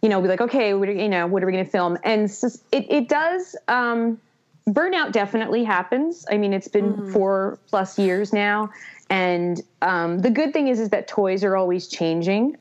you 0.00 0.08
know, 0.08 0.22
be 0.22 0.28
like, 0.28 0.40
okay, 0.40 0.72
what 0.74 0.88
are, 0.88 0.92
you 0.92 1.08
know, 1.08 1.26
what 1.26 1.42
are 1.42 1.46
we 1.46 1.52
going 1.52 1.64
to 1.64 1.70
film? 1.70 1.98
And 2.04 2.30
it 2.72 2.86
it 2.90 3.08
does. 3.08 3.54
Um, 3.68 4.18
burnout 4.66 5.12
definitely 5.12 5.62
happens. 5.62 6.24
I 6.30 6.38
mean, 6.38 6.54
it's 6.54 6.68
been 6.68 7.12
four 7.12 7.58
plus 7.68 7.98
years 7.98 8.32
now, 8.32 8.70
and 9.10 9.60
um, 9.82 10.20
the 10.20 10.30
good 10.30 10.52
thing 10.54 10.68
is 10.68 10.80
is 10.80 10.88
that 10.88 11.06
toys 11.06 11.44
are 11.44 11.56
always 11.56 11.86
changing. 11.86 12.56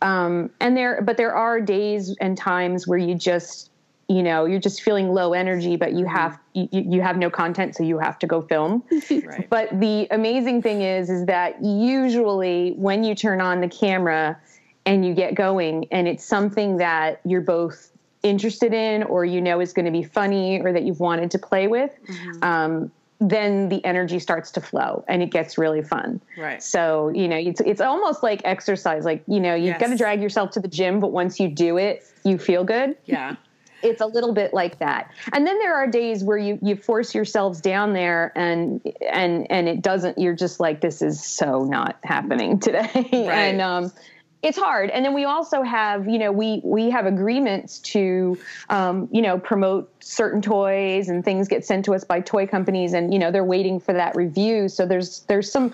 Um, 0.00 0.50
and 0.60 0.76
there, 0.76 1.00
but 1.02 1.16
there 1.16 1.32
are 1.32 1.60
days 1.60 2.16
and 2.20 2.36
times 2.36 2.88
where 2.88 2.98
you 2.98 3.14
just, 3.14 3.70
you 4.12 4.22
know, 4.22 4.44
you're 4.44 4.60
just 4.60 4.82
feeling 4.82 5.08
low 5.08 5.32
energy, 5.32 5.76
but 5.76 5.94
you 5.94 6.04
have 6.04 6.38
you, 6.52 6.68
you 6.70 7.00
have 7.00 7.16
no 7.16 7.30
content, 7.30 7.74
so 7.74 7.82
you 7.82 7.98
have 7.98 8.18
to 8.18 8.26
go 8.26 8.42
film. 8.42 8.82
Right. 9.10 9.48
But 9.48 9.80
the 9.80 10.06
amazing 10.10 10.62
thing 10.62 10.82
is, 10.82 11.08
is 11.08 11.26
that 11.26 11.62
usually 11.64 12.72
when 12.72 13.04
you 13.04 13.14
turn 13.14 13.40
on 13.40 13.60
the 13.60 13.68
camera 13.68 14.38
and 14.84 15.06
you 15.06 15.14
get 15.14 15.34
going, 15.34 15.86
and 15.90 16.06
it's 16.06 16.24
something 16.24 16.76
that 16.78 17.20
you're 17.24 17.40
both 17.40 17.90
interested 18.22 18.74
in, 18.74 19.02
or 19.04 19.24
you 19.24 19.40
know 19.40 19.60
is 19.60 19.72
going 19.72 19.86
to 19.86 19.90
be 19.90 20.02
funny, 20.02 20.60
or 20.60 20.72
that 20.72 20.82
you've 20.82 21.00
wanted 21.00 21.30
to 21.30 21.38
play 21.38 21.66
with, 21.66 21.92
um, 22.42 22.90
then 23.18 23.68
the 23.68 23.82
energy 23.84 24.18
starts 24.18 24.50
to 24.52 24.60
flow, 24.60 25.04
and 25.08 25.22
it 25.22 25.30
gets 25.30 25.56
really 25.56 25.82
fun. 25.82 26.20
Right. 26.36 26.62
So 26.62 27.08
you 27.08 27.28
know, 27.28 27.36
it's 27.36 27.60
it's 27.60 27.80
almost 27.80 28.22
like 28.22 28.42
exercise. 28.44 29.06
Like 29.06 29.22
you 29.26 29.40
know, 29.40 29.54
you've 29.54 29.78
got 29.78 29.88
to 29.88 29.96
drag 29.96 30.20
yourself 30.20 30.50
to 30.52 30.60
the 30.60 30.68
gym, 30.68 31.00
but 31.00 31.12
once 31.12 31.40
you 31.40 31.48
do 31.48 31.78
it, 31.78 32.04
you 32.24 32.36
feel 32.36 32.64
good 32.64 32.96
Yeah. 33.06 33.36
It's 33.82 34.00
a 34.00 34.06
little 34.06 34.32
bit 34.32 34.54
like 34.54 34.78
that. 34.78 35.10
And 35.32 35.46
then 35.46 35.58
there 35.58 35.74
are 35.74 35.86
days 35.86 36.24
where 36.24 36.38
you 36.38 36.58
you 36.62 36.76
force 36.76 37.14
yourselves 37.14 37.60
down 37.60 37.92
there 37.92 38.32
and 38.36 38.80
and 39.10 39.50
and 39.50 39.68
it 39.68 39.82
doesn't 39.82 40.18
you're 40.18 40.34
just 40.34 40.60
like 40.60 40.80
this 40.80 41.02
is 41.02 41.22
so 41.24 41.64
not 41.64 41.98
happening 42.04 42.58
today. 42.60 43.08
And 43.12 43.60
um 43.60 43.92
it's 44.42 44.58
hard. 44.58 44.90
And 44.90 45.04
then 45.04 45.14
we 45.14 45.24
also 45.24 45.62
have 45.62 46.08
you 46.08 46.18
know 46.18 46.32
we 46.32 46.60
we 46.64 46.90
have 46.90 47.06
agreements 47.06 47.78
to 47.80 48.36
um, 48.70 49.08
you 49.12 49.22
know 49.22 49.38
promote 49.38 49.90
certain 50.02 50.42
toys 50.42 51.08
and 51.08 51.24
things 51.24 51.46
get 51.46 51.64
sent 51.64 51.84
to 51.84 51.94
us 51.94 52.02
by 52.02 52.20
toy 52.20 52.46
companies 52.46 52.92
and 52.92 53.12
you 53.12 53.20
know 53.20 53.30
they're 53.30 53.44
waiting 53.44 53.78
for 53.78 53.92
that 53.92 54.16
review. 54.16 54.68
So 54.68 54.84
there's 54.84 55.20
there's 55.28 55.50
some 55.50 55.72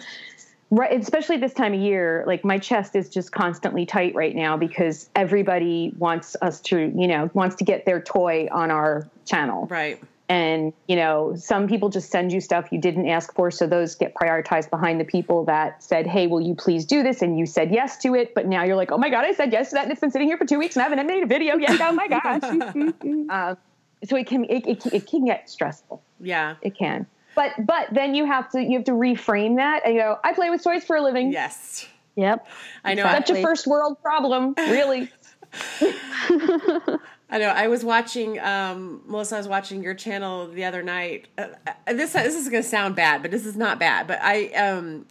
right 0.71 1.01
especially 1.01 1.37
this 1.37 1.55
time 1.55 1.73
of 1.73 1.81
year 1.81 2.25
like 2.27 2.45
my 2.45 2.59
chest 2.59 2.95
is 2.95 3.09
just 3.09 3.33
constantly 3.33 3.87
tight 3.87 4.14
right 4.14 4.35
now 4.37 4.57
because 4.57 5.09
everybody 5.14 5.93
wants 5.99 6.37
us 6.43 6.61
to 6.61 6.93
you 6.97 7.09
know 7.09 7.31
wants 7.35 7.57
to 7.57 7.64
get 7.64 7.87
their 7.87 8.01
toy 8.01 8.49
on 8.53 8.71
our 8.71 9.09
channel. 9.25 9.66
Right. 9.66 10.01
and 10.29 10.75
you 10.87 10.97
know 10.97 11.35
some 11.37 11.69
people 11.69 11.89
just 11.89 12.11
send 12.11 12.33
you 12.33 12.41
stuff 12.41 12.69
you 12.71 12.79
didn't 12.79 13.09
ask 13.09 13.35
for 13.35 13.51
so 13.51 13.66
those 13.66 13.95
get 13.95 14.14
prioritized 14.14 14.69
behind 14.69 15.01
the 15.01 15.05
people 15.05 15.45
that 15.47 15.83
said 15.83 16.07
hey 16.07 16.27
will 16.27 16.41
you 16.41 16.55
please 16.55 16.85
do 16.85 17.03
this? 17.03 17.23
And 17.23 17.39
you 17.39 17.47
said 17.47 17.71
yes 17.73 17.97
to 17.99 18.14
it 18.14 18.35
but 18.35 18.47
now 18.47 18.62
you're 18.64 18.77
like 18.77 18.93
oh 18.93 18.99
my 18.99 19.09
god 19.09 19.25
i 19.25 19.33
said 19.33 19.53
yes 19.53 19.71
to 19.71 19.75
that 19.77 19.85
and 19.85 19.93
it's 19.93 20.01
been 20.01 20.11
sitting 20.11 20.29
here 20.29 20.37
for 20.37 20.45
two 20.45 20.59
weeks 20.59 20.77
and 20.77 20.83
i 20.83 20.89
haven't 20.89 21.07
made 21.07 21.23
a 21.23 21.27
video 21.27 21.57
yet. 21.57 21.81
Oh 21.81 21.93
my 21.93 22.09
gosh. 22.16 22.43
Um, 23.31 23.57
so 24.05 24.16
it 24.16 24.27
can 24.27 24.45
it, 24.45 24.66
it, 24.66 24.87
it 24.93 25.07
can 25.07 25.25
get 25.25 25.49
stressful. 25.51 26.03
Yeah. 26.21 26.57
it 26.62 26.77
can 26.77 27.07
but 27.39 27.53
but 27.64 27.86
then 27.93 28.14
you 28.16 28.26
have 28.26 28.51
to 28.51 28.61
you 28.61 28.76
have 28.76 28.84
to 28.84 28.93
reframe 28.93 29.57
that 29.57 29.86
and 29.86 29.97
go 29.97 30.18
i 30.24 30.32
play 30.32 30.51
with 30.51 30.62
toys 30.62 30.84
for 30.84 30.97
a 30.97 31.03
living 31.03 31.32
Yes. 31.32 31.86
yep. 32.16 32.47
I 32.84 32.95
know. 32.95 33.05
such 33.05 33.30
a 33.30 33.41
first 33.41 33.66
world 33.66 34.03
problem 34.03 34.55
really 34.59 35.09
I 37.30 37.39
know. 37.39 37.49
I 37.49 37.68
was 37.68 37.84
watching 37.84 38.39
um, 38.41 39.03
Melissa. 39.07 39.36
I 39.36 39.39
was 39.39 39.49
watching 39.49 39.82
your 39.82 39.95
channel 39.95 40.49
the 40.49 40.64
other 40.64 40.82
night. 40.82 41.28
Uh, 41.36 41.49
uh, 41.66 41.93
this 41.93 42.12
this 42.12 42.34
is 42.34 42.49
going 42.49 42.62
to 42.62 42.68
sound 42.68 42.97
bad, 42.97 43.22
but 43.22 43.30
this 43.30 43.45
is 43.45 43.57
not 43.57 43.78
bad. 43.78 44.07
But 44.07 44.20
I 44.22 44.47
um, 44.49 45.07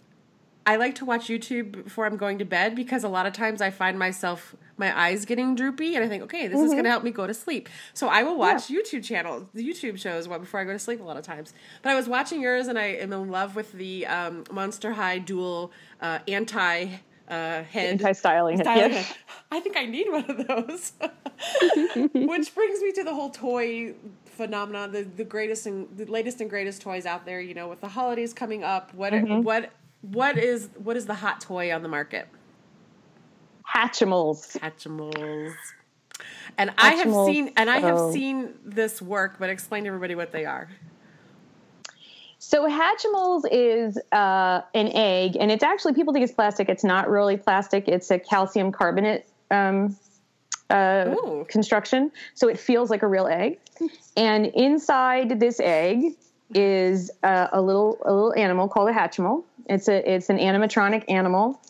I 0.68 0.76
like 0.76 0.96
to 0.96 1.06
watch 1.06 1.28
YouTube 1.28 1.84
before 1.84 2.04
I'm 2.04 2.18
going 2.18 2.38
to 2.40 2.44
bed 2.44 2.76
because 2.76 3.02
a 3.02 3.08
lot 3.08 3.24
of 3.24 3.32
times 3.32 3.62
I 3.62 3.70
find 3.70 3.98
myself 3.98 4.54
my 4.76 4.96
eyes 4.96 5.24
getting 5.24 5.54
droopy, 5.54 5.96
and 5.96 6.04
I 6.04 6.08
think, 6.08 6.22
okay, 6.24 6.46
this 6.46 6.60
is 6.60 6.72
going 6.72 6.84
to 6.84 6.90
help 6.90 7.02
me 7.02 7.10
go 7.10 7.26
to 7.26 7.32
sleep. 7.32 7.70
So 7.94 8.08
I 8.08 8.22
will 8.22 8.36
watch 8.36 8.68
YouTube 8.68 9.02
channels, 9.02 9.46
YouTube 9.56 9.98
shows, 9.98 10.28
before 10.28 10.60
I 10.60 10.64
go 10.64 10.72
to 10.74 10.78
sleep. 10.78 11.00
A 11.00 11.04
lot 11.04 11.16
of 11.16 11.24
times. 11.24 11.54
But 11.82 11.92
I 11.92 11.94
was 11.94 12.06
watching 12.06 12.42
yours, 12.42 12.68
and 12.68 12.78
I 12.78 12.84
am 12.84 13.14
in 13.14 13.30
love 13.30 13.56
with 13.56 13.72
the 13.72 14.06
um, 14.06 14.44
Monster 14.52 14.92
High 14.92 15.18
Dual 15.20 15.72
uh, 16.02 16.18
anti. 16.28 16.88
Uh, 17.28 17.62
head 17.62 17.90
Anti-styling 17.90 18.58
head, 18.58 18.92
head. 18.92 19.06
I 19.50 19.60
think 19.60 19.76
I 19.76 19.84
need 19.86 20.06
one 20.10 20.24
of 20.30 20.46
those. 20.46 20.92
Which 22.14 22.54
brings 22.54 22.80
me 22.80 22.92
to 22.92 23.04
the 23.04 23.14
whole 23.14 23.30
toy 23.30 23.94
phenomenon, 24.24 24.92
the, 24.92 25.02
the 25.02 25.24
greatest 25.24 25.66
and 25.66 25.88
the 25.96 26.04
latest 26.06 26.40
and 26.40 26.48
greatest 26.48 26.80
toys 26.82 27.04
out 27.06 27.26
there, 27.26 27.40
you 27.40 27.54
know, 27.54 27.68
with 27.68 27.80
the 27.80 27.88
holidays 27.88 28.32
coming 28.34 28.64
up, 28.64 28.92
what 28.94 29.12
Mm-hmm. 29.12 29.42
what 29.42 29.72
what 30.02 30.38
is 30.38 30.68
what 30.76 30.96
is 30.96 31.06
the 31.06 31.14
hot 31.14 31.40
toy 31.40 31.74
on 31.74 31.82
the 31.82 31.88
market? 31.88 32.28
hatchimals 33.74 34.58
Hatchimals. 34.58 35.54
And 36.56 36.72
I 36.78 36.94
have 36.94 37.12
seen 37.26 37.52
and 37.56 37.70
I 37.70 37.78
have 37.78 37.96
oh. 37.96 38.12
seen 38.12 38.54
this 38.64 39.00
work, 39.00 39.36
but 39.38 39.50
explain 39.50 39.84
to 39.84 39.88
everybody 39.88 40.14
what 40.14 40.32
they 40.32 40.44
are. 40.44 40.68
So 42.40 42.68
Hatchimals 42.68 43.42
is 43.50 43.98
uh, 44.12 44.62
an 44.74 44.88
egg, 44.94 45.36
and 45.38 45.50
it's 45.50 45.62
actually 45.62 45.94
people 45.94 46.12
think 46.12 46.24
it's 46.24 46.32
plastic. 46.32 46.68
It's 46.68 46.84
not 46.84 47.10
really 47.10 47.36
plastic. 47.36 47.88
It's 47.88 48.10
a 48.10 48.18
calcium 48.18 48.72
carbonate 48.72 49.26
um, 49.50 49.96
uh, 50.70 51.14
construction, 51.48 52.10
so 52.34 52.48
it 52.48 52.58
feels 52.58 52.90
like 52.90 53.02
a 53.02 53.06
real 53.06 53.26
egg. 53.26 53.58
And 54.16 54.46
inside 54.46 55.40
this 55.40 55.60
egg 55.60 56.14
is 56.54 57.10
a, 57.22 57.48
a 57.52 57.62
little 57.62 57.98
a 58.04 58.12
little 58.12 58.34
animal 58.34 58.68
called 58.68 58.88
a 58.88 58.92
Hatchimal. 58.92 59.44
It's 59.66 59.88
a 59.88 60.14
it's 60.14 60.30
an 60.30 60.38
animatronic 60.38 61.04
animal. 61.08 61.60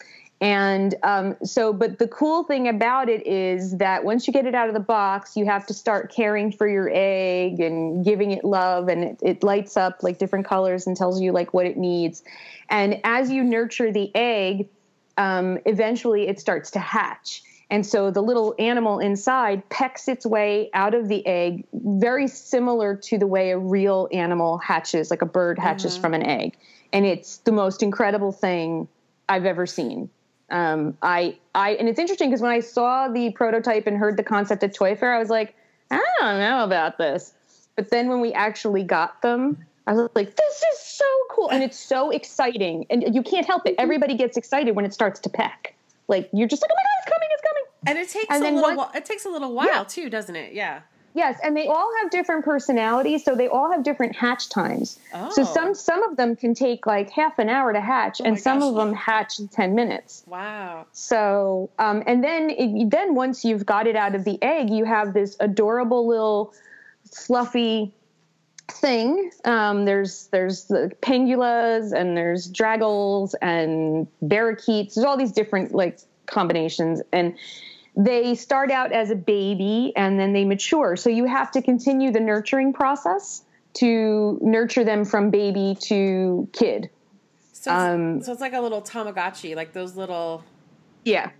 And 0.40 0.94
um, 1.02 1.36
so, 1.42 1.72
but 1.72 1.98
the 1.98 2.06
cool 2.06 2.44
thing 2.44 2.68
about 2.68 3.08
it 3.08 3.26
is 3.26 3.76
that 3.78 4.04
once 4.04 4.28
you 4.28 4.32
get 4.32 4.46
it 4.46 4.54
out 4.54 4.68
of 4.68 4.74
the 4.74 4.80
box, 4.80 5.36
you 5.36 5.46
have 5.46 5.66
to 5.66 5.74
start 5.74 6.12
caring 6.14 6.52
for 6.52 6.68
your 6.68 6.88
egg 6.92 7.58
and 7.58 8.04
giving 8.04 8.30
it 8.30 8.44
love, 8.44 8.86
and 8.88 9.02
it, 9.02 9.18
it 9.20 9.42
lights 9.42 9.76
up 9.76 10.02
like 10.02 10.18
different 10.18 10.46
colors 10.46 10.86
and 10.86 10.96
tells 10.96 11.20
you 11.20 11.32
like 11.32 11.52
what 11.52 11.66
it 11.66 11.76
needs. 11.76 12.22
And 12.68 13.00
as 13.02 13.32
you 13.32 13.42
nurture 13.42 13.90
the 13.90 14.14
egg, 14.14 14.68
um, 15.16 15.58
eventually 15.66 16.28
it 16.28 16.38
starts 16.38 16.70
to 16.72 16.78
hatch. 16.78 17.42
And 17.70 17.84
so 17.84 18.10
the 18.10 18.22
little 18.22 18.54
animal 18.58 18.98
inside 18.98 19.68
pecks 19.68 20.08
its 20.08 20.24
way 20.24 20.70
out 20.72 20.94
of 20.94 21.08
the 21.08 21.26
egg, 21.26 21.66
very 21.72 22.26
similar 22.26 22.96
to 22.96 23.18
the 23.18 23.26
way 23.26 23.50
a 23.50 23.58
real 23.58 24.08
animal 24.10 24.56
hatches, 24.58 25.10
like 25.10 25.20
a 25.20 25.26
bird 25.26 25.58
hatches 25.58 25.92
mm-hmm. 25.92 26.02
from 26.02 26.14
an 26.14 26.22
egg. 26.22 26.56
And 26.92 27.04
it's 27.04 27.38
the 27.38 27.52
most 27.52 27.82
incredible 27.82 28.32
thing 28.32 28.88
I've 29.28 29.44
ever 29.44 29.66
seen. 29.66 30.08
Um, 30.50 30.96
I, 31.02 31.36
I, 31.54 31.72
and 31.72 31.90
it's 31.90 31.98
interesting 31.98 32.30
because 32.30 32.40
when 32.40 32.50
I 32.50 32.60
saw 32.60 33.08
the 33.08 33.30
prototype 33.32 33.86
and 33.86 33.98
heard 33.98 34.16
the 34.16 34.22
concept 34.22 34.62
at 34.62 34.74
Toy 34.74 34.96
Fair, 34.96 35.14
I 35.14 35.18
was 35.18 35.28
like, 35.28 35.54
I 35.90 36.02
don't 36.20 36.38
know 36.38 36.64
about 36.64 36.96
this. 36.96 37.34
But 37.76 37.90
then 37.90 38.08
when 38.08 38.20
we 38.20 38.32
actually 38.32 38.82
got 38.82 39.20
them, 39.20 39.64
I 39.86 39.92
was 39.92 40.08
like, 40.14 40.36
this 40.36 40.56
is 40.72 40.78
so 40.80 41.04
cool. 41.30 41.50
And 41.50 41.62
it's 41.62 41.78
so 41.78 42.10
exciting. 42.10 42.86
And 42.90 43.14
you 43.14 43.22
can't 43.22 43.46
help 43.46 43.66
it. 43.66 43.74
Everybody 43.78 44.14
gets 44.14 44.36
excited 44.36 44.74
when 44.74 44.84
it 44.84 44.94
starts 44.94 45.20
to 45.20 45.28
peck. 45.28 45.74
Like 46.08 46.28
you're 46.32 46.48
just 46.48 46.62
like, 46.62 46.70
oh 46.70 46.74
my 46.74 46.82
God, 46.82 46.96
it's 46.98 47.12
coming, 47.12 47.28
it's 47.32 47.42
coming. 47.42 47.57
And 47.88 47.98
it 47.98 48.08
takes 48.08 48.26
and 48.30 48.44
a 48.44 48.50
little 48.50 48.76
while, 48.76 48.90
it 48.94 49.04
takes 49.04 49.24
a 49.24 49.30
little 49.30 49.52
while 49.52 49.66
yeah. 49.66 49.84
too, 49.84 50.10
doesn't 50.10 50.36
it? 50.36 50.52
Yeah. 50.52 50.80
Yes, 51.14 51.40
and 51.42 51.56
they 51.56 51.66
all 51.66 51.90
have 52.00 52.10
different 52.10 52.44
personalities, 52.44 53.24
so 53.24 53.34
they 53.34 53.48
all 53.48 53.72
have 53.72 53.82
different 53.82 54.14
hatch 54.14 54.50
times. 54.50 55.00
Oh. 55.14 55.30
So 55.30 55.42
some 55.42 55.74
some 55.74 56.02
of 56.02 56.16
them 56.16 56.36
can 56.36 56.54
take 56.54 56.86
like 56.86 57.10
half 57.10 57.38
an 57.38 57.48
hour 57.48 57.72
to 57.72 57.80
hatch, 57.80 58.20
oh 58.20 58.24
and 58.24 58.38
some 58.38 58.60
gosh. 58.60 58.68
of 58.68 58.74
them 58.76 58.92
hatch 58.92 59.40
in 59.40 59.48
ten 59.48 59.74
minutes. 59.74 60.22
Wow! 60.26 60.86
So 60.92 61.70
um, 61.78 62.04
and 62.06 62.22
then 62.22 62.50
it, 62.50 62.90
then 62.90 63.14
once 63.14 63.44
you've 63.44 63.64
got 63.64 63.86
it 63.86 63.96
out 63.96 64.14
of 64.14 64.24
the 64.24 64.38
egg, 64.42 64.70
you 64.70 64.84
have 64.84 65.14
this 65.14 65.36
adorable 65.40 66.06
little 66.06 66.54
fluffy 67.10 67.92
thing. 68.68 69.30
Um, 69.44 69.86
there's 69.86 70.28
there's 70.28 70.66
the 70.66 70.92
pengualas 71.00 71.92
and 71.92 72.16
there's 72.16 72.48
draggles 72.48 73.34
and 73.40 74.06
barracudas. 74.22 74.94
There's 74.94 75.06
all 75.06 75.16
these 75.16 75.32
different 75.32 75.74
like 75.74 75.98
combinations 76.26 77.00
and 77.12 77.34
they 77.98 78.36
start 78.36 78.70
out 78.70 78.92
as 78.92 79.10
a 79.10 79.16
baby 79.16 79.92
and 79.96 80.18
then 80.18 80.32
they 80.32 80.44
mature. 80.44 80.96
So 80.96 81.10
you 81.10 81.24
have 81.24 81.50
to 81.50 81.60
continue 81.60 82.12
the 82.12 82.20
nurturing 82.20 82.72
process 82.72 83.42
to 83.74 84.38
nurture 84.40 84.84
them 84.84 85.04
from 85.04 85.30
baby 85.30 85.76
to 85.82 86.48
kid. 86.52 86.90
So 87.52 87.58
it's, 87.58 87.66
um, 87.68 88.22
so 88.22 88.30
it's 88.32 88.40
like 88.40 88.52
a 88.52 88.60
little 88.60 88.80
Tamagotchi, 88.80 89.56
like 89.56 89.72
those 89.72 89.96
little. 89.96 90.44
Yeah. 91.04 91.30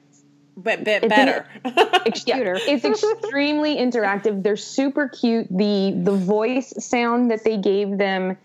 But 0.57 0.83
bit 0.83 1.09
better. 1.09 1.47
It's, 2.07 2.27
yeah, 2.27 2.39
it's 2.41 2.85
extremely 2.85 3.77
interactive. 3.77 4.43
They're 4.43 4.57
super 4.57 5.09
cute. 5.09 5.47
The 5.51 5.93
the 5.95 6.17
voice 6.17 6.73
sound 6.83 7.31
that 7.31 7.45
they 7.45 7.59
gave 7.59 7.99
them 7.99 8.39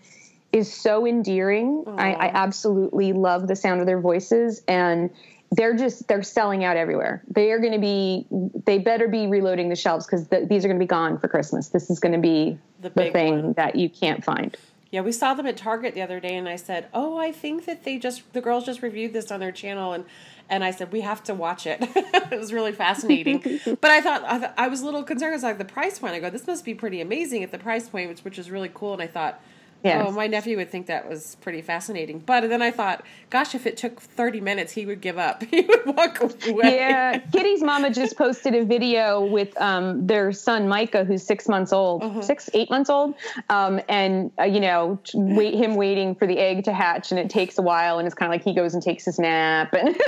is 0.52 0.70
so 0.70 1.06
endearing. 1.06 1.84
I, 1.86 2.12
I 2.12 2.26
absolutely 2.28 3.14
love 3.14 3.48
the 3.48 3.56
sound 3.56 3.80
of 3.80 3.86
their 3.86 4.00
voices 4.00 4.62
and 4.68 5.08
they're 5.54 5.74
just 5.74 6.08
they're 6.08 6.22
selling 6.22 6.64
out 6.64 6.76
everywhere. 6.76 7.22
They 7.28 7.50
are 7.52 7.58
going 7.58 7.72
to 7.72 7.78
be 7.78 8.26
they 8.64 8.78
better 8.78 9.08
be 9.08 9.26
reloading 9.26 9.68
the 9.68 9.76
shelves 9.76 10.06
because 10.06 10.28
the, 10.28 10.46
these 10.48 10.64
are 10.64 10.68
going 10.68 10.78
to 10.78 10.84
be 10.84 10.88
gone 10.88 11.18
for 11.18 11.28
Christmas. 11.28 11.68
This 11.68 11.90
is 11.90 12.00
going 12.00 12.12
to 12.12 12.20
be 12.20 12.58
the, 12.80 12.90
the 12.90 13.10
thing 13.10 13.42
one. 13.42 13.52
that 13.54 13.76
you 13.76 13.88
can't 13.88 14.24
find. 14.24 14.56
Yeah, 14.90 15.00
we 15.00 15.10
saw 15.10 15.34
them 15.34 15.46
at 15.46 15.56
Target 15.56 15.94
the 15.94 16.02
other 16.02 16.20
day, 16.20 16.36
and 16.36 16.48
I 16.48 16.56
said, 16.56 16.88
"Oh, 16.94 17.18
I 17.18 17.32
think 17.32 17.66
that 17.66 17.84
they 17.84 17.98
just 17.98 18.32
the 18.32 18.40
girls 18.40 18.64
just 18.64 18.82
reviewed 18.82 19.12
this 19.12 19.30
on 19.30 19.40
their 19.40 19.52
channel," 19.52 19.92
and 19.92 20.04
and 20.48 20.64
I 20.64 20.70
said 20.70 20.92
we 20.92 21.00
have 21.00 21.22
to 21.24 21.34
watch 21.34 21.66
it. 21.66 21.78
it 21.82 22.38
was 22.38 22.52
really 22.52 22.72
fascinating, 22.72 23.38
but 23.80 23.90
I 23.90 24.00
thought 24.00 24.24
I, 24.24 24.38
th- 24.38 24.52
I 24.56 24.68
was 24.68 24.82
a 24.82 24.84
little 24.84 25.02
concerned. 25.02 25.32
I 25.32 25.36
was 25.36 25.42
like 25.42 25.58
the 25.58 25.64
price 25.64 25.98
point. 25.98 26.14
I 26.14 26.20
go, 26.20 26.30
this 26.30 26.46
must 26.46 26.64
be 26.64 26.74
pretty 26.74 27.00
amazing 27.00 27.42
at 27.42 27.50
the 27.50 27.58
price 27.58 27.88
point, 27.88 28.08
which 28.08 28.20
which 28.20 28.38
is 28.38 28.50
really 28.50 28.70
cool. 28.72 28.92
And 28.92 29.02
I 29.02 29.06
thought 29.06 29.40
Yes. 29.84 30.06
Oh, 30.08 30.12
my 30.12 30.26
nephew 30.26 30.56
would 30.56 30.70
think 30.70 30.86
that 30.86 31.06
was 31.06 31.36
pretty 31.42 31.60
fascinating. 31.60 32.18
But 32.18 32.48
then 32.48 32.62
I 32.62 32.70
thought, 32.70 33.04
gosh, 33.28 33.54
if 33.54 33.66
it 33.66 33.76
took 33.76 34.00
30 34.00 34.40
minutes, 34.40 34.72
he 34.72 34.86
would 34.86 35.02
give 35.02 35.18
up. 35.18 35.42
He 35.54 35.60
would 35.60 35.86
walk 35.86 36.20
away. 36.20 36.76
Yeah. 36.76 37.18
Kitty's 37.18 37.62
mama 37.62 37.90
just 37.90 38.16
posted 38.16 38.54
a 38.54 38.64
video 38.64 39.24
with 39.24 39.60
um, 39.60 40.04
their 40.04 40.32
son, 40.32 40.66
Micah, 40.66 41.04
who's 41.04 41.22
six 41.22 41.48
months 41.48 41.72
old, 41.72 42.02
uh-huh. 42.02 42.22
six, 42.22 42.50
eight 42.54 42.70
months 42.70 42.90
old. 42.90 43.14
Um, 43.50 43.80
and, 43.88 44.32
uh, 44.40 44.44
you 44.44 44.58
know, 44.58 44.98
wait 45.14 45.54
him 45.54 45.76
waiting 45.76 46.14
for 46.16 46.26
the 46.26 46.38
egg 46.38 46.64
to 46.64 46.72
hatch. 46.72 47.12
And 47.12 47.20
it 47.20 47.30
takes 47.30 47.58
a 47.58 47.62
while. 47.62 47.98
And 47.98 48.06
it's 48.06 48.14
kind 48.14 48.32
of 48.32 48.34
like 48.34 48.42
he 48.42 48.52
goes 48.52 48.74
and 48.74 48.82
takes 48.82 49.04
his 49.04 49.18
nap. 49.18 49.74
And 49.74 49.96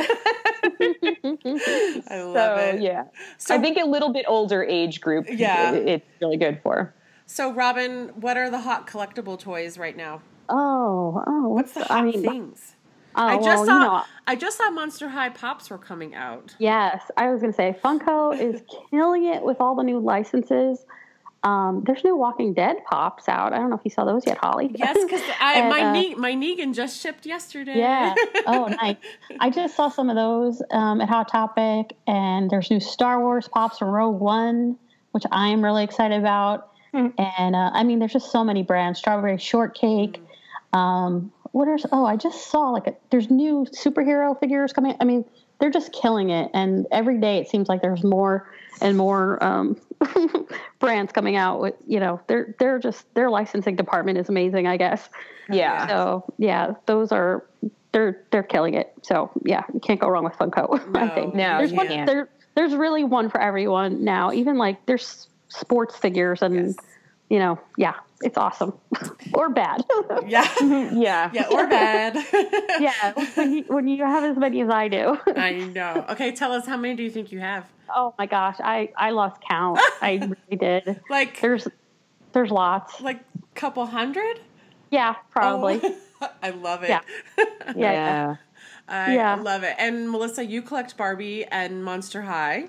I 2.08 2.22
love 2.22 2.34
so, 2.34 2.56
it. 2.56 2.80
Yeah. 2.80 3.04
So, 3.38 3.54
I 3.54 3.58
think 3.58 3.76
a 3.76 3.86
little 3.86 4.12
bit 4.12 4.24
older 4.26 4.64
age 4.64 5.00
group. 5.00 5.26
Yeah. 5.28 5.72
It, 5.72 5.88
it's 5.88 6.06
really 6.20 6.38
good 6.38 6.60
for. 6.62 6.92
So, 7.26 7.52
Robin, 7.52 8.08
what 8.20 8.36
are 8.36 8.50
the 8.50 8.60
hot 8.60 8.86
collectible 8.86 9.38
toys 9.38 9.76
right 9.78 9.96
now? 9.96 10.22
Oh, 10.48 11.22
oh, 11.26 11.48
what's, 11.48 11.74
what's 11.74 11.88
the 11.88 11.94
hot 11.94 12.04
I 12.04 12.06
mean, 12.06 12.22
things? 12.22 12.76
Oh, 13.16 13.26
I 13.26 13.36
just 13.36 13.46
well, 13.46 13.66
saw. 13.66 13.72
You 13.72 13.80
know, 13.80 14.02
I 14.26 14.36
just 14.36 14.58
saw 14.58 14.70
Monster 14.70 15.08
High 15.08 15.30
pops 15.30 15.70
were 15.70 15.78
coming 15.78 16.14
out. 16.14 16.54
Yes, 16.58 17.10
I 17.16 17.30
was 17.30 17.40
going 17.40 17.52
to 17.52 17.56
say 17.56 17.76
Funko 17.82 18.38
is 18.38 18.62
killing 18.90 19.24
it 19.24 19.42
with 19.42 19.60
all 19.60 19.74
the 19.74 19.82
new 19.82 19.98
licenses. 19.98 20.84
Um, 21.42 21.82
there's 21.86 22.02
new 22.04 22.16
Walking 22.16 22.54
Dead 22.54 22.76
pops 22.88 23.28
out. 23.28 23.52
I 23.52 23.58
don't 23.58 23.70
know 23.70 23.76
if 23.76 23.82
you 23.84 23.90
saw 23.90 24.04
those 24.04 24.26
yet, 24.26 24.38
Holly. 24.38 24.70
Yes, 24.74 24.96
because 25.02 25.22
my 25.40 25.80
uh, 25.80 25.92
ne- 25.92 26.14
my 26.14 26.32
Negan 26.32 26.74
just 26.74 27.00
shipped 27.00 27.24
yesterday. 27.24 27.78
Yeah. 27.78 28.14
Oh, 28.46 28.66
nice. 28.82 28.96
I 29.40 29.50
just 29.50 29.76
saw 29.76 29.88
some 29.88 30.10
of 30.10 30.16
those 30.16 30.60
um, 30.70 31.00
at 31.00 31.08
Hot 31.08 31.28
Topic, 31.28 31.96
and 32.06 32.50
there's 32.50 32.70
new 32.70 32.80
Star 32.80 33.20
Wars 33.20 33.48
pops 33.48 33.78
from 33.78 33.88
Rogue 33.88 34.20
One, 34.20 34.76
which 35.12 35.24
I 35.30 35.48
am 35.48 35.62
really 35.62 35.84
excited 35.84 36.18
about. 36.18 36.72
And 37.18 37.54
uh, 37.54 37.70
I 37.72 37.84
mean, 37.84 37.98
there's 37.98 38.12
just 38.12 38.30
so 38.30 38.44
many 38.44 38.62
brands. 38.62 38.98
Strawberry 38.98 39.38
shortcake. 39.38 40.20
Mm. 40.72 40.78
Um, 40.78 41.32
what 41.52 41.68
are? 41.68 41.78
Oh, 41.92 42.04
I 42.04 42.16
just 42.16 42.50
saw 42.50 42.70
like 42.70 42.86
a, 42.86 42.94
there's 43.10 43.30
new 43.30 43.66
superhero 43.70 44.38
figures 44.38 44.72
coming. 44.72 44.94
I 45.00 45.04
mean, 45.04 45.24
they're 45.58 45.70
just 45.70 45.92
killing 45.92 46.30
it, 46.30 46.50
and 46.52 46.86
every 46.90 47.18
day 47.18 47.38
it 47.38 47.48
seems 47.48 47.68
like 47.68 47.80
there's 47.80 48.04
more 48.04 48.50
and 48.80 48.96
more 48.96 49.42
um, 49.42 49.80
brands 50.78 51.12
coming 51.12 51.36
out. 51.36 51.60
With 51.60 51.74
you 51.86 52.00
know, 52.00 52.20
they're 52.26 52.54
they're 52.58 52.78
just 52.78 53.12
their 53.14 53.30
licensing 53.30 53.76
department 53.76 54.18
is 54.18 54.28
amazing. 54.28 54.66
I 54.66 54.76
guess. 54.76 55.08
Yeah. 55.48 55.86
So 55.86 56.24
yeah, 56.38 56.74
those 56.86 57.12
are 57.12 57.44
they're 57.92 58.22
they're 58.30 58.42
killing 58.42 58.74
it. 58.74 58.92
So 59.02 59.30
yeah, 59.44 59.62
you 59.72 59.80
can't 59.80 60.00
go 60.00 60.08
wrong 60.08 60.24
with 60.24 60.34
Funko. 60.34 60.86
No, 60.92 61.00
I 61.00 61.08
think. 61.08 61.34
No, 61.34 61.58
there's 61.58 61.72
one, 61.72 61.88
there, 61.88 62.28
there's 62.54 62.74
really 62.74 63.04
one 63.04 63.30
for 63.30 63.40
everyone 63.40 64.04
now. 64.04 64.32
Even 64.32 64.58
like 64.58 64.84
there's 64.84 65.28
sports 65.48 65.96
figures 65.96 66.42
and 66.42 66.54
yes. 66.54 66.76
you 67.28 67.38
know 67.38 67.58
yeah 67.76 67.94
it's 68.22 68.38
awesome. 68.38 68.72
Or 69.34 69.50
bad. 69.50 69.84
Yeah. 70.26 70.48
Yeah. 70.92 71.30
Yeah 71.32 71.48
or 71.50 71.66
bad. 71.66 72.16
Yeah 72.80 73.12
when 73.34 73.52
you, 73.52 73.64
when 73.64 73.88
you 73.88 74.04
have 74.04 74.24
as 74.24 74.36
many 74.36 74.62
as 74.62 74.70
i 74.70 74.88
do. 74.88 75.18
I 75.36 75.52
know. 75.52 76.04
Okay 76.10 76.32
tell 76.32 76.52
us 76.52 76.66
how 76.66 76.76
many 76.76 76.94
do 76.94 77.02
you 77.02 77.10
think 77.10 77.32
you 77.32 77.40
have? 77.40 77.66
Oh 77.94 78.14
my 78.18 78.26
gosh 78.26 78.56
i 78.62 78.90
i 78.96 79.10
lost 79.10 79.40
count. 79.46 79.80
I 80.00 80.14
really 80.14 80.56
did. 80.58 81.00
Like 81.10 81.40
there's 81.40 81.68
there's 82.32 82.50
lots. 82.50 83.00
like 83.00 83.20
a 83.20 83.54
couple 83.54 83.84
hundred? 83.86 84.40
Yeah 84.90 85.16
probably. 85.30 85.80
Oh, 86.22 86.30
i 86.42 86.50
love 86.50 86.82
it. 86.82 86.88
Yeah. 86.88 87.00
Yeah, 87.38 87.92
yeah. 87.92 88.36
I 88.88 89.14
yeah. 89.14 89.34
love 89.34 89.64
it. 89.64 89.74
And 89.78 90.10
Melissa, 90.10 90.44
you 90.44 90.62
collect 90.62 90.96
Barbie 90.96 91.44
and 91.44 91.84
Monster 91.84 92.22
High. 92.22 92.68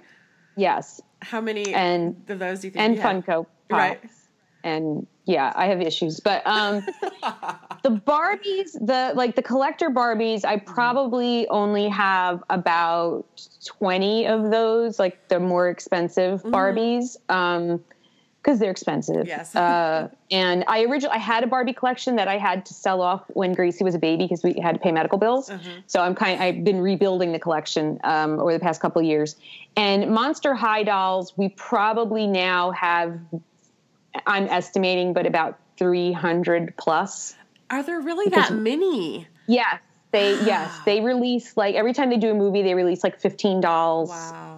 Yes. 0.55 0.99
How 1.29 1.41
many 1.41 1.73
and 1.73 2.15
of 2.29 2.39
those 2.39 2.61
do 2.61 2.67
you 2.67 2.71
think? 2.71 2.83
And 2.83 2.95
you 2.95 3.01
Funko 3.01 3.45
Pops. 3.69 3.71
Right. 3.71 3.99
And 4.63 5.07
yeah, 5.25 5.51
I 5.55 5.67
have 5.67 5.81
issues, 5.81 6.19
but 6.19 6.45
um, 6.47 6.85
the 7.83 7.89
Barbies, 7.89 8.73
the 8.73 9.11
like 9.13 9.35
the 9.35 9.41
collector 9.41 9.89
Barbies, 9.89 10.45
I 10.45 10.55
mm-hmm. 10.55 10.73
probably 10.73 11.47
only 11.49 11.89
have 11.89 12.43
about 12.49 13.25
twenty 13.65 14.25
of 14.25 14.51
those, 14.51 14.99
like 14.99 15.27
the 15.27 15.39
more 15.39 15.69
expensive 15.69 16.41
mm-hmm. 16.41 16.55
Barbies. 16.55 17.17
Um, 17.29 17.83
because 18.47 18.59
they're 18.59 18.71
expensive. 18.71 19.27
Yes. 19.27 19.53
uh, 19.57 20.07
and 20.31 20.63
I 20.69 20.85
originally 20.85 21.13
I 21.13 21.19
had 21.19 21.43
a 21.43 21.47
Barbie 21.47 21.73
collection 21.73 22.15
that 22.15 22.29
I 22.29 22.37
had 22.37 22.65
to 22.67 22.73
sell 22.73 23.01
off 23.01 23.23
when 23.27 23.51
Gracie 23.51 23.83
was 23.83 23.93
a 23.93 23.99
baby 23.99 24.23
because 24.23 24.41
we 24.41 24.53
had 24.61 24.75
to 24.75 24.79
pay 24.79 24.93
medical 24.93 25.17
bills. 25.17 25.49
Mm-hmm. 25.49 25.79
So 25.85 25.99
I'm 25.99 26.15
kind. 26.15 26.41
I've 26.41 26.63
been 26.63 26.79
rebuilding 26.79 27.33
the 27.33 27.39
collection 27.39 27.99
um, 28.05 28.39
over 28.39 28.53
the 28.53 28.59
past 28.59 28.79
couple 28.79 29.01
of 29.01 29.05
years. 29.05 29.35
And 29.75 30.11
Monster 30.11 30.53
High 30.55 30.83
dolls, 30.83 31.33
we 31.35 31.49
probably 31.49 32.25
now 32.25 32.71
have. 32.71 33.19
I'm 34.25 34.45
estimating, 34.47 35.11
but 35.11 35.27
about 35.27 35.59
300 35.77 36.75
plus. 36.77 37.35
Are 37.69 37.83
there 37.83 37.99
really 37.99 38.29
that 38.29 38.53
many? 38.53 39.27
Yes, 39.45 39.81
they 40.11 40.31
yes 40.45 40.73
they 40.85 41.01
release 41.01 41.57
like 41.57 41.75
every 41.75 41.91
time 41.91 42.09
they 42.09 42.17
do 42.17 42.31
a 42.31 42.33
movie, 42.33 42.63
they 42.63 42.75
release 42.75 43.03
like 43.03 43.19
15 43.19 43.59
dolls. 43.59 44.09
Wow 44.09 44.56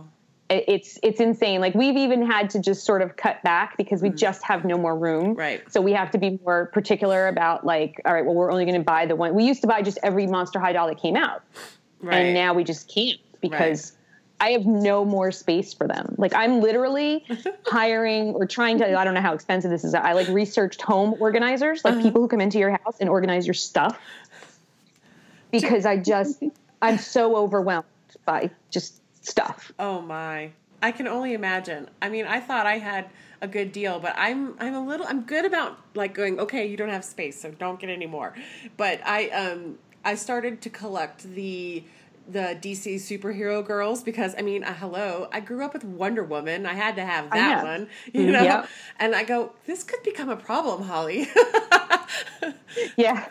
it's 0.50 0.98
it's 1.04 1.20
insane. 1.20 1.62
Like 1.62 1.76
we've 1.76 1.96
even 1.98 2.26
had 2.26 2.50
to 2.52 2.60
just 2.60 2.84
sort 2.84 3.02
of 3.04 3.16
cut 3.16 3.42
back 3.44 3.78
because 3.78 4.02
we 4.02 4.10
just 4.10 4.44
have 4.44 4.66
no 4.66 4.78
more 4.78 4.98
room. 4.98 5.36
Right. 5.36 5.62
So 5.72 5.80
we 5.80 5.92
have 5.94 6.10
to 6.12 6.18
be 6.18 6.40
more 6.44 6.68
particular 6.74 7.28
about 7.28 7.66
like, 7.66 8.02
all 8.06 8.14
right, 8.14 8.26
well, 8.26 8.34
we're 8.34 8.52
only 8.52 8.66
going 8.66 8.78
to 8.80 8.84
buy 8.84 9.06
the 9.06 9.16
one. 9.16 9.36
We 9.36 9.44
used 9.44 9.62
to 9.62 9.68
buy 9.68 9.82
just 9.84 10.00
every 10.02 10.26
Monster 10.26 10.60
High 10.60 10.74
doll 10.74 10.88
that 10.88 11.00
came 11.00 11.16
out, 11.16 11.44
Right. 12.02 12.16
and 12.18 12.34
now 12.34 12.54
we 12.54 12.64
just 12.64 12.88
can't 12.94 13.20
because 13.42 13.94
I 14.42 14.52
have 14.52 14.66
no 14.66 15.06
more 15.06 15.32
space 15.32 15.74
for 15.74 15.88
them. 15.88 16.16
Like 16.18 16.34
I'm 16.34 16.62
literally 16.62 17.26
hiring 17.68 18.30
or 18.34 18.48
trying 18.48 18.80
to. 18.80 18.98
I 18.98 19.04
don't 19.04 19.14
know 19.14 19.22
how 19.22 19.34
expensive 19.34 19.70
this 19.70 19.84
is. 19.84 19.94
I 19.94 20.14
like 20.14 20.28
researched 20.30 20.82
home 20.82 21.14
organizers, 21.20 21.86
Uh-huh. 21.86 21.94
like 21.96 22.04
people 22.04 22.22
who 22.22 22.28
come 22.28 22.42
into 22.42 22.58
your 22.58 22.72
house 22.72 22.98
and 23.00 23.08
organize 23.10 23.46
your 23.46 23.54
stuff, 23.54 24.00
because 25.52 25.86
I 25.86 25.98
just 25.98 26.42
I'm 26.82 26.98
so 26.98 27.36
overwhelmed 27.36 27.86
by 28.26 28.50
just 28.72 29.02
stuff. 29.22 29.72
Oh 29.80 30.02
my. 30.02 30.52
I 30.82 30.92
can 30.92 31.08
only 31.08 31.34
imagine. 31.34 31.90
I 32.02 32.10
mean, 32.10 32.26
I 32.26 32.40
thought 32.40 32.66
I 32.66 32.78
had 32.78 33.10
a 33.42 33.48
good 33.48 33.72
deal, 33.72 34.00
but 34.00 34.14
I'm 34.18 34.56
I'm 34.60 34.74
a 34.74 34.86
little 34.86 35.06
I'm 35.08 35.22
good 35.24 35.46
about 35.46 35.78
like 35.94 36.14
going, 36.14 36.40
okay, 36.40 36.66
you 36.66 36.78
don't 36.78 36.90
have 36.90 37.04
space, 37.04 37.42
so 37.42 37.52
don't 37.52 37.80
get 37.80 37.90
any 37.90 38.06
more. 38.08 38.34
But 38.78 39.02
I 39.06 39.30
um 39.30 39.78
I 40.06 40.16
started 40.16 40.62
to 40.62 40.70
collect 40.70 41.24
the 41.24 41.84
the 42.30 42.58
DC 42.62 42.96
superhero 42.96 43.66
girls 43.66 44.04
because 44.04 44.36
I 44.38 44.42
mean, 44.42 44.64
uh, 44.64 44.74
hello, 44.74 45.28
I 45.34 45.40
grew 45.40 45.66
up 45.66 45.74
with 45.74 45.84
Wonder 45.84 46.24
Woman. 46.24 46.66
I 46.66 46.74
had 46.74 46.96
to 46.98 47.06
have 47.06 47.32
that 47.32 47.64
one, 47.64 47.88
you 48.14 48.32
know. 48.32 48.44
Yep. 48.44 48.68
And 49.00 49.16
I 49.16 49.24
go, 49.24 49.54
this 49.66 49.84
could 49.84 50.04
become 50.04 50.30
a 50.30 50.38
problem, 50.38 50.84
Holly. 50.84 51.28
Yeah. 52.96 53.28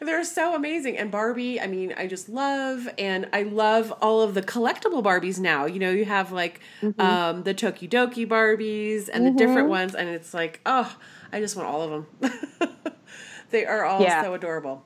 They're 0.00 0.24
so 0.24 0.54
amazing. 0.54 0.96
And 0.98 1.10
Barbie, 1.10 1.60
I 1.60 1.66
mean, 1.66 1.94
I 1.96 2.06
just 2.06 2.28
love 2.28 2.88
and 2.98 3.28
I 3.32 3.42
love 3.42 3.92
all 4.02 4.22
of 4.22 4.34
the 4.34 4.42
collectible 4.42 5.02
Barbies 5.02 5.38
now. 5.38 5.66
You 5.66 5.78
know, 5.78 5.90
you 5.90 6.04
have 6.04 6.32
like 6.32 6.60
Mm-hmm. 6.82 7.00
um 7.00 7.42
the 7.44 7.54
Tokidoki 7.54 8.26
Barbies 8.26 9.08
and 9.12 9.26
the 9.26 9.30
different 9.30 9.68
ones 9.68 9.94
and 9.94 10.08
it's 10.08 10.32
like, 10.34 10.60
oh, 10.66 10.96
I 11.32 11.40
just 11.40 11.56
want 11.56 11.68
all 11.68 11.82
of 11.82 11.90
them. 12.20 12.32
they 13.50 13.64
are 13.66 13.84
all 13.84 14.02
Yeah. 14.02 14.22
so 14.22 14.34
adorable. 14.34 14.84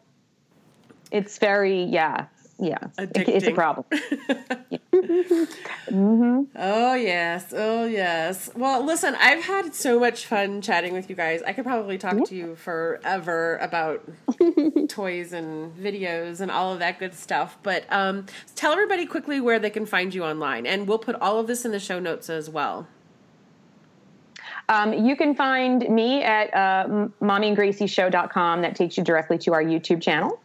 It's 1.10 1.38
very 1.38 1.82
yeah. 1.84 2.26
Yeah. 2.58 2.78
It- 2.98 3.28
it's 3.28 3.46
a 3.46 3.52
problem. 3.52 3.86
Oh 6.54 6.94
yes, 6.94 7.52
oh 7.56 7.84
yes. 7.86 8.50
Well, 8.54 8.84
listen, 8.84 9.14
I've 9.20 9.44
had 9.44 9.74
so 9.74 9.98
much 9.98 10.26
fun 10.26 10.62
chatting 10.62 10.92
with 10.92 11.10
you 11.10 11.16
guys. 11.16 11.42
I 11.42 11.52
could 11.52 11.64
probably 11.64 11.98
talk 11.98 12.24
to 12.28 12.34
you 12.34 12.54
forever 12.56 13.56
about 13.58 14.02
toys 14.88 15.32
and 15.32 15.76
videos 15.76 16.40
and 16.40 16.50
all 16.50 16.72
of 16.72 16.78
that 16.78 16.98
good 16.98 17.14
stuff. 17.14 17.58
But 17.62 17.84
um, 17.90 18.26
tell 18.54 18.72
everybody 18.72 19.06
quickly 19.06 19.40
where 19.40 19.58
they 19.58 19.70
can 19.70 19.86
find 19.86 20.14
you 20.14 20.24
online, 20.24 20.66
and 20.66 20.86
we'll 20.86 20.98
put 20.98 21.16
all 21.16 21.38
of 21.38 21.46
this 21.46 21.64
in 21.64 21.72
the 21.72 21.80
show 21.80 21.98
notes 21.98 22.30
as 22.30 22.48
well. 22.48 22.86
Um, 24.68 24.92
you 24.92 25.16
can 25.16 25.34
find 25.34 25.88
me 25.88 26.22
at 26.22 26.54
uh, 26.54 27.08
mommyandgracieshow.com. 27.20 28.62
That 28.62 28.76
takes 28.76 28.96
you 28.96 29.04
directly 29.04 29.36
to 29.38 29.52
our 29.52 29.62
YouTube 29.62 30.00
channel. 30.00 30.40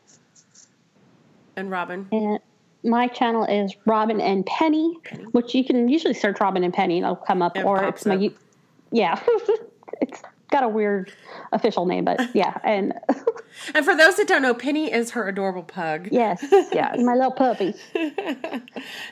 And 1.58 1.72
Robin, 1.72 2.08
And 2.12 2.39
my 2.84 3.08
channel 3.08 3.43
is 3.43 3.76
Robin 3.88 4.22
and 4.22 4.45
Penny, 4.45 4.95
which 5.32 5.55
you 5.55 5.66
can 5.66 5.89
usually 5.89 6.14
search 6.14 6.39
Robin 6.39 6.64
and 6.64 6.72
Penny, 6.74 6.97
and 6.97 7.03
it'll 7.03 7.16
come 7.16 7.41
up, 7.41 7.58
It 7.58 7.66
or 7.66 7.84
it's 7.84 8.05
my, 8.05 8.16
up. 8.16 8.32
yeah, 8.91 9.20
it's 10.01 10.22
got 10.51 10.64
a 10.64 10.68
weird 10.70 11.12
official 11.51 11.88
name, 11.88 12.05
but 12.05 12.20
yeah, 12.36 12.58
and 12.64 12.93
and 13.76 13.84
for 13.84 13.95
those 13.97 14.18
that 14.18 14.28
don't 14.28 14.43
know, 14.43 14.53
Penny 14.53 14.91
is 14.93 15.12
her 15.12 15.28
adorable 15.28 15.64
pug. 15.64 16.10
yes, 16.12 16.45
Yes. 16.72 16.97
my 16.99 17.16
little 17.16 17.32
puppy. 17.32 17.74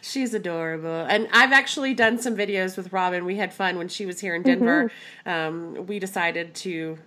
She's 0.04 0.36
adorable. 0.36 1.06
And 1.10 1.28
I've 1.34 1.52
actually 1.52 1.96
done 1.96 2.20
some 2.20 2.36
videos 2.38 2.78
with 2.78 2.94
Robin. 2.94 3.26
We 3.26 3.38
had 3.38 3.54
fun 3.54 3.80
when 3.80 3.88
she 3.88 4.06
was 4.06 4.20
here 4.20 4.36
in 4.36 4.44
Denver. 4.44 4.92
Um, 5.26 5.88
we 5.88 5.98
decided 5.98 6.54
to 6.56 7.00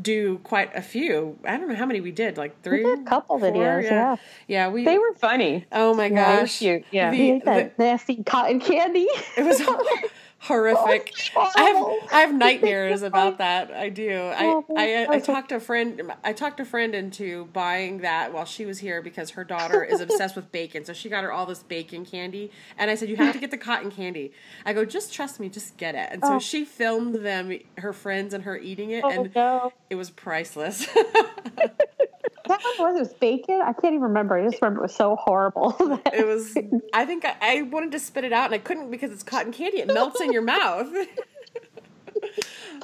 do 0.00 0.38
quite 0.38 0.74
a 0.76 0.82
few. 0.82 1.38
I 1.44 1.56
don't 1.56 1.68
know 1.68 1.74
how 1.74 1.86
many 1.86 2.00
we 2.00 2.10
did, 2.10 2.36
like 2.36 2.62
three, 2.62 2.82
did 2.82 3.00
a 3.00 3.02
couple 3.04 3.38
four? 3.38 3.50
videos, 3.50 3.84
yeah. 3.84 4.16
yeah. 4.46 4.68
we. 4.68 4.84
They 4.84 4.98
were 4.98 5.14
funny. 5.14 5.64
Oh 5.72 5.94
my 5.94 6.06
Yeah, 6.06 6.08
they 6.28 6.34
were 6.36 6.40
gosh, 6.42 6.58
cute, 6.58 6.84
yeah. 6.90 7.10
The- 7.10 7.16
You 7.16 7.34
eat 7.36 7.44
that 7.44 7.76
the- 7.76 7.82
nasty 7.84 8.22
cotton 8.22 8.60
candy. 8.60 9.06
it 9.36 9.44
was 9.44 9.60
horrific. 10.38 11.12
Oh, 11.34 11.50
I 11.56 11.62
have. 11.62 12.12
I 12.12 12.20
have 12.20 12.34
nightmares 12.34 13.02
about 13.02 13.38
that. 13.38 13.70
I 13.72 13.88
do. 13.88 14.10
I 14.10 14.44
Oh, 14.46 14.64
I, 14.76 15.06
I 15.08 15.20
talked 15.20 15.52
a 15.52 15.58
friend. 15.60 16.12
I 16.22 16.32
talked 16.32 16.60
a 16.60 16.64
friend 16.64 16.94
into 16.94 17.46
buying 17.46 17.98
that 17.98 18.32
while 18.32 18.44
she 18.44 18.64
was 18.66 18.78
here 18.78 19.02
because 19.02 19.30
her 19.30 19.44
daughter 19.44 19.82
is 19.82 20.00
obsessed 20.06 20.36
with 20.36 20.52
bacon. 20.52 20.84
So 20.84 20.92
she 20.92 21.08
got 21.08 21.24
her 21.24 21.32
all 21.32 21.46
this 21.46 21.62
bacon 21.62 22.04
candy, 22.04 22.50
and 22.78 22.90
I 22.90 22.94
said 22.94 23.08
you 23.08 23.16
have 23.16 23.32
to 23.34 23.40
get 23.40 23.50
the 23.50 23.58
cotton 23.58 23.90
candy. 23.90 24.32
I 24.64 24.72
go 24.72 24.84
just 24.84 25.12
trust 25.12 25.40
me, 25.40 25.48
just 25.48 25.76
get 25.76 25.94
it. 25.94 26.08
And 26.12 26.22
so 26.22 26.34
Oh. 26.34 26.38
she 26.38 26.64
filmed 26.64 27.14
them, 27.16 27.58
her 27.78 27.92
friends 27.92 28.34
and 28.34 28.44
her 28.44 28.56
eating 28.58 28.90
it, 28.90 29.02
Oh, 29.04 29.10
and 29.10 29.34
no. 29.34 29.72
it 29.90 29.94
was 29.96 30.10
priceless. 30.10 30.86
That 32.48 32.60
one 32.78 32.92
was, 32.92 32.96
it 32.96 33.00
was 33.00 33.14
bacon. 33.14 33.60
I 33.62 33.72
can't 33.72 33.94
even 33.94 34.02
remember. 34.02 34.36
I 34.36 34.44
just 34.44 34.60
remember 34.62 34.80
it 34.80 34.82
was 34.82 34.94
so 34.94 35.16
horrible. 35.16 35.76
it 36.12 36.26
was. 36.26 36.56
I 36.92 37.04
think 37.04 37.24
I, 37.24 37.36
I 37.40 37.62
wanted 37.62 37.92
to 37.92 37.98
spit 37.98 38.24
it 38.24 38.32
out 38.32 38.46
and 38.46 38.54
I 38.54 38.58
couldn't 38.58 38.90
because 38.90 39.12
it's 39.12 39.22
cotton 39.22 39.52
candy. 39.52 39.78
It 39.78 39.88
melts 39.88 40.20
in 40.20 40.32
your 40.32 40.42
mouth. 40.42 40.88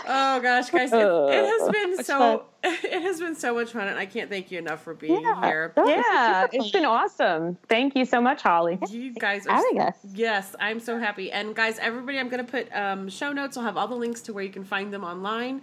oh 0.06 0.40
gosh, 0.40 0.70
guys, 0.70 0.92
it, 0.92 0.98
it 0.98 1.44
has 1.44 1.68
been 1.70 2.04
so. 2.04 2.46
It 2.64 3.02
has 3.02 3.18
been 3.18 3.34
so 3.34 3.54
much 3.54 3.72
fun, 3.72 3.88
and 3.88 3.98
I 3.98 4.06
can't 4.06 4.30
thank 4.30 4.52
you 4.52 4.58
enough 4.58 4.82
for 4.82 4.94
being 4.94 5.20
Yeah, 5.20 5.44
here. 5.44 5.72
Yeah, 5.76 6.46
it's 6.52 6.70
been 6.70 6.84
awesome. 6.84 7.58
Thank 7.68 7.96
you 7.96 8.04
so 8.04 8.20
much, 8.20 8.42
Holly. 8.42 8.78
You 8.88 9.12
guys 9.14 9.46
are 9.46 9.56
having 9.56 9.80
us. 9.80 9.96
Yes, 10.14 10.54
I'm 10.60 10.78
so 10.78 10.98
happy. 10.98 11.32
And 11.32 11.56
guys, 11.56 11.78
everybody, 11.80 12.18
I'm 12.18 12.28
going 12.28 12.44
to 12.44 12.50
put 12.50 12.72
um, 12.72 13.08
show 13.08 13.32
notes. 13.32 13.56
I'll 13.56 13.64
have 13.64 13.76
all 13.76 13.88
the 13.88 13.96
links 13.96 14.20
to 14.22 14.32
where 14.32 14.44
you 14.44 14.50
can 14.50 14.64
find 14.64 14.92
them 14.92 15.02
online, 15.02 15.62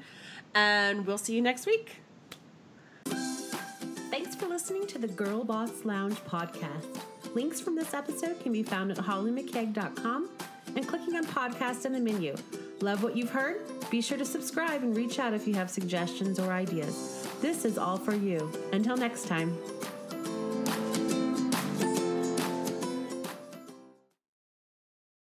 and 0.53 1.05
we'll 1.05 1.17
see 1.17 1.35
you 1.35 1.41
next 1.41 1.65
week. 1.65 2.01
Thanks 4.21 4.35
for 4.35 4.47
listening 4.47 4.85
to 4.87 4.97
the 4.97 5.07
Girl 5.07 5.45
Boss 5.45 5.85
Lounge 5.85 6.17
podcast. 6.25 6.99
Links 7.33 7.61
from 7.61 7.73
this 7.73 7.93
episode 7.93 8.37
can 8.41 8.51
be 8.51 8.63
found 8.63 8.91
at 8.91 8.97
hollymccaig.com 8.97 10.29
and 10.75 10.85
clicking 10.85 11.15
on 11.15 11.23
podcast 11.23 11.85
in 11.85 11.93
the 11.93 12.01
menu. 12.01 12.35
Love 12.81 13.01
what 13.01 13.15
you've 13.15 13.29
heard? 13.29 13.61
Be 13.89 14.01
sure 14.01 14.17
to 14.17 14.25
subscribe 14.25 14.83
and 14.83 14.93
reach 14.93 15.19
out 15.19 15.33
if 15.33 15.47
you 15.47 15.53
have 15.53 15.69
suggestions 15.69 16.37
or 16.37 16.51
ideas. 16.51 17.29
This 17.39 17.63
is 17.63 17.77
all 17.77 17.95
for 17.95 18.13
you. 18.13 18.51
Until 18.73 18.97
next 18.97 19.25
time. 19.27 19.57